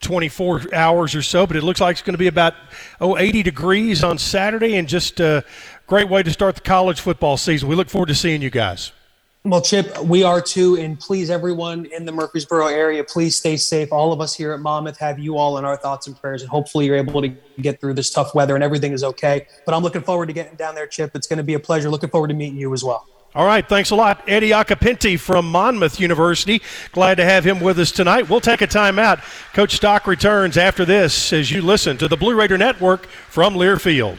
24 0.00 0.74
hours 0.74 1.14
or 1.14 1.20
so. 1.20 1.46
But 1.46 1.56
it 1.56 1.62
looks 1.62 1.82
like 1.82 1.92
it's 1.92 2.02
going 2.02 2.14
to 2.14 2.18
be 2.18 2.28
about 2.28 2.54
oh 3.02 3.18
80 3.18 3.42
degrees 3.42 4.02
on 4.02 4.16
Saturday, 4.16 4.76
and 4.76 4.88
just 4.88 5.20
a 5.20 5.44
great 5.86 6.08
way 6.08 6.22
to 6.22 6.30
start 6.30 6.54
the 6.54 6.62
college 6.62 7.02
football 7.02 7.36
season. 7.36 7.68
We 7.68 7.74
look 7.74 7.90
forward 7.90 8.08
to 8.08 8.14
seeing 8.14 8.40
you 8.40 8.48
guys. 8.48 8.92
Well, 9.42 9.62
Chip, 9.62 9.98
we 10.02 10.22
are 10.22 10.42
too. 10.42 10.76
And 10.76 11.00
please, 11.00 11.30
everyone 11.30 11.86
in 11.86 12.04
the 12.04 12.12
Murfreesboro 12.12 12.66
area, 12.66 13.02
please 13.02 13.36
stay 13.36 13.56
safe. 13.56 13.90
All 13.90 14.12
of 14.12 14.20
us 14.20 14.34
here 14.34 14.52
at 14.52 14.60
Monmouth 14.60 14.98
have 14.98 15.18
you 15.18 15.38
all 15.38 15.56
in 15.56 15.64
our 15.64 15.78
thoughts 15.78 16.06
and 16.06 16.20
prayers. 16.20 16.42
And 16.42 16.50
hopefully, 16.50 16.84
you're 16.84 16.96
able 16.96 17.22
to 17.22 17.28
get 17.58 17.80
through 17.80 17.94
this 17.94 18.10
tough 18.10 18.34
weather 18.34 18.54
and 18.54 18.62
everything 18.62 18.92
is 18.92 19.02
okay. 19.02 19.46
But 19.64 19.74
I'm 19.74 19.82
looking 19.82 20.02
forward 20.02 20.26
to 20.26 20.34
getting 20.34 20.56
down 20.56 20.74
there, 20.74 20.86
Chip. 20.86 21.12
It's 21.14 21.26
going 21.26 21.38
to 21.38 21.42
be 21.42 21.54
a 21.54 21.58
pleasure. 21.58 21.88
Looking 21.88 22.10
forward 22.10 22.28
to 22.28 22.34
meeting 22.34 22.58
you 22.58 22.70
as 22.74 22.84
well. 22.84 23.06
All 23.34 23.46
right, 23.46 23.66
thanks 23.66 23.90
a 23.90 23.94
lot. 23.94 24.22
Eddie 24.28 24.50
Occhipinti 24.50 25.18
from 25.18 25.50
Monmouth 25.50 26.00
University. 26.00 26.60
Glad 26.92 27.14
to 27.14 27.24
have 27.24 27.42
him 27.42 27.60
with 27.60 27.78
us 27.78 27.92
tonight. 27.92 28.28
We'll 28.28 28.40
take 28.40 28.60
a 28.60 28.66
timeout. 28.66 29.22
Coach 29.54 29.76
Stock 29.76 30.06
returns 30.06 30.58
after 30.58 30.84
this 30.84 31.32
as 31.32 31.50
you 31.50 31.62
listen 31.62 31.96
to 31.98 32.08
the 32.08 32.16
Blue 32.16 32.34
Raider 32.34 32.58
Network 32.58 33.06
from 33.06 33.54
Learfield. 33.54 34.18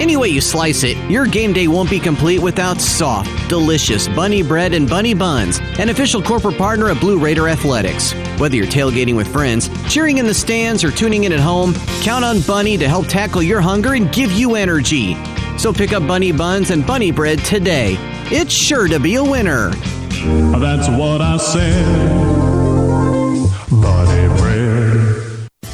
Any 0.00 0.16
way 0.16 0.28
you 0.28 0.40
slice 0.40 0.82
it, 0.82 0.96
your 1.10 1.26
game 1.26 1.52
day 1.52 1.68
won't 1.68 1.90
be 1.90 2.00
complete 2.00 2.38
without 2.40 2.80
soft, 2.80 3.50
delicious 3.50 4.08
bunny 4.08 4.42
bread 4.42 4.72
and 4.72 4.88
bunny 4.88 5.12
buns, 5.12 5.60
an 5.78 5.90
official 5.90 6.22
corporate 6.22 6.56
partner 6.56 6.88
of 6.88 6.98
Blue 7.00 7.18
Raider 7.18 7.48
Athletics. 7.48 8.14
Whether 8.40 8.56
you're 8.56 8.64
tailgating 8.64 9.14
with 9.14 9.28
friends, 9.30 9.68
cheering 9.92 10.16
in 10.16 10.26
the 10.26 10.32
stands, 10.32 10.82
or 10.82 10.90
tuning 10.90 11.24
in 11.24 11.32
at 11.32 11.38
home, 11.38 11.74
count 12.00 12.24
on 12.24 12.40
Bunny 12.40 12.78
to 12.78 12.88
help 12.88 13.08
tackle 13.08 13.42
your 13.42 13.60
hunger 13.60 13.92
and 13.92 14.10
give 14.10 14.32
you 14.32 14.54
energy. 14.54 15.18
So 15.58 15.70
pick 15.70 15.92
up 15.92 16.06
bunny 16.06 16.32
buns 16.32 16.70
and 16.70 16.86
bunny 16.86 17.12
bread 17.12 17.38
today. 17.40 17.96
It's 18.32 18.54
sure 18.54 18.88
to 18.88 18.98
be 18.98 19.16
a 19.16 19.22
winner. 19.22 19.68
That's 19.68 20.88
what 20.88 21.20
I 21.20 21.36
said. 21.36 22.39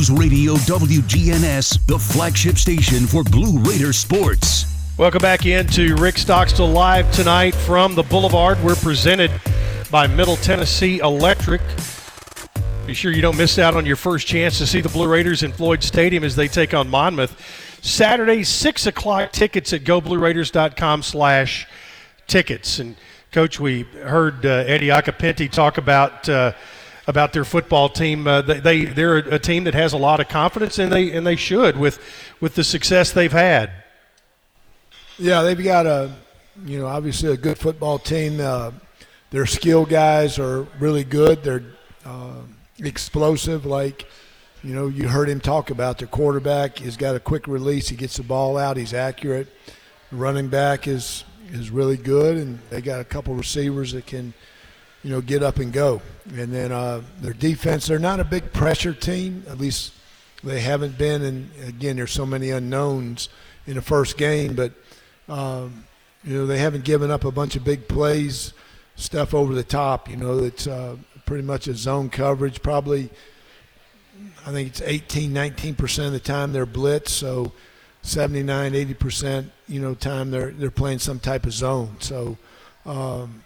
News 0.00 0.10
Radio 0.10 0.54
WGNS, 0.54 1.86
the 1.86 1.98
flagship 1.98 2.56
station 2.56 3.06
for 3.06 3.22
Blue 3.22 3.58
Raider 3.58 3.92
sports. 3.92 4.64
Welcome 4.96 5.20
back 5.20 5.44
into 5.44 5.94
Rick 5.96 6.16
Stockstill 6.16 6.68
Live 6.68 7.12
tonight 7.12 7.54
from 7.54 7.94
the 7.94 8.02
Boulevard. 8.04 8.58
We're 8.64 8.76
presented 8.76 9.30
by 9.90 10.06
Middle 10.06 10.36
Tennessee 10.36 11.00
Electric. 11.00 11.60
Be 12.86 12.94
sure 12.94 13.12
you 13.12 13.20
don't 13.20 13.36
miss 13.36 13.58
out 13.58 13.76
on 13.76 13.84
your 13.84 13.96
first 13.96 14.26
chance 14.26 14.56
to 14.56 14.66
see 14.66 14.80
the 14.80 14.88
Blue 14.88 15.06
Raiders 15.06 15.42
in 15.42 15.52
Floyd 15.52 15.82
Stadium 15.82 16.24
as 16.24 16.34
they 16.34 16.48
take 16.48 16.72
on 16.72 16.88
Monmouth. 16.88 17.36
Saturday, 17.82 18.42
6 18.42 18.86
o'clock, 18.86 19.32
tickets 19.32 19.70
at 19.74 19.84
goblueraiders.com 19.84 21.02
slash 21.02 21.68
tickets. 22.26 22.78
And, 22.78 22.96
Coach, 23.32 23.60
we 23.60 23.82
heard 23.82 24.46
uh, 24.46 24.64
Eddie 24.66 24.88
Occhipinti 24.88 25.50
talk 25.50 25.76
about 25.76 26.26
uh, 26.26 26.52
about 27.10 27.34
their 27.34 27.44
football 27.44 27.90
team. 27.90 28.26
Uh, 28.26 28.40
they, 28.40 28.86
they're 28.86 29.18
a 29.18 29.38
team 29.38 29.64
that 29.64 29.74
has 29.74 29.92
a 29.92 29.98
lot 29.98 30.20
of 30.20 30.28
confidence, 30.28 30.78
and 30.78 30.90
they, 30.90 31.12
and 31.12 31.26
they 31.26 31.36
should 31.36 31.76
with, 31.76 32.00
with 32.40 32.54
the 32.54 32.64
success 32.64 33.12
they've 33.12 33.30
had. 33.30 33.70
Yeah, 35.18 35.42
they've 35.42 35.62
got 35.62 35.84
a, 35.84 36.10
you 36.64 36.78
know, 36.78 36.86
obviously 36.86 37.30
a 37.30 37.36
good 37.36 37.58
football 37.58 37.98
team. 37.98 38.40
Uh, 38.40 38.70
their 39.30 39.44
skill 39.44 39.84
guys 39.84 40.38
are 40.38 40.62
really 40.78 41.04
good. 41.04 41.42
They're 41.42 41.64
uh, 42.06 42.40
explosive. 42.78 43.66
Like, 43.66 44.06
you 44.64 44.74
know, 44.74 44.88
you 44.88 45.08
heard 45.08 45.28
him 45.28 45.40
talk 45.40 45.70
about 45.70 45.98
their 45.98 46.08
quarterback. 46.08 46.78
He's 46.78 46.96
got 46.96 47.14
a 47.14 47.20
quick 47.20 47.46
release. 47.46 47.88
He 47.88 47.96
gets 47.96 48.16
the 48.16 48.22
ball 48.22 48.56
out. 48.56 48.76
He's 48.76 48.94
accurate. 48.94 49.48
The 50.10 50.16
running 50.16 50.48
back 50.48 50.88
is 50.88 51.24
is 51.52 51.70
really 51.70 51.96
good, 51.96 52.36
and 52.36 52.58
they 52.70 52.80
got 52.80 53.00
a 53.00 53.04
couple 53.04 53.34
receivers 53.34 53.92
that 53.92 54.06
can, 54.06 54.32
you 55.02 55.10
know, 55.10 55.20
get 55.20 55.42
up 55.42 55.58
and 55.58 55.72
go. 55.72 56.02
And 56.34 56.52
then 56.52 56.72
uh, 56.72 57.02
their 57.20 57.32
defense. 57.32 57.86
They're 57.86 57.98
not 57.98 58.20
a 58.20 58.24
big 58.24 58.52
pressure 58.52 58.92
team. 58.92 59.44
At 59.48 59.58
least 59.58 59.92
they 60.44 60.60
haven't 60.60 60.98
been. 60.98 61.22
And 61.22 61.50
again, 61.66 61.96
there's 61.96 62.12
so 62.12 62.26
many 62.26 62.50
unknowns 62.50 63.28
in 63.66 63.74
the 63.74 63.82
first 63.82 64.16
game, 64.16 64.54
but 64.54 64.72
um, 65.28 65.84
you 66.24 66.36
know, 66.36 66.46
they 66.46 66.58
haven't 66.58 66.84
given 66.84 67.10
up 67.10 67.24
a 67.24 67.30
bunch 67.30 67.56
of 67.56 67.64
big 67.64 67.88
plays, 67.88 68.52
stuff 68.96 69.32
over 69.34 69.54
the 69.54 69.62
top. 69.62 70.10
You 70.10 70.16
know, 70.16 70.38
it's 70.38 70.66
uh, 70.66 70.96
pretty 71.24 71.44
much 71.44 71.66
a 71.66 71.74
zone 71.74 72.10
coverage. 72.10 72.62
Probably, 72.62 73.10
I 74.46 74.52
think 74.52 74.68
it's 74.68 74.82
18, 74.82 75.32
19 75.32 75.74
percent 75.74 76.06
of 76.08 76.12
the 76.12 76.20
time 76.20 76.52
they're 76.52 76.66
blitz. 76.66 77.12
So 77.12 77.52
79, 78.02 78.74
80 78.74 78.94
percent, 78.94 79.52
you 79.68 79.80
know, 79.80 79.94
time 79.94 80.30
they're 80.30 80.50
they're 80.50 80.70
playing 80.70 80.98
some 80.98 81.18
type 81.18 81.46
of 81.46 81.52
zone. 81.52 81.96
So, 82.00 82.36
um, 82.84 83.42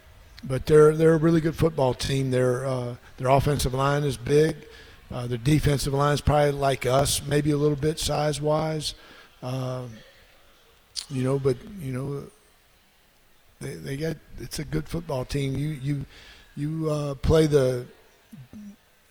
but 0.47 0.67
they're 0.67 0.95
they're 0.95 1.15
a 1.15 1.19
really 1.19 1.41
good 1.41 1.57
football 1.57 1.95
team. 1.95 2.31
Their 2.31 2.67
uh, 2.67 2.97
their 3.17 3.29
offensive 3.29 3.75
line 3.75 4.05
is 4.05 4.17
big. 4.17 4.57
Uh, 5.11 5.27
their 5.27 5.39
defensive 5.39 5.93
line 5.93 6.15
is 6.15 6.21
probably 6.21 6.53
like 6.53 6.87
us, 6.87 7.25
maybe 7.27 7.51
a 7.51 7.57
little 7.57 7.77
bit 7.77 7.99
size 7.99 8.41
wise. 8.41 8.95
Um, 9.43 9.91
you 11.11 11.23
know, 11.23 11.39
but 11.39 11.57
you 11.81 11.93
know, 11.93 12.25
they 13.61 13.75
they 13.75 13.97
got 13.97 14.17
it's 14.39 14.59
a 14.59 14.65
good 14.65 14.89
football 14.89 15.25
team. 15.25 15.55
You 15.57 15.69
you 15.69 16.05
you 16.57 16.91
uh, 16.91 17.15
play 17.15 17.47
the 17.47 17.87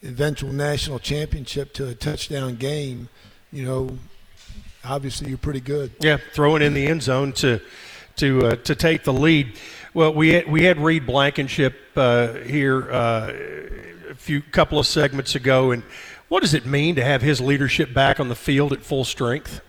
eventual 0.04 0.52
national 0.52 1.00
championship 1.00 1.74
to 1.74 1.88
a 1.88 1.96
touchdown 1.96 2.56
game. 2.56 3.10
You 3.52 3.66
know, 3.66 3.98
obviously 4.84 5.30
you're 5.30 5.38
pretty 5.38 5.62
good. 5.62 5.92
Yeah, 6.00 6.18
throwing 6.34 6.62
in 6.62 6.74
the 6.74 6.86
end 6.88 7.04
zone 7.04 7.34
to 7.34 7.62
to 8.18 8.48
uh, 8.48 8.56
to 8.56 8.76
take 8.76 9.04
the 9.04 9.14
lead. 9.14 9.54
Well, 9.96 10.12
we 10.12 10.30
had, 10.30 10.48
we 10.48 10.64
had 10.64 10.80
Reed 10.80 11.06
Blankenship 11.06 11.76
uh, 11.96 12.34
here 12.34 12.92
uh, 12.92 13.32
a 14.10 14.16
few 14.16 14.42
couple 14.42 14.80
of 14.80 14.88
segments 14.88 15.36
ago, 15.36 15.70
and 15.70 15.84
what 16.30 16.42
does 16.42 16.56
it 16.56 16.66
mean 16.66 16.96
to 16.96 17.04
have 17.04 17.22
his 17.22 17.40
leadership 17.40 17.94
back 17.94 18.20
on 18.20 18.28
the 18.28 18.36
field 18.36 18.74
at 18.74 18.82
full 18.82 19.06
strength? 19.06 19.62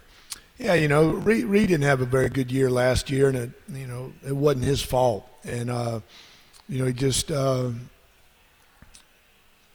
Yeah, 0.56 0.72
you 0.74 0.88
know, 0.88 1.10
Reed, 1.10 1.44
Reed, 1.44 1.68
didn't 1.68 1.84
have 1.84 2.00
a 2.00 2.06
very 2.06 2.30
good 2.30 2.50
year 2.50 2.70
last 2.70 3.10
year, 3.10 3.28
and 3.28 3.36
it, 3.36 3.50
you 3.70 3.86
know, 3.86 4.14
it 4.26 4.34
wasn't 4.34 4.64
his 4.64 4.80
fault. 4.80 5.28
And 5.44 5.68
uh, 5.70 6.00
you 6.70 6.78
know, 6.78 6.86
he 6.86 6.94
just, 6.94 7.30
uh, 7.30 7.68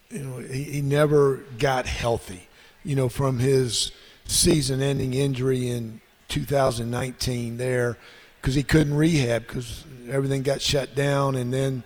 you 0.09 0.19
know, 0.19 0.39
he, 0.39 0.63
he 0.63 0.81
never 0.81 1.43
got 1.59 1.85
healthy. 1.85 2.47
You 2.83 2.95
know, 2.95 3.07
from 3.07 3.37
his 3.37 3.91
season-ending 4.25 5.13
injury 5.13 5.69
in 5.69 6.01
2019 6.29 7.57
there, 7.57 7.97
because 8.41 8.55
he 8.55 8.63
couldn't 8.63 8.95
rehab 8.95 9.45
because 9.45 9.83
everything 10.11 10.43
got 10.43 10.61
shut 10.61 10.95
down, 10.95 11.35
and 11.35 11.53
then 11.53 11.83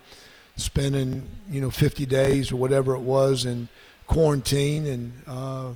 spending 0.55 1.27
you 1.49 1.61
know 1.61 1.71
50 1.71 2.05
days 2.05 2.51
or 2.51 2.57
whatever 2.57 2.95
it 2.95 3.01
was 3.01 3.45
in 3.45 3.67
quarantine 4.07 4.85
and. 4.87 5.13
Uh, 5.27 5.69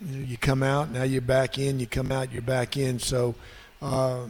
you, 0.00 0.16
know, 0.16 0.26
you 0.26 0.36
come 0.36 0.62
out, 0.62 0.90
now 0.90 1.04
you're 1.04 1.20
back 1.22 1.58
in. 1.58 1.80
You 1.80 1.86
come 1.86 2.12
out, 2.12 2.32
you're 2.32 2.42
back 2.42 2.76
in. 2.76 2.98
So 2.98 3.34
uh, 3.80 4.26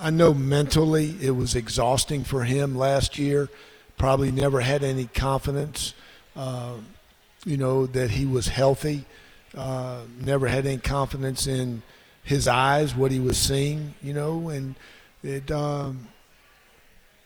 I 0.00 0.10
know 0.10 0.34
mentally 0.34 1.16
it 1.20 1.30
was 1.30 1.54
exhausting 1.54 2.24
for 2.24 2.44
him 2.44 2.76
last 2.76 3.18
year. 3.18 3.48
Probably 3.98 4.32
never 4.32 4.60
had 4.60 4.82
any 4.82 5.06
confidence, 5.06 5.94
uh, 6.34 6.74
you 7.44 7.56
know, 7.56 7.86
that 7.86 8.10
he 8.10 8.24
was 8.24 8.48
healthy. 8.48 9.04
Uh, 9.54 10.00
never 10.20 10.46
had 10.46 10.66
any 10.66 10.78
confidence 10.78 11.46
in 11.46 11.82
his 12.22 12.48
eyes, 12.48 12.94
what 12.94 13.10
he 13.10 13.18
was 13.18 13.36
seeing, 13.36 13.94
you 14.02 14.14
know, 14.14 14.48
and 14.48 14.74
it. 15.22 15.50
Um, 15.50 16.08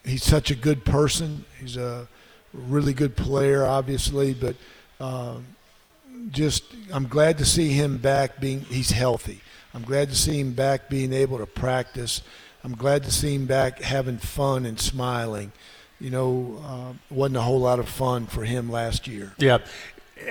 he's 0.05 0.23
such 0.23 0.51
a 0.51 0.55
good 0.55 0.85
person. 0.85 1.45
He's 1.61 1.77
a 1.77 2.09
really 2.53 2.93
good 2.93 3.17
player, 3.17 3.65
obviously, 3.67 4.35
but 4.35 4.57
um, 5.01 5.47
just 6.31 6.65
I'm 6.93 7.07
glad 7.07 7.39
to 7.39 7.45
see 7.45 7.71
him 7.71 7.99
back 7.99 8.41
being 8.41 8.61
he's 8.61 8.91
healthy. 8.91 9.41
I'm 9.75 9.83
glad 9.83 10.09
to 10.11 10.15
see 10.15 10.39
him 10.39 10.53
back 10.53 10.89
being 10.89 11.13
able 11.13 11.39
to 11.39 11.47
practice. 11.47 12.23
I'm 12.63 12.77
glad 12.77 13.03
to 13.05 13.11
see 13.11 13.35
him 13.35 13.47
back 13.47 13.81
having 13.81 14.19
fun 14.19 14.67
and 14.67 14.79
smiling. 14.79 15.53
You 16.01 16.11
know, 16.11 16.63
uh, 16.65 16.93
wasn't 17.11 17.39
a 17.39 17.43
whole 17.43 17.61
lot 17.61 17.79
of 17.79 17.89
fun 17.89 18.27
for 18.27 18.45
him 18.45 18.71
last 18.71 19.07
year. 19.07 19.33
Yeah. 19.39 19.59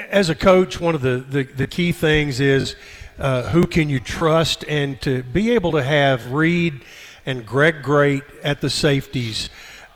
As 0.09 0.29
a 0.29 0.35
coach, 0.35 0.79
one 0.79 0.95
of 0.95 1.01
the, 1.01 1.17
the, 1.17 1.43
the 1.43 1.67
key 1.67 1.91
things 1.91 2.39
is 2.39 2.75
uh, 3.19 3.43
who 3.49 3.67
can 3.67 3.89
you 3.89 3.99
trust 3.99 4.63
and 4.67 4.99
to 5.01 5.23
be 5.23 5.51
able 5.51 5.73
to 5.73 5.83
have 5.83 6.31
Reed 6.31 6.81
and 7.25 7.45
Greg 7.45 7.81
Grate 7.81 8.23
at 8.43 8.61
the 8.61 8.69
safeties. 8.69 9.49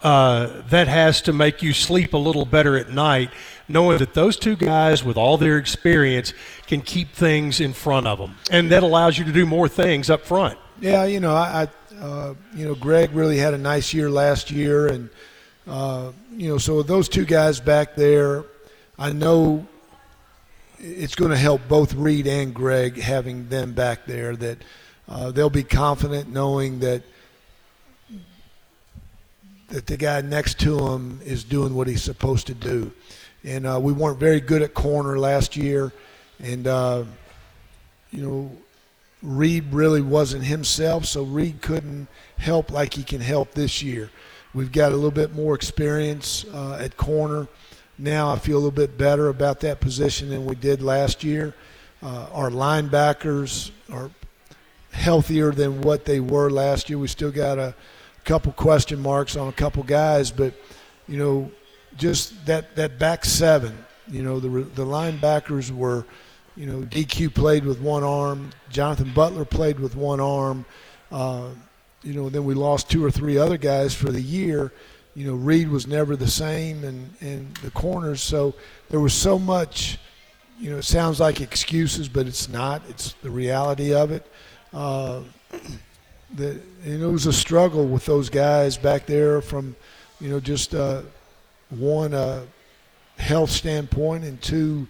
Uh, 0.04 0.62
that 0.70 0.88
has 0.88 1.22
to 1.24 1.34
make 1.34 1.64
you 1.64 1.74
sleep 1.74 2.14
a 2.14 2.18
little 2.18 2.46
better 2.46 2.78
at 2.78 2.92
night 2.92 3.32
knowing 3.68 3.98
that 3.98 4.14
those 4.14 4.38
two 4.38 4.56
guys, 4.56 5.04
with 5.04 5.18
all 5.18 5.38
their 5.38 5.58
experience, 5.58 6.34
can 6.68 6.82
keep 6.82 7.12
things 7.12 7.60
in 7.60 7.74
front 7.74 8.08
of 8.08 8.20
them, 8.20 8.36
and 8.52 8.72
that 8.72 8.84
allows 8.84 9.18
you 9.18 9.26
to 9.26 9.32
do 9.32 9.46
more 9.46 9.68
things 9.68 10.10
up 10.10 10.22
front. 10.26 10.58
Yeah, 10.80 11.06
you 11.06 11.20
know, 11.20 11.34
I, 11.36 11.64
I 11.64 11.68
uh, 12.00 12.36
you 12.56 12.66
know, 12.66 12.76
Greg 12.76 13.12
really 13.14 13.38
had 13.38 13.54
a 13.54 13.58
nice 13.58 13.94
year 13.94 14.10
last 14.10 14.52
year, 14.52 14.88
and 14.88 15.10
uh, 15.68 16.12
you 16.32 16.48
know, 16.48 16.58
so 16.58 16.84
those 16.84 17.10
two 17.10 17.26
guys 17.26 17.60
back 17.60 17.96
there, 17.96 18.46
I 18.98 19.12
know 19.12 19.68
it's 20.80 21.16
going 21.16 21.32
to 21.32 21.38
help 21.38 21.68
both 21.68 21.94
Reed 21.94 22.28
and 22.28 22.54
Greg 22.54 22.98
having 22.98 23.50
them 23.50 23.74
back 23.74 24.06
there. 24.06 24.36
That 24.36 24.60
uh, 25.08 25.32
they'll 25.32 25.50
be 25.50 25.64
confident 25.64 26.30
knowing 26.30 26.80
that 26.80 27.04
that 29.70 29.88
the 29.88 29.98
guy 29.98 30.22
next 30.22 30.60
to 30.60 30.78
him 30.88 31.20
is 31.26 31.44
doing 31.44 31.76
what 31.76 31.88
he's 31.88 32.04
supposed 32.04 32.48
to 32.48 32.54
do 32.54 32.92
and 33.48 33.66
uh, 33.66 33.80
we 33.82 33.94
weren't 33.94 34.20
very 34.20 34.42
good 34.42 34.62
at 34.62 34.74
corner 34.74 35.18
last 35.18 35.56
year, 35.56 35.94
and 36.40 36.68
uh, 36.68 37.04
you 38.12 38.22
know, 38.22 38.52
Reed 39.22 39.72
really 39.72 40.02
wasn't 40.02 40.44
himself, 40.44 41.06
so 41.06 41.24
Reed 41.24 41.62
couldn't 41.62 42.08
help 42.38 42.72
like 42.72 42.94
he 42.94 43.04
can 43.04 43.22
help 43.22 43.54
this 43.54 43.82
year. 43.82 44.10
We've 44.54 44.72
got 44.72 44.92
a 44.92 44.96
little 44.96 45.12
bit 45.12 45.34
more 45.34 45.56
experience 45.56 46.46
uh, 46.54 46.80
at 46.82 46.98
corner. 46.98 47.48
Now 47.98 48.32
I 48.32 48.38
feel 48.38 48.58
a 48.58 48.60
little 48.60 48.72
bit 48.72 48.98
better 48.98 49.30
about 49.30 49.62
that 49.62 49.80
position 49.80 50.30
than 50.30 50.46
we 50.46 50.56
did 50.56 50.82
last 50.82 51.24
year. 51.24 51.56
Uh, 52.02 52.28
our 52.32 52.50
linebackers 52.50 53.72
are 53.92 54.12
healthier 54.92 55.52
than 55.52 55.82
what 55.82 56.06
they 56.06 56.20
were 56.20 56.50
last 56.50 56.90
year. 56.90 57.00
We 57.00 57.08
still 57.08 57.32
got 57.32 57.58
a 57.58 57.76
couple 58.28 58.52
question 58.52 59.02
marks 59.02 59.38
on 59.38 59.48
a 59.48 59.54
couple 59.54 59.82
guys, 59.84 60.30
but 60.32 60.54
you 61.08 61.18
know 61.18 61.50
just 61.98 62.46
that 62.46 62.76
that 62.76 63.00
back 63.00 63.26
seven. 63.26 63.86
You 64.10 64.22
know, 64.22 64.40
the 64.40 64.50
the 64.50 64.86
linebackers 64.86 65.72
were, 65.72 66.06
you 66.56 66.66
know, 66.66 66.82
DQ 66.82 67.34
played 67.34 67.66
with 67.66 67.80
one 67.80 68.04
arm. 68.04 68.52
Jonathan 68.70 69.12
Butler 69.14 69.46
played 69.46 69.80
with 69.80 69.96
one 69.96 70.20
arm. 70.20 70.66
Uh, 71.12 71.50
you 72.04 72.14
know, 72.14 72.30
then 72.30 72.46
we 72.46 72.54
lost 72.54 72.90
two 72.90 73.04
or 73.04 73.12
three 73.12 73.38
other 73.38 73.58
guys 73.58 73.94
for 73.94 74.12
the 74.12 74.22
year. 74.22 74.72
You 75.16 75.28
know, 75.28 75.34
Reed 75.34 75.70
was 75.70 75.88
never 75.88 76.16
the 76.16 76.30
same, 76.30 76.84
and 76.84 77.14
and 77.22 77.56
the 77.58 77.72
corners. 77.72 78.22
So 78.22 78.56
there 78.90 79.00
was 79.00 79.14
so 79.14 79.40
much. 79.40 79.98
You 80.60 80.72
know, 80.72 80.78
it 80.78 80.86
sounds 80.86 81.20
like 81.20 81.40
excuses, 81.40 82.10
but 82.10 82.28
it's 82.28 82.50
not. 82.50 82.82
It's 82.90 83.14
the 83.22 83.30
reality 83.30 83.94
of 83.94 84.12
it. 84.12 84.26
Uh, 84.74 85.22
the, 86.36 86.60
and 86.84 87.02
it 87.02 87.08
was 87.08 87.26
a 87.26 87.34
struggle 87.34 87.86
with 87.86 88.06
those 88.06 88.30
guys 88.30 88.78
back 88.78 89.06
there 89.06 89.42
from, 89.42 89.76
you 90.20 90.30
know, 90.30 90.40
just 90.40 90.76
uh, 90.76 91.02
one 91.70 92.14
a 92.14 92.46
health 93.18 93.50
standpoint 93.50 94.24
and 94.24 94.42
two 94.42 94.88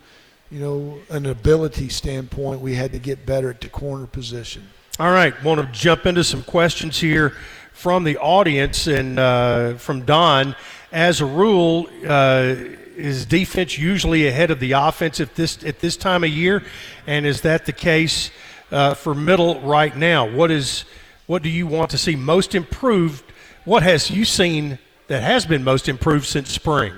you 0.52 0.60
know 0.60 1.00
an 1.10 1.26
ability 1.26 1.90
standpoint 1.90 2.60
we 2.60 2.76
had 2.76 2.92
to 2.92 3.00
get 3.00 3.26
better 3.26 3.50
at 3.50 3.62
the 3.62 3.70
corner 3.70 4.06
position 4.06 4.68
All 5.00 5.12
right, 5.12 5.34
want 5.44 5.62
to 5.62 5.68
jump 5.80 6.06
into 6.06 6.24
some 6.24 6.44
questions 6.44 7.00
here 7.00 7.34
from 7.72 8.04
the 8.04 8.18
audience 8.18 8.88
and 8.88 9.20
uh, 9.20 9.76
from 9.76 10.06
Don. 10.06 10.56
As 10.92 11.22
a 11.22 11.26
rule, 11.26 11.88
uh, 12.08 12.56
is 12.96 13.28
defense 13.28 13.78
usually 13.78 14.28
ahead 14.28 14.50
of 14.50 14.60
the 14.60 14.72
offense 14.72 15.20
at 15.20 15.36
this 15.36 15.64
at 15.64 15.80
this 15.80 15.96
time 15.96 16.24
of 16.24 16.32
year, 16.32 16.64
and 17.06 17.28
is 17.28 17.42
that 17.42 17.68
the 17.68 17.72
case 17.72 18.32
uh, 18.72 18.96
for 18.96 19.14
middle 19.14 19.62
right 19.62 19.96
now? 19.96 20.28
What 20.28 20.50
is 20.50 20.86
what 21.28 21.44
do 21.44 21.50
you 21.50 21.68
want 21.68 21.92
to 21.92 21.98
see 21.98 22.16
most 22.16 22.56
improved? 22.56 23.24
What 23.66 23.84
has 23.84 24.10
you 24.10 24.26
seen 24.26 24.80
that 25.08 25.22
has 25.22 25.46
been 25.46 25.64
most 25.64 25.88
improved 25.88 26.26
since 26.26 26.50
spring? 26.50 26.94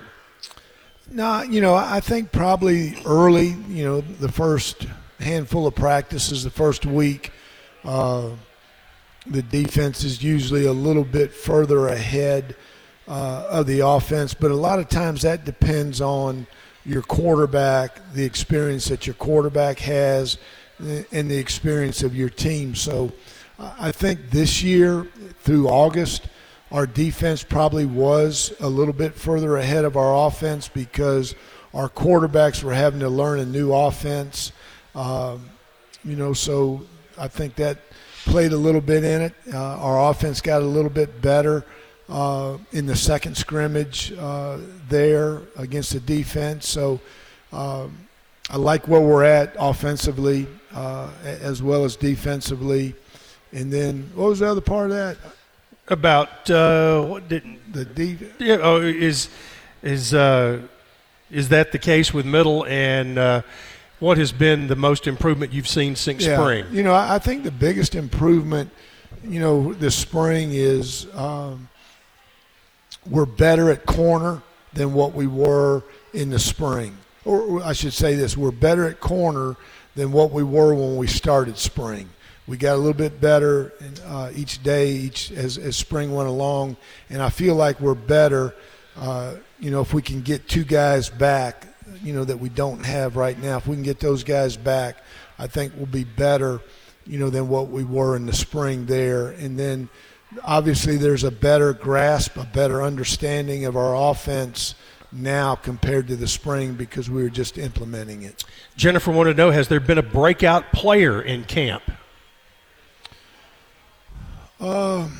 No, 1.12 1.42
you 1.42 1.60
know, 1.60 1.74
I 1.74 2.00
think 2.00 2.32
probably 2.32 2.96
early, 3.06 3.56
you 3.68 3.84
know, 3.84 4.02
the 4.02 4.32
first 4.32 4.86
handful 5.20 5.66
of 5.66 5.76
practices, 5.76 6.44
the 6.44 6.52
first 6.52 6.86
week, 6.86 7.32
uh, 7.84 8.30
the 9.26 9.42
defense 9.42 10.04
is 10.04 10.24
usually 10.24 10.66
a 10.66 10.74
little 10.74 11.04
bit 11.04 11.34
further 11.34 11.88
ahead 11.88 12.56
uh, 13.08 13.48
of 13.50 13.66
the 13.66 13.80
offense, 13.80 14.36
but 14.36 14.52
a 14.52 14.56
lot 14.56 14.78
of 14.78 14.88
times 14.88 15.24
that 15.24 15.46
depends 15.46 16.00
on 16.00 16.46
your 16.86 17.02
quarterback, 17.02 18.00
the 18.14 18.24
experience 18.24 18.86
that 18.86 19.08
your 19.08 19.16
quarterback 19.16 19.80
has, 19.80 20.38
and 20.80 21.30
the 21.30 21.38
experience 21.38 22.04
of 22.04 22.16
your 22.16 22.30
team. 22.30 22.76
So 22.76 23.12
I 23.60 23.92
think 23.92 24.30
this 24.30 24.64
year 24.64 25.06
through 25.42 25.68
August, 25.68 26.28
our 26.72 26.88
defense 26.88 27.44
probably 27.44 27.86
was 27.86 28.54
a 28.62 28.70
little 28.70 28.94
bit 28.94 29.14
further 29.14 29.58
ahead 29.58 29.84
of 29.84 29.98
our 29.98 30.28
offense 30.28 30.70
because 30.70 31.36
our 31.74 31.90
quarterbacks 31.90 32.64
were 32.64 32.74
having 32.74 33.02
to 33.02 33.10
learn 33.10 33.40
a 33.40 33.46
new 33.46 33.74
offense. 33.74 34.54
Um, 34.96 35.50
you 36.06 36.16
know, 36.16 36.32
so 36.34 36.82
I 37.18 37.28
think 37.28 37.56
that 37.56 37.80
played 38.26 38.54
a 38.54 38.58
little 38.58 38.82
bit 38.82 39.04
in 39.04 39.22
it. 39.22 39.34
Uh, 39.54 39.58
our 39.58 40.10
offense 40.10 40.40
got 40.40 40.62
a 40.62 40.66
little 40.66 40.90
bit 40.90 41.22
better 41.22 41.66
uh, 42.08 42.58
in 42.72 42.86
the 42.86 42.96
second 42.96 43.36
scrimmage 43.36 44.14
uh, 44.14 44.58
there 44.88 45.42
against 45.58 45.94
the 45.94 46.00
defense. 46.00 46.68
So 46.68 47.00
um, 47.52 47.98
I 48.50 48.58
like 48.58 48.88
where 48.88 49.02
we're 49.02 49.24
at 49.24 49.56
offensively 49.60 50.48
uh, 50.74 51.10
as 51.24 51.62
well 51.62 51.84
as 51.84 51.96
defensively. 51.96 52.96
And 53.52 53.72
then 53.72 54.10
what 54.16 54.30
was 54.30 54.40
the 54.40 54.50
other 54.50 54.62
part 54.62 54.92
of 54.92 54.98
that? 54.98 55.18
About 55.88 56.50
uh, 56.50 57.04
what 57.04 57.28
didn't 57.28 57.74
the 57.74 57.84
D? 57.84 58.18
Yeah, 58.38 58.58
oh, 58.62 58.82
is 58.82 59.30
is 59.82 60.14
uh, 60.14 60.62
is 61.32 61.50
that 61.50 61.72
the 61.72 61.80
case 61.80 62.14
with 62.14 62.28
middle 62.28 62.66
and 62.68 63.18
uh, 63.18 63.42
what 64.00 64.20
has 64.20 64.32
been 64.32 64.68
the 64.68 64.76
most 64.76 65.08
improvement 65.08 65.52
you've 65.52 65.68
seen 65.68 65.96
since 65.96 66.26
yeah. 66.26 66.38
spring? 66.38 66.66
You 66.72 66.84
know, 66.84 66.94
I 66.94 67.18
think 67.18 67.44
the 67.44 67.52
biggest 67.52 67.96
improvement, 67.96 68.70
you 69.24 69.40
know, 69.40 69.74
this 69.74 69.96
spring 69.96 70.52
is 70.52 71.08
um, 71.16 71.68
we're 73.10 73.26
better 73.26 73.72
at 73.72 73.88
corner 73.88 74.44
than 74.74 74.94
what 74.94 75.14
we 75.14 75.26
were 75.26 75.82
in 76.14 76.30
the 76.30 76.40
spring. 76.40 76.96
Or 77.26 77.64
I 77.64 77.74
should 77.74 77.94
say 77.94 78.14
this: 78.14 78.38
we're 78.38 78.52
better 78.52 78.86
at 78.86 79.00
corner 79.00 79.56
than 79.96 80.12
what 80.12 80.30
we 80.30 80.44
were 80.44 80.76
when 80.76 80.98
we 80.98 81.08
started 81.08 81.58
spring 81.58 82.10
we 82.50 82.58
got 82.58 82.74
a 82.74 82.78
little 82.78 82.96
bit 82.96 83.22
better 83.22 83.72
uh, 84.06 84.32
each 84.36 84.64
day, 84.64 84.92
each 84.92 85.32
as, 85.32 85.60
as 85.60 85.76
spring 85.78 86.12
went 86.12 86.28
along, 86.28 86.78
and 87.12 87.22
I 87.22 87.30
feel 87.30 87.54
like 87.54 87.80
we're 87.80 87.94
better. 87.94 88.56
Uh, 88.98 89.36
you 89.60 89.70
know, 89.70 89.82
if 89.82 89.94
we 89.94 90.02
can 90.02 90.22
get 90.22 90.48
two 90.48 90.64
guys 90.64 91.10
back, 91.10 91.68
you 92.04 92.12
know 92.12 92.24
that 92.24 92.38
we 92.38 92.50
don't 92.50 92.84
have 92.84 93.16
right 93.16 93.40
now. 93.40 93.58
If 93.58 93.68
we 93.68 93.76
can 93.76 93.84
get 93.84 94.00
those 94.00 94.24
guys 94.24 94.58
back, 94.58 94.98
I 95.38 95.46
think 95.46 95.74
we'll 95.78 95.86
be 95.86 96.04
better. 96.04 96.60
You 97.06 97.20
know, 97.20 97.30
than 97.30 97.50
what 97.50 97.70
we 97.70 97.84
were 97.84 98.16
in 98.16 98.26
the 98.26 98.34
spring 98.34 98.88
there, 98.88 99.30
and 99.30 99.58
then 99.58 99.88
obviously 100.44 100.98
there's 100.98 101.24
a 101.24 101.32
better 101.32 101.74
grasp, 101.74 102.36
a 102.36 102.46
better 102.46 102.82
understanding 102.82 103.66
of 103.66 103.78
our 103.78 103.96
offense 104.12 104.74
now 105.12 105.56
compared 105.56 106.08
to 106.08 106.16
the 106.16 106.28
spring 106.28 106.74
because 106.74 107.10
we 107.10 107.22
were 107.22 107.30
just 107.30 107.58
implementing 107.60 108.24
it. 108.24 108.44
Jennifer 108.76 109.12
wanted 109.12 109.34
to 109.34 109.38
know: 109.38 109.52
Has 109.52 109.68
there 109.68 109.80
been 109.80 110.00
a 110.00 110.04
breakout 110.04 110.72
player 110.72 111.22
in 111.22 111.44
camp? 111.44 111.84
Um, 114.60 115.18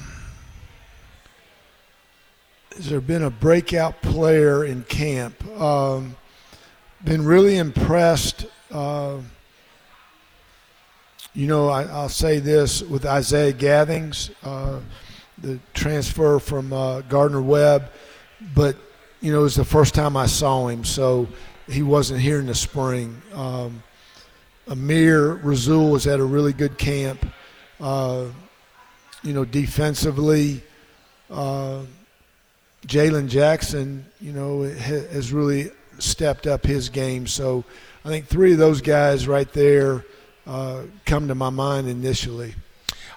has 2.76 2.90
there 2.90 3.00
been 3.00 3.24
a 3.24 3.30
breakout 3.30 4.02
player 4.02 4.66
in 4.66 4.84
camp? 4.84 5.48
Um, 5.58 6.18
been 7.06 7.24
really 7.24 7.56
impressed. 7.56 8.48
Uh, 8.70 9.20
you 11.34 11.48
know, 11.48 11.70
I, 11.70 11.86
will 12.02 12.10
say 12.10 12.40
this 12.40 12.82
with 12.82 13.06
Isaiah 13.06 13.54
Gathings, 13.54 14.30
uh, 14.44 14.82
the 15.38 15.58
transfer 15.74 16.40
from 16.40 16.74
uh, 16.74 17.02
Gardner 17.02 17.42
Webb, 17.42 17.92
but 18.54 18.76
you 19.22 19.32
know, 19.32 19.40
it 19.40 19.44
was 19.44 19.56
the 19.56 19.64
first 19.64 19.96
time 19.96 20.18
I 20.18 20.26
saw 20.26 20.68
him, 20.68 20.84
so 20.84 21.30
he 21.70 21.82
wasn't 21.82 22.20
here 22.20 22.40
in 22.40 22.48
the 22.48 22.56
spring. 22.56 23.22
Um, 23.34 23.84
Amir 24.68 25.36
Rasul 25.36 25.92
was 25.92 26.08
at 26.08 26.20
a 26.20 26.26
really 26.26 26.52
good 26.52 26.78
camp. 26.78 27.26
You 29.24 29.34
know, 29.34 29.46
defensively, 29.46 30.64
uh, 31.30 31.82
Jalen 32.88 33.28
Jackson, 33.28 34.06
you 34.22 34.32
know, 34.32 34.64
has 34.64 35.34
really 35.34 35.72
stepped 36.00 36.48
up 36.48 36.66
his 36.66 36.90
game. 36.90 37.28
So 37.28 37.64
I 38.06 38.10
think 38.10 38.28
three 38.28 38.54
of 38.54 38.58
those 38.58 38.82
guys 38.82 39.28
right 39.28 39.52
there 39.52 40.06
uh, 40.48 40.84
come 41.06 41.28
to 41.28 41.36
my 41.36 41.50
mind 41.50 41.88
initially. 41.88 42.56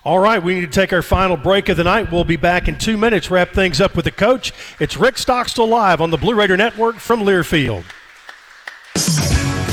All 0.04 0.18
right, 0.18 0.42
we 0.42 0.54
need 0.54 0.62
to 0.62 0.66
take 0.66 0.92
our 0.92 1.02
final 1.02 1.36
break 1.36 1.68
of 1.68 1.76
the 1.76 1.84
night. 1.84 2.10
We'll 2.10 2.24
be 2.24 2.36
back 2.36 2.66
in 2.66 2.76
two 2.76 2.96
minutes, 2.96 3.30
wrap 3.30 3.50
things 3.52 3.80
up 3.80 3.94
with 3.94 4.04
the 4.04 4.10
coach. 4.10 4.52
It's 4.80 4.96
Rick 4.96 5.16
Stockstill 5.16 5.68
live 5.68 6.00
on 6.00 6.10
the 6.10 6.16
Blue 6.16 6.34
Raider 6.34 6.56
Network 6.56 6.96
from 6.96 7.20
Learfield. 7.20 7.84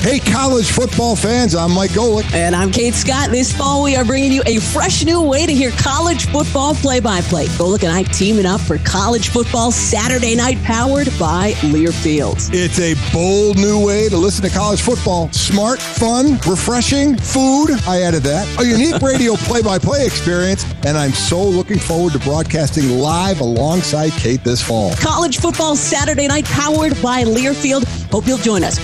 Hey, 0.00 0.20
college 0.20 0.70
football 0.70 1.16
fans, 1.16 1.54
I'm 1.54 1.72
Mike 1.72 1.90
Golic. 1.90 2.32
And 2.32 2.54
I'm 2.54 2.70
Kate 2.70 2.94
Scott. 2.94 3.30
This 3.30 3.52
fall, 3.52 3.82
we 3.82 3.96
are 3.96 4.04
bringing 4.04 4.32
you 4.32 4.42
a 4.46 4.58
fresh 4.58 5.04
new 5.04 5.20
way 5.20 5.44
to 5.44 5.52
hear 5.52 5.70
college 5.72 6.26
football 6.26 6.74
play 6.74 7.00
by 7.00 7.20
play. 7.22 7.46
Golic 7.46 7.82
and 7.82 7.92
I 7.92 8.04
teaming 8.04 8.46
up 8.46 8.60
for 8.60 8.78
college 8.78 9.28
football 9.28 9.70
Saturday 9.72 10.34
night, 10.34 10.62
powered 10.62 11.08
by 11.18 11.52
Learfield. 11.62 12.48
It's 12.52 12.78
a 12.78 12.94
bold 13.12 13.58
new 13.58 13.84
way 13.84 14.08
to 14.08 14.16
listen 14.16 14.44
to 14.44 14.50
college 14.50 14.80
football. 14.80 15.30
Smart, 15.32 15.80
fun, 15.80 16.38
refreshing, 16.48 17.16
food. 17.16 17.70
I 17.86 18.02
added 18.02 18.22
that. 18.22 18.46
A 18.60 18.64
unique 18.64 19.02
radio 19.02 19.34
play 19.34 19.62
by 19.62 19.78
play 19.78 20.06
experience. 20.06 20.64
And 20.86 20.96
I'm 20.96 21.12
so 21.12 21.42
looking 21.42 21.78
forward 21.78 22.12
to 22.12 22.18
broadcasting 22.20 22.98
live 22.98 23.40
alongside 23.40 24.12
Kate 24.12 24.42
this 24.44 24.62
fall. 24.62 24.94
College 24.96 25.38
football 25.38 25.76
Saturday 25.76 26.28
night, 26.28 26.44
powered 26.46 27.00
by 27.02 27.24
Learfield. 27.24 27.84
Hope 28.10 28.26
you'll 28.26 28.38
join 28.38 28.64
us. 28.64 28.78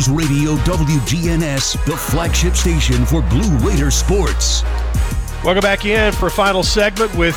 News 0.00 0.08
Radio 0.08 0.54
WGNS, 0.64 1.84
the 1.84 1.94
flagship 1.94 2.54
station 2.54 3.04
for 3.04 3.20
Blue 3.20 3.50
Raider 3.58 3.90
sports. 3.90 4.62
Welcome 5.44 5.60
back 5.60 5.84
in 5.84 6.10
for 6.14 6.28
a 6.28 6.30
final 6.30 6.62
segment 6.62 7.14
with 7.16 7.36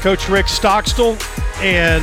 Coach 0.00 0.28
Rick 0.28 0.48
Stockstill. 0.48 1.16
And 1.58 2.02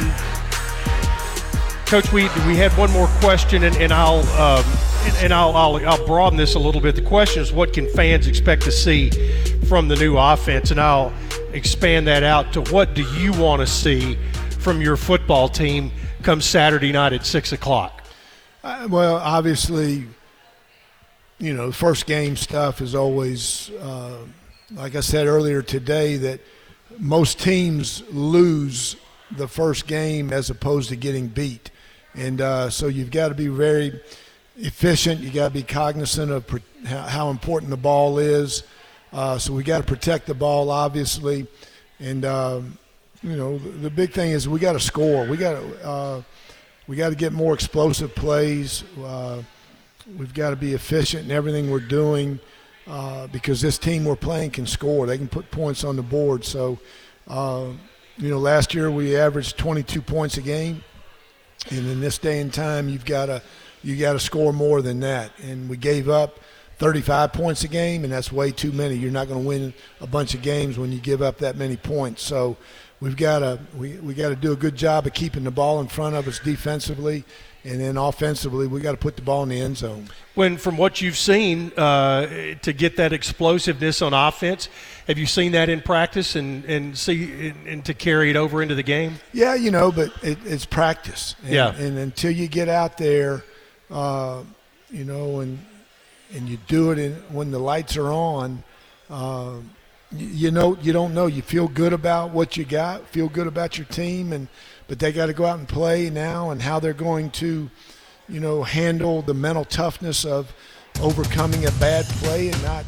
Coach, 1.86 2.14
we 2.14 2.30
we 2.48 2.56
had 2.56 2.72
one 2.78 2.92
more 2.92 3.08
question, 3.20 3.64
and, 3.64 3.76
and 3.76 3.92
I'll 3.92 4.20
um, 4.40 4.64
and, 5.04 5.18
and 5.18 5.34
I'll, 5.34 5.54
I'll 5.58 5.86
I'll 5.86 6.06
broaden 6.06 6.38
this 6.38 6.56
a 6.56 6.60
little 6.60 6.80
bit. 6.80 6.96
The 6.96 7.02
question 7.02 7.42
is, 7.42 7.52
what 7.52 7.74
can 7.74 7.90
fans 7.90 8.28
expect 8.28 8.62
to 8.62 8.72
see 8.72 9.10
from 9.66 9.90
the 9.90 9.98
new 9.98 10.18
offense? 10.18 10.72
And 10.72 10.80
I'll 10.80 11.12
expand 11.52 12.08
that 12.08 12.24
out 12.24 12.54
to 12.54 12.62
what 12.72 12.94
do 12.94 13.04
you 13.16 13.34
want 13.34 13.60
to 13.60 13.68
see 13.68 14.18
from 14.60 14.80
your 14.80 14.96
football 14.96 15.50
team 15.50 15.92
come 16.24 16.40
Saturday 16.40 16.94
night 16.94 17.12
at 17.12 17.26
six 17.26 17.52
o'clock? 17.52 18.01
Uh, 18.64 18.88
well, 18.92 19.16
obviously, 19.16 20.06
you 21.40 21.52
know, 21.52 21.72
first 21.72 22.06
game 22.06 22.36
stuff 22.36 22.80
is 22.80 22.94
always, 22.94 23.72
uh, 23.82 24.18
like 24.76 24.96
I 24.96 25.00
said 25.00 25.26
earlier 25.26 25.64
today, 25.64 26.18
that 26.18 26.42
most 27.00 27.40
teams 27.40 28.04
lose 28.12 28.98
the 29.32 29.48
first 29.48 29.88
game 29.88 30.32
as 30.32 30.52
opposed 30.52 30.90
to 30.90 30.96
getting 30.96 31.28
beat. 31.28 31.72
And 32.14 32.40
uh, 32.40 32.70
so 32.70 32.86
you've 32.86 33.10
got 33.10 33.30
to 33.30 33.34
be 33.34 33.48
very 33.48 34.00
efficient. 34.58 35.22
You 35.22 35.32
got 35.32 35.48
to 35.48 35.54
be 35.54 35.64
cognizant 35.64 36.32
of 36.32 36.46
how 36.86 37.32
important 37.32 37.72
the 37.72 37.78
ball 37.78 38.20
is. 38.20 38.62
Uh, 39.12 39.40
so 39.40 39.54
we 39.54 39.64
got 39.64 39.80
to 39.80 39.84
protect 39.84 40.28
the 40.28 40.36
ball, 40.36 40.70
obviously. 40.70 41.48
And, 42.00 42.26
um, 42.26 42.78
you 43.24 43.36
know, 43.36 43.58
the, 43.58 43.70
the, 43.70 43.90
big 43.90 44.14
thing 44.14 44.32
is 44.32 44.48
we 44.48 44.60
got 44.60 44.74
to 44.74 44.80
score. 44.80 45.26
We 45.26 45.38
got 45.38 45.54
to 45.54 45.88
uh, 45.88 46.22
we 46.92 46.98
got 46.98 47.08
to 47.08 47.16
get 47.16 47.32
more 47.32 47.54
explosive 47.54 48.14
plays. 48.14 48.84
Uh, 49.02 49.42
we've 50.18 50.34
got 50.34 50.50
to 50.50 50.58
be 50.58 50.74
efficient 50.74 51.24
in 51.24 51.32
everything 51.32 51.72
we're 51.72 51.80
doing 51.80 52.38
uh, 52.86 53.28
because 53.28 53.62
this 53.62 53.78
team 53.78 54.04
we're 54.04 54.18
playing 54.18 54.52
can 54.52 54.68
score. 54.68 55.08
They 55.08 55.18
can 55.18 55.30
put 55.30 55.50
points 55.52 55.86
on 55.86 55.96
the 55.96 56.02
board. 56.02 56.44
So, 56.44 56.80
uh, 57.30 57.68
you 58.18 58.30
know, 58.30 58.40
last 58.40 58.74
year 58.74 58.92
we 58.92 59.16
averaged 59.16 59.58
22 59.58 60.02
points 60.02 60.36
a 60.36 60.42
game, 60.42 60.84
and 61.70 61.80
in 61.88 62.02
this 62.02 62.18
day 62.18 62.42
and 62.42 62.54
time, 62.54 62.90
you've 62.90 63.06
got 63.06 63.28
to 63.28 63.42
you 63.84 63.96
got 63.96 64.12
to 64.12 64.20
score 64.20 64.52
more 64.52 64.82
than 64.82 65.00
that. 65.00 65.32
And 65.42 65.70
we 65.70 65.78
gave 65.78 66.10
up 66.10 66.42
35 66.80 67.32
points 67.32 67.64
a 67.64 67.70
game, 67.70 68.04
and 68.04 68.12
that's 68.12 68.34
way 68.34 68.52
too 68.52 68.74
many. 68.74 68.96
You're 68.96 69.12
not 69.12 69.30
going 69.30 69.42
to 69.42 69.48
win 69.48 69.74
a 70.02 70.08
bunch 70.08 70.34
of 70.34 70.42
games 70.42 70.78
when 70.78 70.92
you 70.92 71.00
give 71.00 71.22
up 71.22 71.38
that 71.38 71.56
many 71.56 71.78
points. 71.78 72.22
So 72.22 72.58
we've 73.02 73.18
got 73.18 73.40
to 73.40 73.60
we, 73.76 73.98
we 73.98 74.14
got 74.14 74.30
to 74.30 74.36
do 74.36 74.54
a 74.54 74.56
good 74.56 74.76
job 74.76 75.06
of 75.06 75.14
keeping 75.14 75.44
the 75.44 75.52
ball 75.52 75.82
in 75.82 75.88
front 75.88 76.16
of 76.16 76.28
us 76.28 76.40
defensively, 76.40 77.26
and 77.66 77.82
then 77.82 77.98
offensively 77.98 78.68
we 78.68 78.80
got 78.80 78.92
to 78.92 78.98
put 78.98 79.18
the 79.18 79.22
ball 79.22 79.44
in 79.44 79.50
the 79.50 79.60
end 79.60 79.76
zone. 79.76 80.08
When 80.36 80.58
from 80.58 80.78
what 80.78 81.02
you've 81.02 81.18
seen 81.18 81.74
uh, 81.76 82.56
to 82.62 82.72
get 82.72 82.96
that 82.98 83.12
explosiveness 83.12 84.02
on 84.02 84.14
offense, 84.14 84.70
have 85.08 85.18
you 85.18 85.26
seen 85.26 85.52
that 85.52 85.68
in 85.68 85.82
practice 85.82 86.36
and 86.38 86.64
and 86.66 86.98
see 86.98 87.50
and, 87.50 87.68
and 87.68 87.86
to 87.86 87.94
carry 87.94 88.30
it 88.30 88.38
over 88.38 88.62
into 88.62 88.76
the 88.76 88.84
game? 88.84 89.16
Yeah, 89.34 89.56
you 89.56 89.72
know, 89.72 89.92
but 89.92 90.12
it, 90.24 90.38
it's 90.46 90.66
practice. 90.66 91.36
And, 91.44 91.54
yeah, 91.54 91.76
and 91.76 91.98
until 91.98 92.32
you 92.32 92.48
get 92.48 92.70
out 92.70 92.98
there, 92.98 93.44
uh, 93.90 94.44
you 94.90 95.04
know, 95.04 95.42
and 95.42 95.60
and 96.34 96.48
you 96.48 96.58
do 96.68 96.92
it 96.92 97.00
in, 97.00 97.14
when 97.30 97.52
the 97.52 97.60
lights 97.60 97.98
are 97.98 98.12
on. 98.12 98.64
Uh, 99.10 99.56
you 100.14 100.52
know 100.52 100.78
you 100.82 100.94
don't 100.94 101.14
know. 101.14 101.28
You 101.28 101.42
feel 101.42 101.68
good 101.68 101.94
about 101.94 102.32
what 102.32 102.58
you 102.58 102.66
got 102.66 103.08
feel 103.08 103.30
good 103.30 103.48
about 103.48 103.78
your 103.78 103.88
team 103.88 104.34
and 104.34 104.48
but 104.88 105.00
they 105.00 105.12
got 105.12 105.28
to 105.28 105.34
go 105.34 105.46
out 105.46 105.60
and 105.60 105.68
play 105.68 106.10
now 106.10 106.50
and 106.50 106.62
how 106.62 106.80
they're 106.80 106.94
going 106.94 107.30
to 107.32 107.70
you 108.28 108.40
know 108.40 108.64
handle 108.64 109.22
the 109.22 109.34
mental 109.34 109.66
toughness 109.66 110.26
of 110.26 110.54
overcoming 111.02 111.66
a 111.66 111.72
bad 111.74 112.06
play 112.06 112.50
and 112.50 112.64
not 112.64 112.86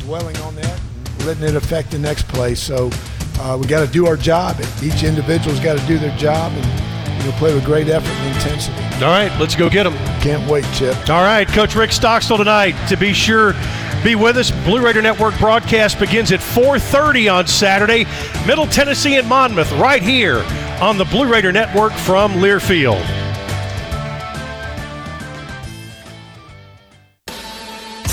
dwelling 0.00 0.36
on 0.38 0.54
that 0.56 0.80
and 0.96 1.26
letting 1.26 1.44
it 1.44 1.54
affect 1.54 1.90
the 1.90 1.98
next 1.98 2.26
play. 2.28 2.54
So 2.54 2.90
uh, 3.38 3.56
we 3.60 3.66
got 3.66 3.86
to 3.86 3.92
do 3.92 4.06
our 4.06 4.16
job. 4.16 4.56
Each 4.82 5.02
individual's 5.02 5.60
got 5.60 5.78
to 5.78 5.86
do 5.86 5.98
their 5.98 6.16
job 6.16 6.52
and 6.52 6.99
you 7.20 7.30
know 7.30 7.36
play 7.38 7.54
with 7.54 7.64
great 7.64 7.88
effort 7.88 8.10
and 8.10 8.36
intensity 8.36 9.04
all 9.04 9.10
right 9.10 9.32
let's 9.40 9.54
go 9.54 9.68
get 9.68 9.84
them 9.84 9.94
can't 10.20 10.48
wait 10.50 10.64
chip 10.74 10.96
all 11.10 11.22
right 11.22 11.48
coach 11.48 11.74
rick 11.74 11.92
stockstill 11.92 12.38
tonight 12.38 12.74
to 12.88 12.96
be 12.96 13.12
sure 13.12 13.54
be 14.02 14.14
with 14.14 14.36
us. 14.36 14.50
Blue 14.64 14.80
Raider 14.80 15.02
Network 15.02 15.38
broadcast 15.38 15.98
begins 15.98 16.32
at 16.32 16.40
4:30 16.40 17.28
on 17.28 17.46
Saturday. 17.46 18.06
Middle 18.46 18.66
Tennessee 18.66 19.16
and 19.16 19.28
Monmouth, 19.28 19.70
right 19.72 20.02
here 20.02 20.42
on 20.80 20.96
the 20.96 21.04
Blue 21.04 21.26
Raider 21.26 21.52
Network 21.52 21.92
from 21.92 22.32
Learfield. 22.34 23.04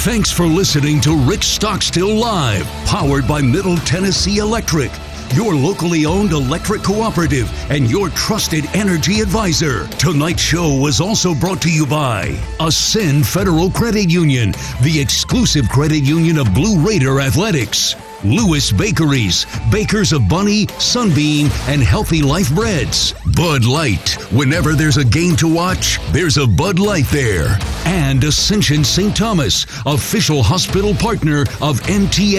Thanks 0.04 0.32
for 0.32 0.46
listening 0.46 1.02
to 1.02 1.16
Rick 1.16 1.44
Stockstill 1.44 2.16
Live, 2.16 2.66
powered 2.86 3.28
by 3.28 3.42
Middle 3.42 3.78
Tennessee 3.78 4.38
Electric 4.38 4.92
your 5.34 5.56
locally 5.56 6.06
owned 6.06 6.32
electric 6.32 6.84
cooperative, 6.84 7.52
and 7.72 7.90
your 7.90 8.10
trusted 8.10 8.66
energy 8.76 9.20
advisor. 9.22 9.88
Tonight's 10.00 10.42
show 10.42 10.78
was 10.78 11.02
also 11.02 11.34
brought 11.36 11.62
to 11.62 11.72
you 11.72 11.86
by 11.86 12.38
Ascend 12.60 13.28
Federal 13.28 13.72
Credit 13.72 14.10
Union, 14.10 14.52
the 14.82 15.00
exclusive 15.00 15.68
credit 15.70 16.04
union 16.04 16.38
of 16.38 16.54
Blue 16.54 16.80
Raider 16.86 17.20
Athletics. 17.20 17.96
Lewis 18.24 18.72
Bakeries, 18.72 19.46
bakers 19.72 20.12
of 20.12 20.28
Bunny, 20.28 20.66
Sunbeam, 20.80 21.50
and 21.68 21.84
Healthy 21.84 22.24
Life 22.24 22.54
Breads. 22.54 23.14
Bud 23.36 23.64
Light. 23.64 24.14
Whenever 24.32 24.74
there's 24.74 24.98
a 24.98 25.06
game 25.06 25.36
to 25.36 25.48
watch, 25.48 26.00
there's 26.12 26.38
a 26.38 26.48
Bud 26.48 26.80
Light 26.80 27.06
there. 27.12 27.60
And 27.86 28.24
Ascension 28.24 28.84
St. 28.84 29.16
Thomas, 29.16 29.66
official 29.86 30.42
hospital 30.42 30.96
partner 30.96 31.46
of 31.62 31.80
MTS. 31.88 32.38